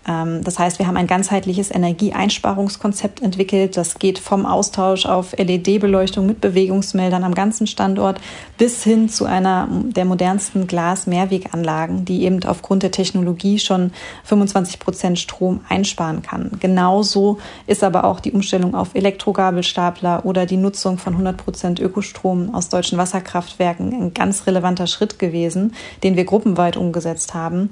Ähm, 0.08 0.43
das 0.43 0.58
heißt, 0.60 0.80
wir 0.80 0.88
haben 0.88 0.98
ein 0.98 1.08
ganzheitliches 1.08 1.72
Energieeinsparungskonzept 1.72 3.22
entwickelt. 3.22 3.78
Das 3.78 4.00
geht 4.00 4.20
vom 4.20 4.46
Austausch 4.46 5.06
auf 5.06 5.34
LED-Beleuchtung 5.38 6.26
mit 6.26 6.41
Bewegungsmeldern 6.41 7.24
am 7.24 7.36
ganzen 7.36 7.67
Standort 7.67 8.20
bis 8.58 8.84
hin 8.84 9.10
zu 9.10 9.26
einer 9.26 9.67
der 9.72 10.06
modernsten 10.06 10.67
Glas-Mehrweganlagen, 10.67 12.06
die 12.06 12.24
eben 12.24 12.43
aufgrund 12.46 12.84
der 12.84 12.91
Technologie 12.91 13.60
schon 13.60 13.91
25 14.24 14.80
Prozent 14.80 15.20
Strom 15.20 15.62
einsparen 15.67 16.22
kann. 16.22 16.52
Genauso 16.60 17.39
ist 17.65 17.84
aber 17.84 18.06
auch 18.06 18.20
die 18.20 18.32
Umstellung 18.32 18.76
auf 18.76 18.96
Elektrogabelstapler 18.96 20.26
oder 20.26 20.46
die 20.46 20.58
Nutzung 20.58 20.98
von 20.98 21.13
100 21.13 21.38
Prozent 21.38 21.80
Ökostrom 21.80 22.54
aus 22.54 22.70
deutschen 22.70 22.98
Wasserkraftwerken 22.98 23.93
ein 23.93 24.13
ganz 24.13 24.48
relevanter 24.48 24.88
Schritt 24.88 25.20
gewesen, 25.20 25.74
den 26.04 26.15
wir 26.15 26.26
gruppenweit 26.26 26.78
umgesetzt 26.78 27.34
haben. 27.34 27.70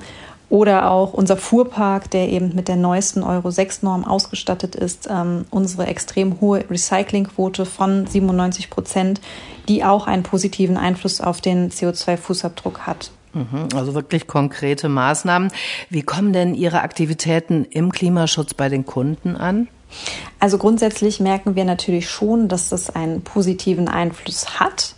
Oder 0.50 0.92
auch 0.92 1.14
unser 1.14 1.38
Fuhrpark, 1.38 2.12
der 2.12 2.30
eben 2.30 2.54
mit 2.54 2.68
der 2.68 2.76
neuesten 2.76 3.24
Euro 3.24 3.50
6 3.50 3.82
Norm 3.82 4.06
ausgestattet 4.06 4.76
ist, 4.76 5.08
ähm, 5.10 5.46
unsere 5.50 5.88
extrem 5.88 6.40
hohe 6.40 6.64
Recyclingquote 6.70 7.66
von 7.66 8.06
97 8.06 8.70
Prozent, 8.70 9.22
die 9.68 9.84
auch 9.84 10.08
einen 10.08 10.24
positiven 10.24 10.78
Einfluss 10.78 11.20
auf 11.20 11.42
den 11.42 11.72
CO2-Fußabdruck 11.72 12.80
hat. 12.80 13.12
Mhm, 13.34 13.68
also 13.76 13.94
wirklich 13.94 14.28
konkrete 14.28 14.88
Maßnahmen. 14.88 15.52
Wie 15.90 16.04
kommen 16.04 16.32
denn 16.32 16.56
Ihre 16.56 16.82
Aktivitäten 16.82 17.66
im 17.66 17.92
Klimaschutz 17.92 18.54
bei 18.54 18.70
den 18.70 18.86
Kunden 18.86 19.36
an? 19.36 19.68
Also 20.40 20.58
grundsätzlich 20.58 21.20
merken 21.20 21.56
wir 21.56 21.66
natürlich 21.66 22.10
schon, 22.10 22.48
dass 22.48 22.70
das 22.70 22.90
einen 22.90 23.22
positiven 23.22 23.88
Einfluss 23.88 24.60
hat 24.60 24.95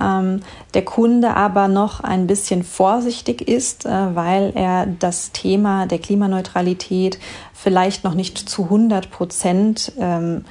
ähm, 0.00 0.40
der 0.74 0.84
Kunde 0.84 1.34
aber 1.34 1.68
noch 1.68 2.00
ein 2.00 2.26
bisschen 2.26 2.62
vorsichtig 2.62 3.46
ist, 3.46 3.86
äh, 3.86 4.14
weil 4.14 4.52
er 4.54 4.86
das 4.86 5.32
Thema 5.32 5.86
der 5.86 5.98
Klimaneutralität 5.98 7.18
vielleicht 7.52 8.04
noch 8.04 8.14
nicht 8.14 8.38
zu 8.38 8.64
100 8.64 9.10
Prozent 9.10 9.92
ähm, 9.98 10.44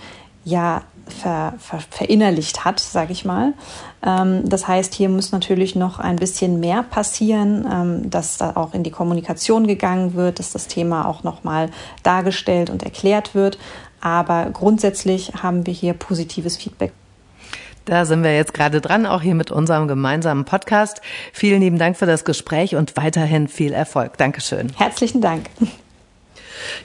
ja, 0.43 0.84
ver, 1.08 1.53
ver, 1.58 1.79
verinnerlicht 1.89 2.65
hat, 2.65 2.79
sage 2.79 3.12
ich 3.12 3.25
mal. 3.25 3.53
Ähm, 4.03 4.47
das 4.47 4.67
heißt, 4.67 4.93
hier 4.93 5.10
muss 5.10 5.31
natürlich 5.31 5.75
noch 5.75 5.99
ein 5.99 6.15
bisschen 6.15 6.60
mehr 6.60 6.84
passieren, 6.84 7.67
ähm, 7.71 8.10
dass 8.10 8.38
da 8.38 8.53
auch 8.55 8.73
in 8.73 8.84
die 8.84 8.91
Kommunikation 8.91 9.67
gegangen 9.67 10.13
wird, 10.13 10.39
dass 10.39 10.51
das 10.51 10.67
Thema 10.67 11.08
auch 11.08 11.23
nochmal 11.23 11.69
dargestellt 12.03 12.69
und 12.69 12.84
erklärt 12.84 13.36
wird. 13.36 13.58
Aber 14.01 14.49
grundsätzlich 14.51 15.34
haben 15.41 15.65
wir 15.65 15.73
hier 15.73 15.93
positives 15.93 16.58
Feedback. 16.58 16.93
Da 17.86 18.06
sind 18.06 18.24
wir 18.24 18.36
jetzt 18.36 18.54
gerade 18.54 18.82
dran, 18.82 19.06
auch 19.06 19.21
hier 19.21 19.36
mit 19.36 19.52
unserem 19.52 19.88
gemeinsamen 19.88 20.43
Podcast. 20.43 21.02
Vielen 21.32 21.62
lieben 21.62 21.78
Dank 21.78 21.98
für 21.98 22.08
das 22.08 22.26
Gespräch 22.26 22.76
und 22.76 22.98
weiterhin 22.98 23.48
viel 23.48 23.74
Erfolg. 23.74 24.17
Dankeschön. 24.17 24.71
Herzlichen 24.76 25.21
Dank. 25.21 25.45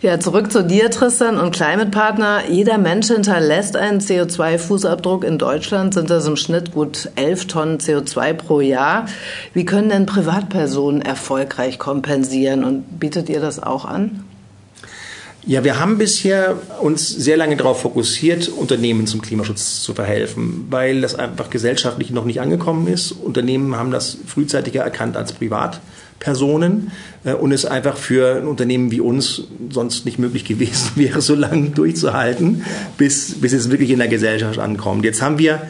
Ja, 0.03 0.21
zurück 0.21 0.53
zu 0.53 0.63
dir, 0.63 0.91
Tristan 0.91 1.39
und 1.39 1.53
Climate 1.53 1.91
Partner. 1.91 2.43
Jeder 2.49 2.77
Mensch 2.77 3.09
hinterlässt 3.09 3.77
einen 3.77 4.01
CO2-Fußabdruck. 4.01 5.25
In 5.25 5.39
Deutschland 5.39 5.95
sind 5.95 6.11
das 6.11 6.27
im 6.27 6.37
Schnitt 6.37 6.73
gut 6.73 7.11
11 7.17 7.47
Tonnen 7.47 7.79
CO2 7.79 8.35
pro 8.35 8.61
Jahr. 8.61 9.07
Wie 9.55 9.65
können 9.65 9.89
denn 9.89 10.07
Privatpersonen 10.07 11.01
erfolgreich 11.01 11.79
kompensieren 11.79 12.65
und 12.65 13.01
bietet 13.01 13.29
ihr 13.31 13.41
das 13.41 13.63
auch 13.63 13.87
an? 13.87 14.25
Ja, 15.47 15.65
wir 15.65 15.81
haben 15.81 15.97
bisher 15.97 16.59
uns 16.83 17.09
sehr 17.09 17.39
lange 17.39 17.57
darauf 17.57 17.81
fokussiert, 17.81 18.49
Unternehmen 18.49 19.07
zum 19.07 19.23
Klimaschutz 19.23 19.83
zu 19.83 19.95
verhelfen, 19.95 20.67
weil 20.69 21.01
das 21.01 21.15
einfach 21.15 21.49
gesellschaftlich 21.49 22.11
noch 22.11 22.27
nicht 22.27 22.43
angekommen 22.43 22.87
ist. 22.87 23.13
Unternehmen 23.13 23.75
haben 23.75 23.91
das 23.91 24.19
frühzeitiger 24.27 24.83
erkannt 24.83 25.17
als 25.17 25.33
Privatpersonen 25.33 26.93
äh, 27.25 27.33
und 27.33 27.53
es 27.53 27.65
einfach 27.65 27.97
für 27.97 28.37
ein 28.37 28.47
Unternehmen 28.47 28.91
wie 28.91 29.01
uns 29.01 29.45
sonst 29.71 30.05
nicht 30.05 30.19
möglich 30.19 30.45
gewesen 30.45 30.91
wäre, 30.97 31.23
so 31.23 31.35
lange 31.35 31.71
durchzuhalten, 31.71 32.67
bis, 32.99 33.41
bis 33.41 33.55
es 33.55 33.71
wirklich 33.71 33.91
in 33.91 33.99
der 33.99 34.09
Gesellschaft 34.09 34.59
ankommt. 34.59 35.07
Jetzt 35.07 35.23
haben 35.23 35.39
wir 35.39 35.63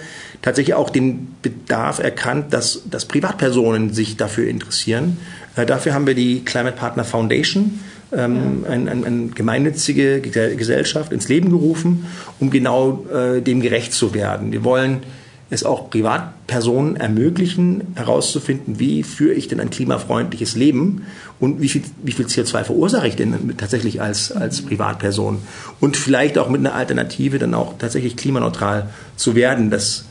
tatsächlich 0.42 0.74
auch 0.74 0.90
den 0.90 1.36
Bedarf 1.42 2.00
erkannt, 2.00 2.52
dass, 2.52 2.82
dass 2.90 3.04
Privatpersonen 3.04 3.92
sich 3.92 4.16
dafür 4.16 4.48
interessieren. 4.48 5.18
Äh, 5.54 5.64
dafür 5.64 5.94
haben 5.94 6.08
wir 6.08 6.14
die 6.16 6.44
Climate 6.44 6.76
Partner 6.76 7.04
Foundation 7.04 7.78
ähm, 8.16 8.64
ja. 8.64 8.70
eine, 8.70 8.90
eine 8.90 9.26
gemeinnützige 9.28 10.20
Gesellschaft 10.20 11.12
ins 11.12 11.28
Leben 11.28 11.50
gerufen, 11.50 12.06
um 12.38 12.50
genau 12.50 13.06
äh, 13.12 13.40
dem 13.40 13.60
gerecht 13.60 13.92
zu 13.92 14.14
werden. 14.14 14.52
Wir 14.52 14.64
wollen 14.64 15.02
es 15.50 15.64
auch 15.64 15.90
Privatpersonen 15.90 16.96
ermöglichen, 16.96 17.88
herauszufinden, 17.96 18.78
wie 18.78 19.02
führe 19.02 19.34
ich 19.34 19.48
denn 19.48 19.58
ein 19.58 19.70
klimafreundliches 19.70 20.54
Leben 20.54 21.06
und 21.40 21.60
wie 21.60 21.68
viel, 21.68 21.82
wie 22.02 22.12
viel 22.12 22.26
CO2 22.26 22.64
verursache 22.64 23.08
ich 23.08 23.16
denn 23.16 23.56
tatsächlich 23.56 24.00
als, 24.00 24.30
als 24.30 24.62
Privatperson 24.62 25.38
und 25.80 25.96
vielleicht 25.96 26.38
auch 26.38 26.48
mit 26.48 26.60
einer 26.60 26.74
Alternative 26.74 27.40
dann 27.40 27.54
auch 27.54 27.74
tatsächlich 27.78 28.16
klimaneutral 28.16 28.90
zu 29.16 29.34
werden. 29.34 29.70
Das 29.70 30.04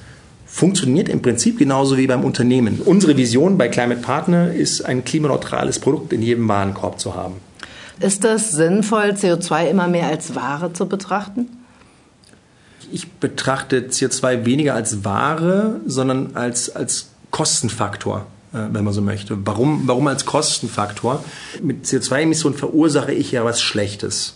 funktioniert 0.45 1.07
im 1.07 1.21
Prinzip 1.21 1.57
genauso 1.57 1.97
wie 1.97 2.07
beim 2.07 2.25
Unternehmen. 2.25 2.81
Unsere 2.83 3.15
Vision 3.15 3.57
bei 3.57 3.69
Climate 3.69 4.01
Partner 4.01 4.51
ist, 4.51 4.81
ein 4.81 5.05
klimaneutrales 5.05 5.79
Produkt 5.79 6.11
in 6.11 6.21
jedem 6.21 6.47
Warenkorb 6.49 6.99
zu 6.99 7.15
haben. 7.15 7.35
Ist 7.99 8.23
das 8.23 8.51
sinnvoll, 8.51 9.11
CO2 9.11 9.69
immer 9.69 9.87
mehr 9.87 10.07
als 10.07 10.35
Ware 10.35 10.73
zu 10.73 10.87
betrachten? 10.87 11.47
ich 12.91 13.11
betrachte 13.11 13.87
CO2 13.89 14.45
weniger 14.45 14.73
als 14.73 15.03
Ware, 15.03 15.79
sondern 15.85 16.35
als, 16.35 16.75
als 16.75 17.09
Kostenfaktor 17.31 18.25
äh, 18.53 18.57
wenn 18.71 18.83
man 18.83 18.93
so 18.93 19.01
möchte. 19.01 19.37
Warum, 19.45 19.83
warum 19.85 20.07
als 20.07 20.25
Kostenfaktor? 20.25 21.23
Mit 21.61 21.85
CO2-Emissionen 21.85 22.57
verursache 22.57 23.11
ich 23.11 23.31
ja 23.31 23.45
was 23.45 23.61
Schlechtes. 23.61 24.35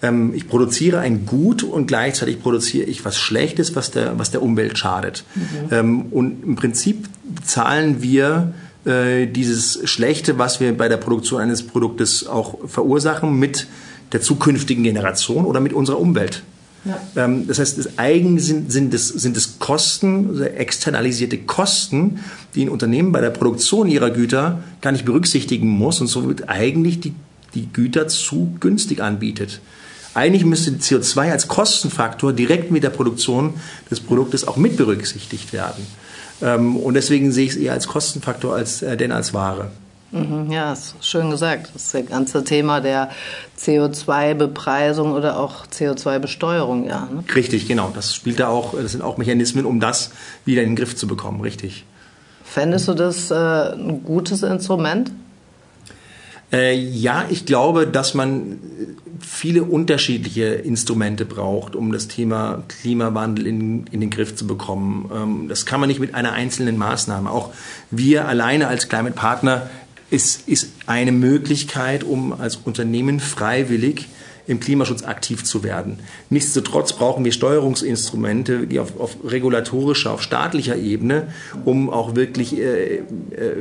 Ähm, 0.00 0.32
ich 0.34 0.48
produziere 0.48 1.00
ein 1.00 1.26
Gut 1.26 1.62
und 1.62 1.86
gleichzeitig 1.86 2.40
produziere 2.40 2.86
ich 2.86 3.04
was 3.04 3.18
Schlechtes, 3.18 3.74
was 3.74 3.90
der, 3.90 4.18
was 4.18 4.30
der 4.30 4.42
Umwelt 4.42 4.78
schadet. 4.78 5.24
Mhm. 5.34 5.42
Ähm, 5.72 6.00
und 6.12 6.44
im 6.44 6.56
Prinzip 6.56 7.08
zahlen 7.44 8.00
wir 8.02 8.54
äh, 8.84 9.26
dieses 9.26 9.88
Schlechte, 9.88 10.38
was 10.38 10.60
wir 10.60 10.76
bei 10.76 10.88
der 10.88 10.96
Produktion 10.96 11.40
eines 11.40 11.62
Produktes 11.62 12.26
auch 12.26 12.58
verursachen, 12.68 13.38
mit 13.38 13.66
der 14.12 14.20
zukünftigen 14.20 14.84
Generation 14.84 15.44
oder 15.44 15.60
mit 15.60 15.72
unserer 15.72 16.00
Umwelt. 16.00 16.42
Ja. 16.84 17.00
Ähm, 17.16 17.46
das 17.46 17.58
heißt, 17.58 17.78
das 17.78 17.98
eigen 17.98 18.38
sind, 18.38 18.72
sind, 18.72 18.92
es, 18.92 19.08
sind 19.08 19.36
es 19.36 19.58
Kosten, 19.58 20.30
also 20.30 20.44
externalisierte 20.44 21.38
Kosten, 21.38 22.20
die 22.54 22.64
ein 22.64 22.68
Unternehmen 22.68 23.12
bei 23.12 23.20
der 23.20 23.30
Produktion 23.30 23.88
ihrer 23.88 24.10
Güter 24.10 24.62
gar 24.80 24.92
nicht 24.92 25.04
berücksichtigen 25.04 25.68
muss 25.68 26.00
und 26.00 26.08
somit 26.08 26.48
eigentlich 26.48 27.00
die, 27.00 27.14
die 27.54 27.68
Güter 27.72 28.08
zu 28.08 28.54
günstig 28.60 29.00
anbietet. 29.00 29.60
Eigentlich 30.14 30.44
müsste 30.44 30.72
CO2 30.72 31.30
als 31.30 31.48
Kostenfaktor 31.48 32.32
direkt 32.32 32.70
mit 32.70 32.82
der 32.82 32.90
Produktion 32.90 33.54
des 33.90 34.00
Produktes 34.00 34.46
auch 34.46 34.56
mit 34.56 34.76
berücksichtigt 34.76 35.52
werden. 35.52 35.86
Ähm, 36.42 36.76
und 36.76 36.94
deswegen 36.94 37.32
sehe 37.32 37.46
ich 37.46 37.52
es 37.52 37.56
eher 37.56 37.72
als 37.72 37.86
Kostenfaktor 37.86 38.54
als, 38.54 38.82
äh, 38.82 38.96
denn 38.96 39.12
als 39.12 39.32
Ware. 39.32 39.70
Mhm, 40.10 40.52
ja, 40.52 40.74
ist 40.74 40.94
schön 41.00 41.30
gesagt. 41.30 41.70
Das 41.72 41.84
ist 41.84 41.94
das 41.94 42.06
ganze 42.06 42.44
Thema 42.44 42.80
der 42.80 43.10
CO2-Bepreisung 43.58 45.12
oder 45.12 45.38
auch 45.38 45.66
CO2-Besteuerung, 45.66 46.86
ja. 46.86 47.08
Ne? 47.10 47.24
Richtig, 47.34 47.66
genau. 47.66 47.90
Das 47.94 48.14
spielt 48.14 48.38
da 48.38 48.48
auch, 48.48 48.74
das 48.74 48.92
sind 48.92 49.02
auch 49.02 49.16
Mechanismen, 49.16 49.64
um 49.64 49.80
das 49.80 50.10
wieder 50.44 50.62
in 50.62 50.70
den 50.70 50.76
Griff 50.76 50.96
zu 50.96 51.06
bekommen, 51.06 51.40
richtig. 51.40 51.86
Fändest 52.44 52.88
du 52.88 52.94
das 52.94 53.30
äh, 53.30 53.34
ein 53.34 54.04
gutes 54.04 54.42
Instrument? 54.42 55.12
Äh, 56.52 56.74
ja, 56.74 57.24
ich 57.30 57.46
glaube, 57.46 57.86
dass 57.86 58.14
man 58.14 58.58
viele 59.20 59.62
unterschiedliche 59.62 60.44
Instrumente 60.44 61.24
braucht, 61.24 61.74
um 61.74 61.92
das 61.92 62.08
Thema 62.08 62.62
Klimawandel 62.68 63.46
in, 63.46 63.86
in 63.86 64.00
den 64.00 64.10
Griff 64.10 64.36
zu 64.36 64.46
bekommen. 64.46 65.10
Ähm, 65.14 65.48
das 65.48 65.64
kann 65.64 65.80
man 65.80 65.88
nicht 65.88 66.00
mit 66.00 66.14
einer 66.14 66.32
einzelnen 66.32 66.76
Maßnahme. 66.76 67.30
Auch 67.30 67.52
wir 67.90 68.28
alleine 68.28 68.68
als 68.68 68.88
Climate 68.88 69.14
Partner 69.14 69.70
ist, 70.10 70.46
ist 70.46 70.70
eine 70.86 71.12
Möglichkeit, 71.12 72.04
um 72.04 72.38
als 72.38 72.56
Unternehmen 72.56 73.18
freiwillig 73.18 74.08
im 74.46 74.60
Klimaschutz 74.60 75.04
aktiv 75.04 75.44
zu 75.44 75.62
werden. 75.62 76.00
Nichtsdestotrotz 76.28 76.92
brauchen 76.92 77.24
wir 77.24 77.32
Steuerungsinstrumente 77.32 78.66
die 78.66 78.80
auf, 78.80 78.98
auf 78.98 79.16
regulatorischer, 79.24 80.10
auf 80.10 80.20
staatlicher 80.20 80.76
Ebene, 80.76 81.28
um 81.64 81.88
auch 81.88 82.16
wirklich 82.16 82.58
äh, 82.58 82.96
äh, 82.96 83.02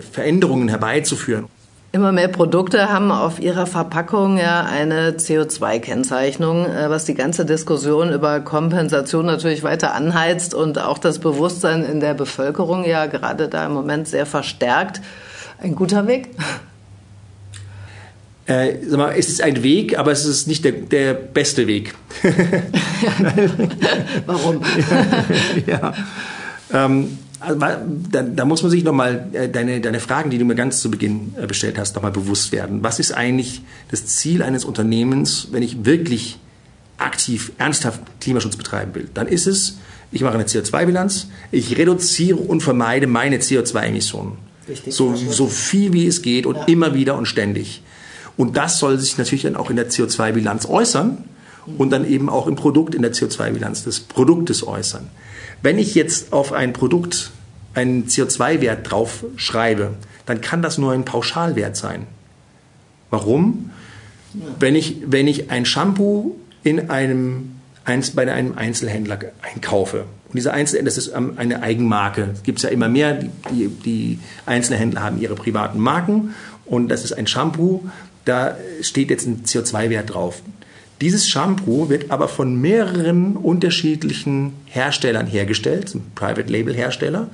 Veränderungen 0.01 0.67
herbeizuführen. 0.67 1.45
Immer 1.93 2.13
mehr 2.13 2.29
Produkte 2.29 2.89
haben 2.89 3.11
auf 3.11 3.41
ihrer 3.41 3.65
Verpackung 3.65 4.37
ja 4.37 4.63
eine 4.63 5.11
CO2-Kennzeichnung, 5.11 6.65
äh, 6.65 6.89
was 6.89 7.03
die 7.03 7.15
ganze 7.15 7.45
Diskussion 7.45 8.13
über 8.13 8.39
Kompensation 8.39 9.25
natürlich 9.25 9.61
weiter 9.63 9.93
anheizt 9.93 10.53
und 10.53 10.79
auch 10.79 10.97
das 10.97 11.19
Bewusstsein 11.19 11.83
in 11.83 11.99
der 11.99 12.13
Bevölkerung 12.13 12.85
ja 12.85 13.07
gerade 13.07 13.49
da 13.49 13.65
im 13.65 13.73
Moment 13.73 14.07
sehr 14.07 14.25
verstärkt. 14.25 15.01
Ein 15.61 15.75
guter 15.75 16.07
Weg? 16.07 16.29
Äh, 18.45 18.75
sag 18.87 18.97
mal, 18.97 19.13
es 19.17 19.27
ist 19.27 19.43
ein 19.43 19.61
Weg, 19.61 19.99
aber 19.99 20.13
es 20.13 20.23
ist 20.23 20.47
nicht 20.47 20.63
der, 20.63 20.71
der 20.71 21.13
beste 21.13 21.67
Weg. 21.67 21.93
Warum? 24.25 24.61
ja. 25.67 25.93
Ähm, 26.73 27.17
also, 27.41 27.59
da, 27.59 28.21
da, 28.21 28.45
muss 28.45 28.61
man 28.61 28.71
sich 28.71 28.83
nochmal 28.83 29.27
äh, 29.33 29.49
deine, 29.49 29.81
deine 29.81 29.99
Fragen, 29.99 30.29
die 30.29 30.37
du 30.37 30.45
mir 30.45 30.55
ganz 30.55 30.79
zu 30.79 30.91
Beginn 30.91 31.33
äh, 31.41 31.47
bestellt 31.47 31.77
hast, 31.79 31.95
nochmal 31.95 32.11
bewusst 32.11 32.51
werden. 32.51 32.83
Was 32.83 32.99
ist 32.99 33.11
eigentlich 33.11 33.63
das 33.89 34.05
Ziel 34.05 34.43
eines 34.43 34.63
Unternehmens, 34.63 35.47
wenn 35.51 35.63
ich 35.63 35.83
wirklich 35.83 36.39
aktiv, 36.97 37.51
ernsthaft 37.57 38.01
Klimaschutz 38.21 38.55
betreiben 38.55 38.93
will? 38.93 39.09
Dann 39.13 39.27
ist 39.27 39.47
es, 39.47 39.79
ich 40.11 40.21
mache 40.21 40.35
eine 40.35 40.43
CO2-Bilanz, 40.43 41.29
ich 41.51 41.77
reduziere 41.77 42.37
und 42.37 42.61
vermeide 42.61 43.07
meine 43.07 43.37
CO2-Emissionen. 43.37 44.33
Richtig. 44.67 44.93
So, 44.93 45.15
so 45.15 45.47
viel 45.47 45.93
wie 45.93 46.05
es 46.05 46.21
geht 46.21 46.45
und 46.45 46.55
ja. 46.55 46.65
immer 46.65 46.93
wieder 46.93 47.17
und 47.17 47.25
ständig. 47.25 47.81
Und 48.37 48.55
das 48.55 48.77
soll 48.77 48.99
sich 48.99 49.17
natürlich 49.17 49.43
dann 49.43 49.55
auch 49.55 49.69
in 49.69 49.75
der 49.75 49.89
CO2-Bilanz 49.89 50.67
äußern 50.67 51.23
und 51.77 51.91
dann 51.91 52.07
eben 52.07 52.29
auch 52.29 52.47
im 52.47 52.55
Produkt 52.55 52.95
in 52.95 53.01
der 53.01 53.13
CO2-Bilanz 53.13 53.83
des 53.83 54.01
Produktes 54.01 54.65
äußern. 54.65 55.07
Wenn 55.61 55.77
ich 55.77 55.95
jetzt 55.95 56.33
auf 56.33 56.53
ein 56.53 56.73
Produkt 56.73 57.31
einen 57.73 58.07
CO2-Wert 58.07 58.89
drauf 58.89 59.23
schreibe, 59.35 59.91
dann 60.25 60.41
kann 60.41 60.61
das 60.61 60.77
nur 60.77 60.91
ein 60.91 61.05
Pauschalwert 61.05 61.75
sein. 61.75 62.07
Warum? 63.09 63.71
Ja. 64.33 64.41
Wenn, 64.59 64.75
ich, 64.75 64.97
wenn 65.05 65.27
ich 65.27 65.51
ein 65.51 65.65
Shampoo 65.65 66.35
in 66.63 66.89
einem, 66.89 67.59
bei 68.15 68.31
einem 68.31 68.57
Einzelhändler 68.57 69.19
einkaufe 69.41 70.05
und 70.29 70.37
diese 70.37 70.53
Einzelhändler, 70.53 70.89
das 70.89 70.97
ist 70.97 71.13
ähm, 71.15 71.33
eine 71.35 71.61
Eigenmarke. 71.61 72.29
Es 72.33 72.43
gibt 72.43 72.61
ja 72.61 72.69
immer 72.69 72.87
mehr. 72.87 73.19
Die, 73.51 73.67
die 73.67 74.19
Einzelhändler 74.45 75.03
haben 75.03 75.19
ihre 75.19 75.35
privaten 75.35 75.79
Marken 75.79 76.33
und 76.65 76.87
das 76.87 77.03
ist 77.03 77.13
ein 77.13 77.27
Shampoo. 77.27 77.83
Da 78.23 78.55
steht 78.81 79.09
jetzt 79.09 79.27
ein 79.27 79.43
CO2-Wert 79.43 80.13
drauf. 80.13 80.41
Dieses 81.01 81.27
Shampoo 81.27 81.89
wird 81.89 82.11
aber 82.11 82.27
von 82.27 82.61
mehreren 82.61 83.35
unterschiedlichen 83.35 84.53
Herstellern 84.65 85.25
hergestellt, 85.25 85.95
Private 86.13 86.51
Label 86.51 86.75
Hersteller, 86.75 87.29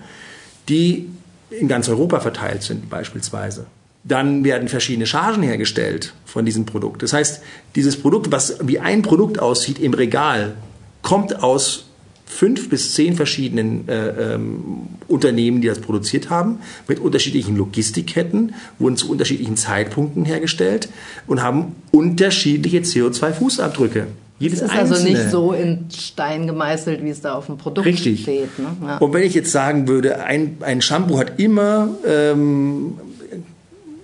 die 0.69 1.09
in 1.49 1.67
ganz 1.67 1.89
Europa 1.89 2.21
verteilt 2.21 2.63
sind 2.63 2.89
beispielsweise. 2.89 3.65
Dann 4.05 4.45
werden 4.45 4.69
verschiedene 4.69 5.05
Chargen 5.05 5.43
hergestellt 5.43 6.13
von 6.25 6.45
diesem 6.45 6.65
Produkt. 6.65 7.03
Das 7.03 7.11
heißt, 7.11 7.41
dieses 7.75 7.99
Produkt, 7.99 8.31
was 8.31 8.57
wie 8.63 8.79
ein 8.79 9.01
Produkt 9.01 9.39
aussieht 9.39 9.79
im 9.79 9.93
Regal, 9.93 10.55
kommt 11.01 11.43
aus 11.43 11.86
fünf 12.27 12.69
bis 12.69 12.93
zehn 12.93 13.15
verschiedenen 13.15 13.87
äh, 13.87 14.33
ähm, 14.35 14.63
Unternehmen, 15.07 15.61
die 15.61 15.67
das 15.67 15.79
produziert 15.79 16.29
haben, 16.29 16.59
mit 16.87 16.99
unterschiedlichen 16.99 17.55
Logistikketten, 17.55 18.53
wurden 18.77 18.97
zu 18.97 19.09
unterschiedlichen 19.09 19.55
Zeitpunkten 19.55 20.25
hergestellt 20.25 20.89
und 21.25 21.41
haben 21.41 21.75
unterschiedliche 21.91 22.79
CO2-Fußabdrücke. 22.79 24.07
Jedes 24.39 24.59
das 24.59 24.69
ist 24.69 24.77
Einzelne. 24.77 24.97
also 24.97 25.09
nicht 25.09 25.31
so 25.31 25.51
in 25.53 25.85
Stein 25.89 26.45
gemeißelt, 26.45 27.03
wie 27.03 27.09
es 27.09 27.21
da 27.21 27.33
auf 27.33 27.47
dem 27.47 27.57
Produkt 27.57 27.87
Richtig. 27.87 28.21
steht. 28.21 28.59
Ne? 28.59 28.67
Ja. 28.85 28.97
Und 28.97 29.13
wenn 29.13 29.23
ich 29.23 29.33
jetzt 29.33 29.51
sagen 29.51 29.87
würde, 29.87 30.23
ein, 30.23 30.57
ein 30.59 30.81
Shampoo 30.81 31.17
hat 31.17 31.39
immer 31.39 31.89
ähm, 32.05 32.99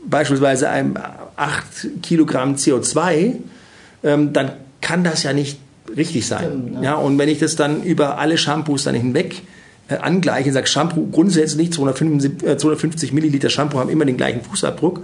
beispielsweise 0.05 0.69
ein 0.69 0.97
8 1.36 2.01
Kilogramm 2.01 2.55
CO2, 2.55 3.36
ähm, 4.03 4.34
dann 4.34 4.53
kann 4.82 5.03
das 5.03 5.24
ja 5.24 5.34
nicht 5.34 5.59
richtig 5.95 6.27
sein. 6.27 6.45
Stimmt, 6.45 6.73
ne? 6.73 6.83
Ja, 6.83 6.95
und 6.95 7.17
wenn 7.17 7.29
ich 7.29 7.39
das 7.39 7.55
dann 7.55 7.83
über 7.83 8.17
alle 8.17 8.37
Shampoos 8.37 8.83
dann 8.83 8.95
hinweg 8.95 9.41
äh, 9.87 9.97
angleiche, 9.97 10.51
sage 10.51 10.67
Shampoo 10.67 11.07
grundsätzlich 11.11 11.71
250, 11.73 12.43
äh, 12.43 12.57
250 12.57 13.13
Milliliter 13.13 13.49
Shampoo 13.49 13.79
haben 13.79 13.89
immer 13.89 14.05
den 14.05 14.17
gleichen 14.17 14.41
Fußabdruck. 14.41 15.01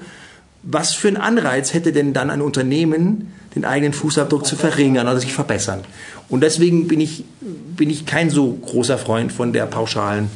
Was 0.63 0.93
für 0.93 1.07
einen 1.07 1.17
Anreiz 1.17 1.73
hätte 1.73 1.93
denn 1.93 2.13
dann 2.13 2.29
ein 2.29 2.41
Unternehmen, 2.41 3.31
den 3.55 3.63
eigenen 3.63 3.93
Fußabdruck 3.93 4.45
zu 4.45 4.55
verringern 4.55 5.07
oder 5.07 5.19
sich 5.19 5.33
verbessern? 5.33 5.81
Und 6.27 6.41
deswegen 6.41 6.87
bin 6.87 6.99
ich, 6.99 7.23
bin 7.41 7.89
ich 7.89 8.05
kein 8.05 8.29
so 8.29 8.51
großer 8.51 8.97
Freund 8.97 9.31
von 9.31 9.53
der 9.53 9.65
pauschalen 9.65 10.29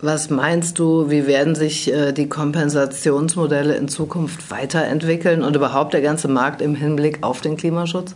was 0.00 0.28
meinst 0.28 0.78
du, 0.78 1.10
wie 1.10 1.26
werden 1.26 1.54
sich 1.54 1.92
äh, 1.92 2.12
die 2.12 2.28
Kompensationsmodelle 2.28 3.74
in 3.76 3.88
Zukunft 3.88 4.50
weiterentwickeln 4.50 5.42
und 5.42 5.56
überhaupt 5.56 5.94
der 5.94 6.02
ganze 6.02 6.28
Markt 6.28 6.60
im 6.60 6.74
Hinblick 6.74 7.22
auf 7.22 7.40
den 7.40 7.56
Klimaschutz? 7.56 8.14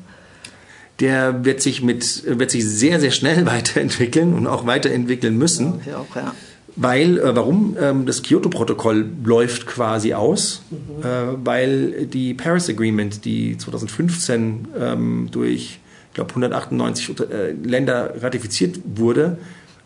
Der 1.00 1.44
wird 1.44 1.60
sich 1.60 1.82
mit, 1.82 2.24
wird 2.26 2.50
sich 2.50 2.66
sehr, 2.66 3.00
sehr 3.00 3.10
schnell 3.10 3.46
weiterentwickeln 3.46 4.34
und 4.34 4.46
auch 4.46 4.66
weiterentwickeln 4.66 5.36
müssen. 5.36 5.80
Ja, 5.86 5.98
auch, 5.98 6.16
ja. 6.16 6.34
Weil, 6.76 7.18
äh, 7.18 7.34
warum? 7.36 7.76
Ähm, 7.80 8.06
das 8.06 8.22
Kyoto-Protokoll 8.22 9.06
läuft 9.24 9.66
quasi 9.66 10.14
aus, 10.14 10.62
mhm. 10.70 11.04
äh, 11.04 11.06
weil 11.44 12.06
die 12.06 12.34
Paris 12.34 12.68
Agreement, 12.68 13.24
die 13.24 13.58
2015 13.58 14.68
ähm, 14.78 15.28
durch, 15.30 15.80
ich 16.08 16.14
glaube, 16.14 16.30
198 16.30 17.20
äh, 17.20 17.52
Länder 17.52 18.22
ratifiziert 18.22 18.80
wurde, 18.84 19.38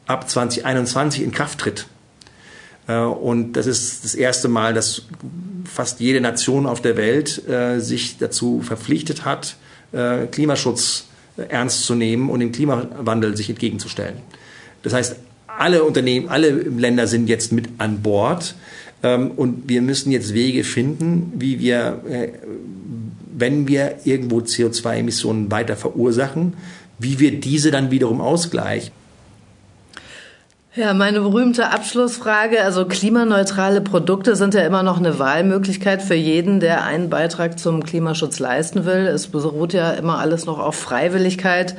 ab 0.06 0.28
2021 0.28 1.22
in 1.22 1.32
Kraft 1.32 1.60
tritt. 1.60 1.86
Äh, 2.86 2.98
und 2.98 3.54
das 3.54 3.66
ist 3.66 4.04
das 4.04 4.14
erste 4.14 4.48
Mal, 4.48 4.74
dass 4.74 5.02
fast 5.64 6.00
jede 6.00 6.20
Nation 6.20 6.66
auf 6.66 6.82
der 6.82 6.96
Welt 6.96 7.48
äh, 7.48 7.80
sich 7.80 8.18
dazu 8.18 8.60
verpflichtet 8.60 9.24
hat, 9.24 9.56
äh, 9.94 10.26
Klimaschutz 10.26 11.06
ernst 11.48 11.84
zu 11.84 11.94
nehmen 11.94 12.30
und 12.30 12.40
dem 12.40 12.52
Klimawandel 12.52 13.36
sich 13.36 13.50
entgegenzustellen. 13.50 14.16
Das 14.82 14.92
heißt, 14.92 15.16
alle 15.46 15.84
Unternehmen, 15.84 16.28
alle 16.28 16.50
Länder 16.50 17.06
sind 17.06 17.28
jetzt 17.28 17.52
mit 17.52 17.68
an 17.78 18.02
Bord 18.02 18.54
ähm, 19.02 19.30
und 19.32 19.68
wir 19.68 19.82
müssen 19.82 20.12
jetzt 20.12 20.34
Wege 20.34 20.64
finden, 20.64 21.32
wie 21.36 21.58
wir, 21.60 22.02
wenn 23.36 23.68
wir 23.68 23.96
irgendwo 24.04 24.38
CO2-Emissionen 24.38 25.50
weiter 25.50 25.76
verursachen, 25.76 26.54
wie 26.98 27.18
wir 27.18 27.40
diese 27.40 27.70
dann 27.70 27.90
wiederum 27.90 28.20
ausgleichen. 28.20 28.92
Ja, 30.76 30.92
meine 30.92 31.20
berühmte 31.20 31.70
Abschlussfrage. 31.70 32.64
Also 32.64 32.84
klimaneutrale 32.84 33.80
Produkte 33.80 34.34
sind 34.34 34.54
ja 34.54 34.62
immer 34.62 34.82
noch 34.82 34.98
eine 34.98 35.20
Wahlmöglichkeit 35.20 36.02
für 36.02 36.16
jeden, 36.16 36.58
der 36.58 36.82
einen 36.82 37.10
Beitrag 37.10 37.60
zum 37.60 37.84
Klimaschutz 37.84 38.40
leisten 38.40 38.84
will. 38.84 39.06
Es 39.06 39.28
beruht 39.28 39.72
ja 39.72 39.92
immer 39.92 40.18
alles 40.18 40.46
noch 40.46 40.58
auf 40.58 40.74
Freiwilligkeit. 40.74 41.76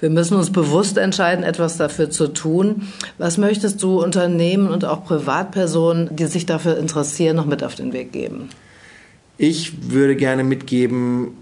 Wir 0.00 0.10
müssen 0.10 0.36
uns 0.36 0.50
bewusst 0.50 0.98
entscheiden, 0.98 1.44
etwas 1.44 1.76
dafür 1.76 2.10
zu 2.10 2.26
tun. 2.26 2.88
Was 3.16 3.38
möchtest 3.38 3.80
du 3.80 4.02
Unternehmen 4.02 4.66
und 4.66 4.84
auch 4.84 5.04
Privatpersonen, 5.04 6.16
die 6.16 6.26
sich 6.26 6.44
dafür 6.44 6.78
interessieren, 6.78 7.36
noch 7.36 7.46
mit 7.46 7.62
auf 7.62 7.76
den 7.76 7.92
Weg 7.92 8.10
geben? 8.10 8.48
Ich 9.38 9.92
würde 9.92 10.16
gerne 10.16 10.42
mitgeben, 10.42 11.36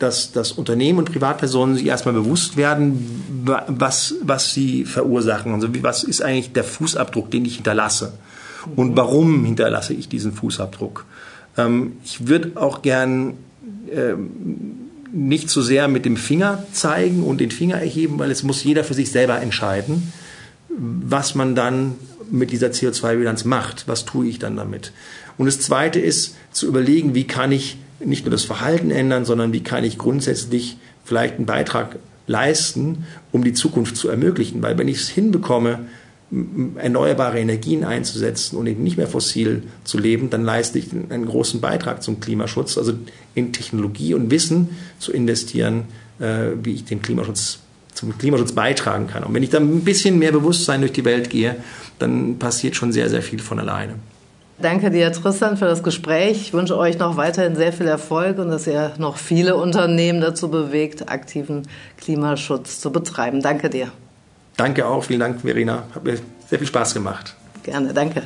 dass, 0.00 0.32
dass 0.32 0.52
Unternehmen 0.52 0.98
und 0.98 1.12
Privatpersonen 1.12 1.76
sich 1.76 1.86
erstmal 1.86 2.14
bewusst 2.14 2.56
werden, 2.56 3.22
was, 3.68 4.14
was 4.22 4.52
sie 4.52 4.84
verursachen. 4.84 5.54
Also 5.54 5.68
was 5.82 6.02
ist 6.02 6.22
eigentlich 6.22 6.52
der 6.52 6.64
Fußabdruck, 6.64 7.30
den 7.30 7.44
ich 7.44 7.56
hinterlasse? 7.56 8.14
Und 8.76 8.96
warum 8.96 9.44
hinterlasse 9.44 9.94
ich 9.94 10.08
diesen 10.08 10.32
Fußabdruck? 10.32 11.04
Ähm, 11.56 11.92
ich 12.04 12.26
würde 12.26 12.52
auch 12.56 12.82
gern 12.82 13.34
ähm, 13.92 14.90
nicht 15.12 15.50
so 15.50 15.60
sehr 15.60 15.88
mit 15.88 16.04
dem 16.04 16.16
Finger 16.16 16.64
zeigen 16.72 17.22
und 17.24 17.40
den 17.40 17.50
Finger 17.50 17.76
erheben, 17.76 18.18
weil 18.18 18.30
es 18.30 18.42
muss 18.42 18.64
jeder 18.64 18.84
für 18.84 18.94
sich 18.94 19.10
selber 19.10 19.40
entscheiden, 19.40 20.12
was 20.68 21.34
man 21.34 21.54
dann 21.54 21.94
mit 22.30 22.52
dieser 22.52 22.68
CO2-Bilanz 22.68 23.44
macht. 23.44 23.88
Was 23.88 24.04
tue 24.04 24.28
ich 24.28 24.38
dann 24.38 24.56
damit? 24.56 24.92
Und 25.36 25.46
das 25.46 25.60
Zweite 25.60 26.00
ist 26.00 26.36
zu 26.52 26.66
überlegen, 26.66 27.14
wie 27.14 27.26
kann 27.26 27.52
ich 27.52 27.76
nicht 28.04 28.24
nur 28.24 28.30
das 28.30 28.44
Verhalten 28.44 28.90
ändern, 28.90 29.24
sondern 29.24 29.52
wie 29.52 29.62
kann 29.62 29.84
ich 29.84 29.98
grundsätzlich 29.98 30.76
vielleicht 31.04 31.36
einen 31.36 31.46
Beitrag 31.46 31.98
leisten, 32.26 33.04
um 33.32 33.44
die 33.44 33.52
Zukunft 33.52 33.96
zu 33.96 34.08
ermöglichen. 34.08 34.62
Weil 34.62 34.78
wenn 34.78 34.88
ich 34.88 34.98
es 34.98 35.08
hinbekomme, 35.08 35.80
erneuerbare 36.76 37.40
Energien 37.40 37.82
einzusetzen 37.82 38.56
und 38.56 38.68
eben 38.68 38.84
nicht 38.84 38.96
mehr 38.96 39.08
fossil 39.08 39.64
zu 39.82 39.98
leben, 39.98 40.30
dann 40.30 40.44
leiste 40.44 40.78
ich 40.78 40.86
einen 40.92 41.26
großen 41.26 41.60
Beitrag 41.60 42.04
zum 42.04 42.20
Klimaschutz, 42.20 42.78
also 42.78 42.92
in 43.34 43.52
Technologie 43.52 44.14
und 44.14 44.30
Wissen 44.30 44.68
zu 45.00 45.12
investieren, 45.12 45.86
äh, 46.20 46.50
wie 46.62 46.74
ich 46.74 46.84
den 46.84 47.02
Klimaschutz 47.02 47.58
zum 47.94 48.16
Klimaschutz 48.16 48.52
beitragen 48.52 49.08
kann. 49.08 49.24
Und 49.24 49.34
wenn 49.34 49.42
ich 49.42 49.50
da 49.50 49.58
ein 49.58 49.80
bisschen 49.80 50.20
mehr 50.20 50.30
Bewusstsein 50.30 50.82
durch 50.82 50.92
die 50.92 51.04
Welt 51.04 51.30
gehe, 51.30 51.56
dann 51.98 52.38
passiert 52.38 52.76
schon 52.76 52.92
sehr, 52.92 53.10
sehr 53.10 53.22
viel 53.22 53.40
von 53.40 53.58
alleine. 53.58 53.94
Danke 54.62 54.90
dir, 54.90 55.10
Tristan, 55.10 55.56
für 55.56 55.64
das 55.64 55.82
Gespräch. 55.82 56.42
Ich 56.42 56.52
wünsche 56.52 56.76
euch 56.76 56.98
noch 56.98 57.16
weiterhin 57.16 57.56
sehr 57.56 57.72
viel 57.72 57.86
Erfolg 57.86 58.38
und 58.38 58.50
dass 58.50 58.66
ihr 58.66 58.92
noch 58.98 59.16
viele 59.16 59.56
Unternehmen 59.56 60.20
dazu 60.20 60.50
bewegt, 60.50 61.10
aktiven 61.10 61.66
Klimaschutz 61.96 62.78
zu 62.78 62.92
betreiben. 62.92 63.40
Danke 63.40 63.70
dir. 63.70 63.90
Danke 64.58 64.86
auch. 64.86 65.04
Vielen 65.04 65.20
Dank, 65.20 65.40
Verena. 65.40 65.84
Hat 65.94 66.04
mir 66.04 66.18
sehr 66.48 66.58
viel 66.58 66.68
Spaß 66.68 66.92
gemacht. 66.92 67.34
Gerne, 67.62 67.94
danke. 67.94 68.22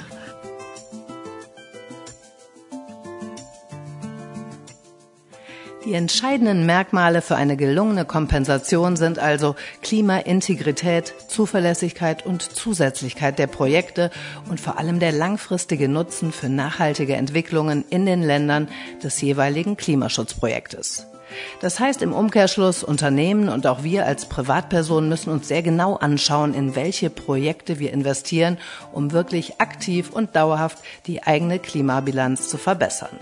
Die 5.95 5.99
entscheidenden 5.99 6.67
Merkmale 6.67 7.23
für 7.23 7.37
eine 7.37 7.57
gelungene 7.57 8.05
Kompensation 8.05 8.97
sind 8.97 9.21
also 9.21 9.55
Klimaintegrität, 9.81 11.15
Zuverlässigkeit 11.29 12.27
und 12.27 12.43
Zusätzlichkeit 12.43 13.39
der 13.39 13.47
Projekte 13.47 14.11
und 14.51 14.59
vor 14.59 14.81
allem 14.81 14.99
der 14.99 15.13
langfristige 15.13 15.89
Nutzen 15.89 16.33
für 16.33 16.49
nachhaltige 16.49 17.15
Entwicklungen 17.15 17.85
in 17.91 18.07
den 18.07 18.25
Ländern 18.25 18.67
des 19.05 19.21
jeweiligen 19.21 19.77
Klimaschutzprojektes. 19.77 21.07
Das 21.61 21.79
heißt 21.79 22.03
im 22.03 22.13
Umkehrschluss, 22.13 22.83
Unternehmen 22.83 23.49
und 23.49 23.65
auch 23.69 23.85
wir 23.85 24.05
als 24.05 24.29
Privatpersonen 24.29 25.09
müssen 25.09 25.31
uns 25.31 25.47
sehr 25.47 25.63
genau 25.63 25.95
anschauen, 25.95 26.55
in 26.55 26.75
welche 26.75 27.09
Projekte 27.09 27.79
wir 27.79 27.93
investieren, 27.93 28.59
um 28.93 29.13
wirklich 29.13 29.61
aktiv 29.61 30.11
und 30.11 30.35
dauerhaft 30.35 30.79
die 31.07 31.23
eigene 31.23 31.61
Klimabilanz 31.61 32.49
zu 32.49 32.59
verbessern. 32.59 33.17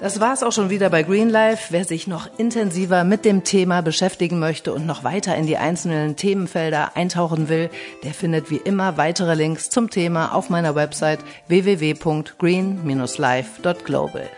Das 0.00 0.20
war's 0.20 0.44
auch 0.44 0.52
schon 0.52 0.70
wieder 0.70 0.90
bei 0.90 1.02
Green 1.02 1.28
Life. 1.28 1.72
Wer 1.72 1.84
sich 1.84 2.06
noch 2.06 2.28
intensiver 2.38 3.02
mit 3.02 3.24
dem 3.24 3.42
Thema 3.42 3.80
beschäftigen 3.80 4.38
möchte 4.38 4.72
und 4.72 4.86
noch 4.86 5.02
weiter 5.02 5.34
in 5.34 5.48
die 5.48 5.56
einzelnen 5.56 6.14
Themenfelder 6.14 6.96
eintauchen 6.96 7.48
will, 7.48 7.68
der 8.04 8.14
findet 8.14 8.48
wie 8.48 8.58
immer 8.58 8.96
weitere 8.96 9.34
Links 9.34 9.70
zum 9.70 9.90
Thema 9.90 10.32
auf 10.34 10.50
meiner 10.50 10.76
Website 10.76 11.18
www.green-life.global. 11.48 14.28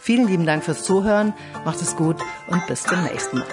Vielen 0.00 0.28
lieben 0.28 0.44
Dank 0.44 0.64
fürs 0.64 0.84
Zuhören, 0.84 1.32
macht 1.64 1.80
es 1.80 1.96
gut 1.96 2.16
und 2.48 2.66
bis 2.66 2.82
zum 2.82 3.02
nächsten 3.04 3.38
Mal. 3.38 3.46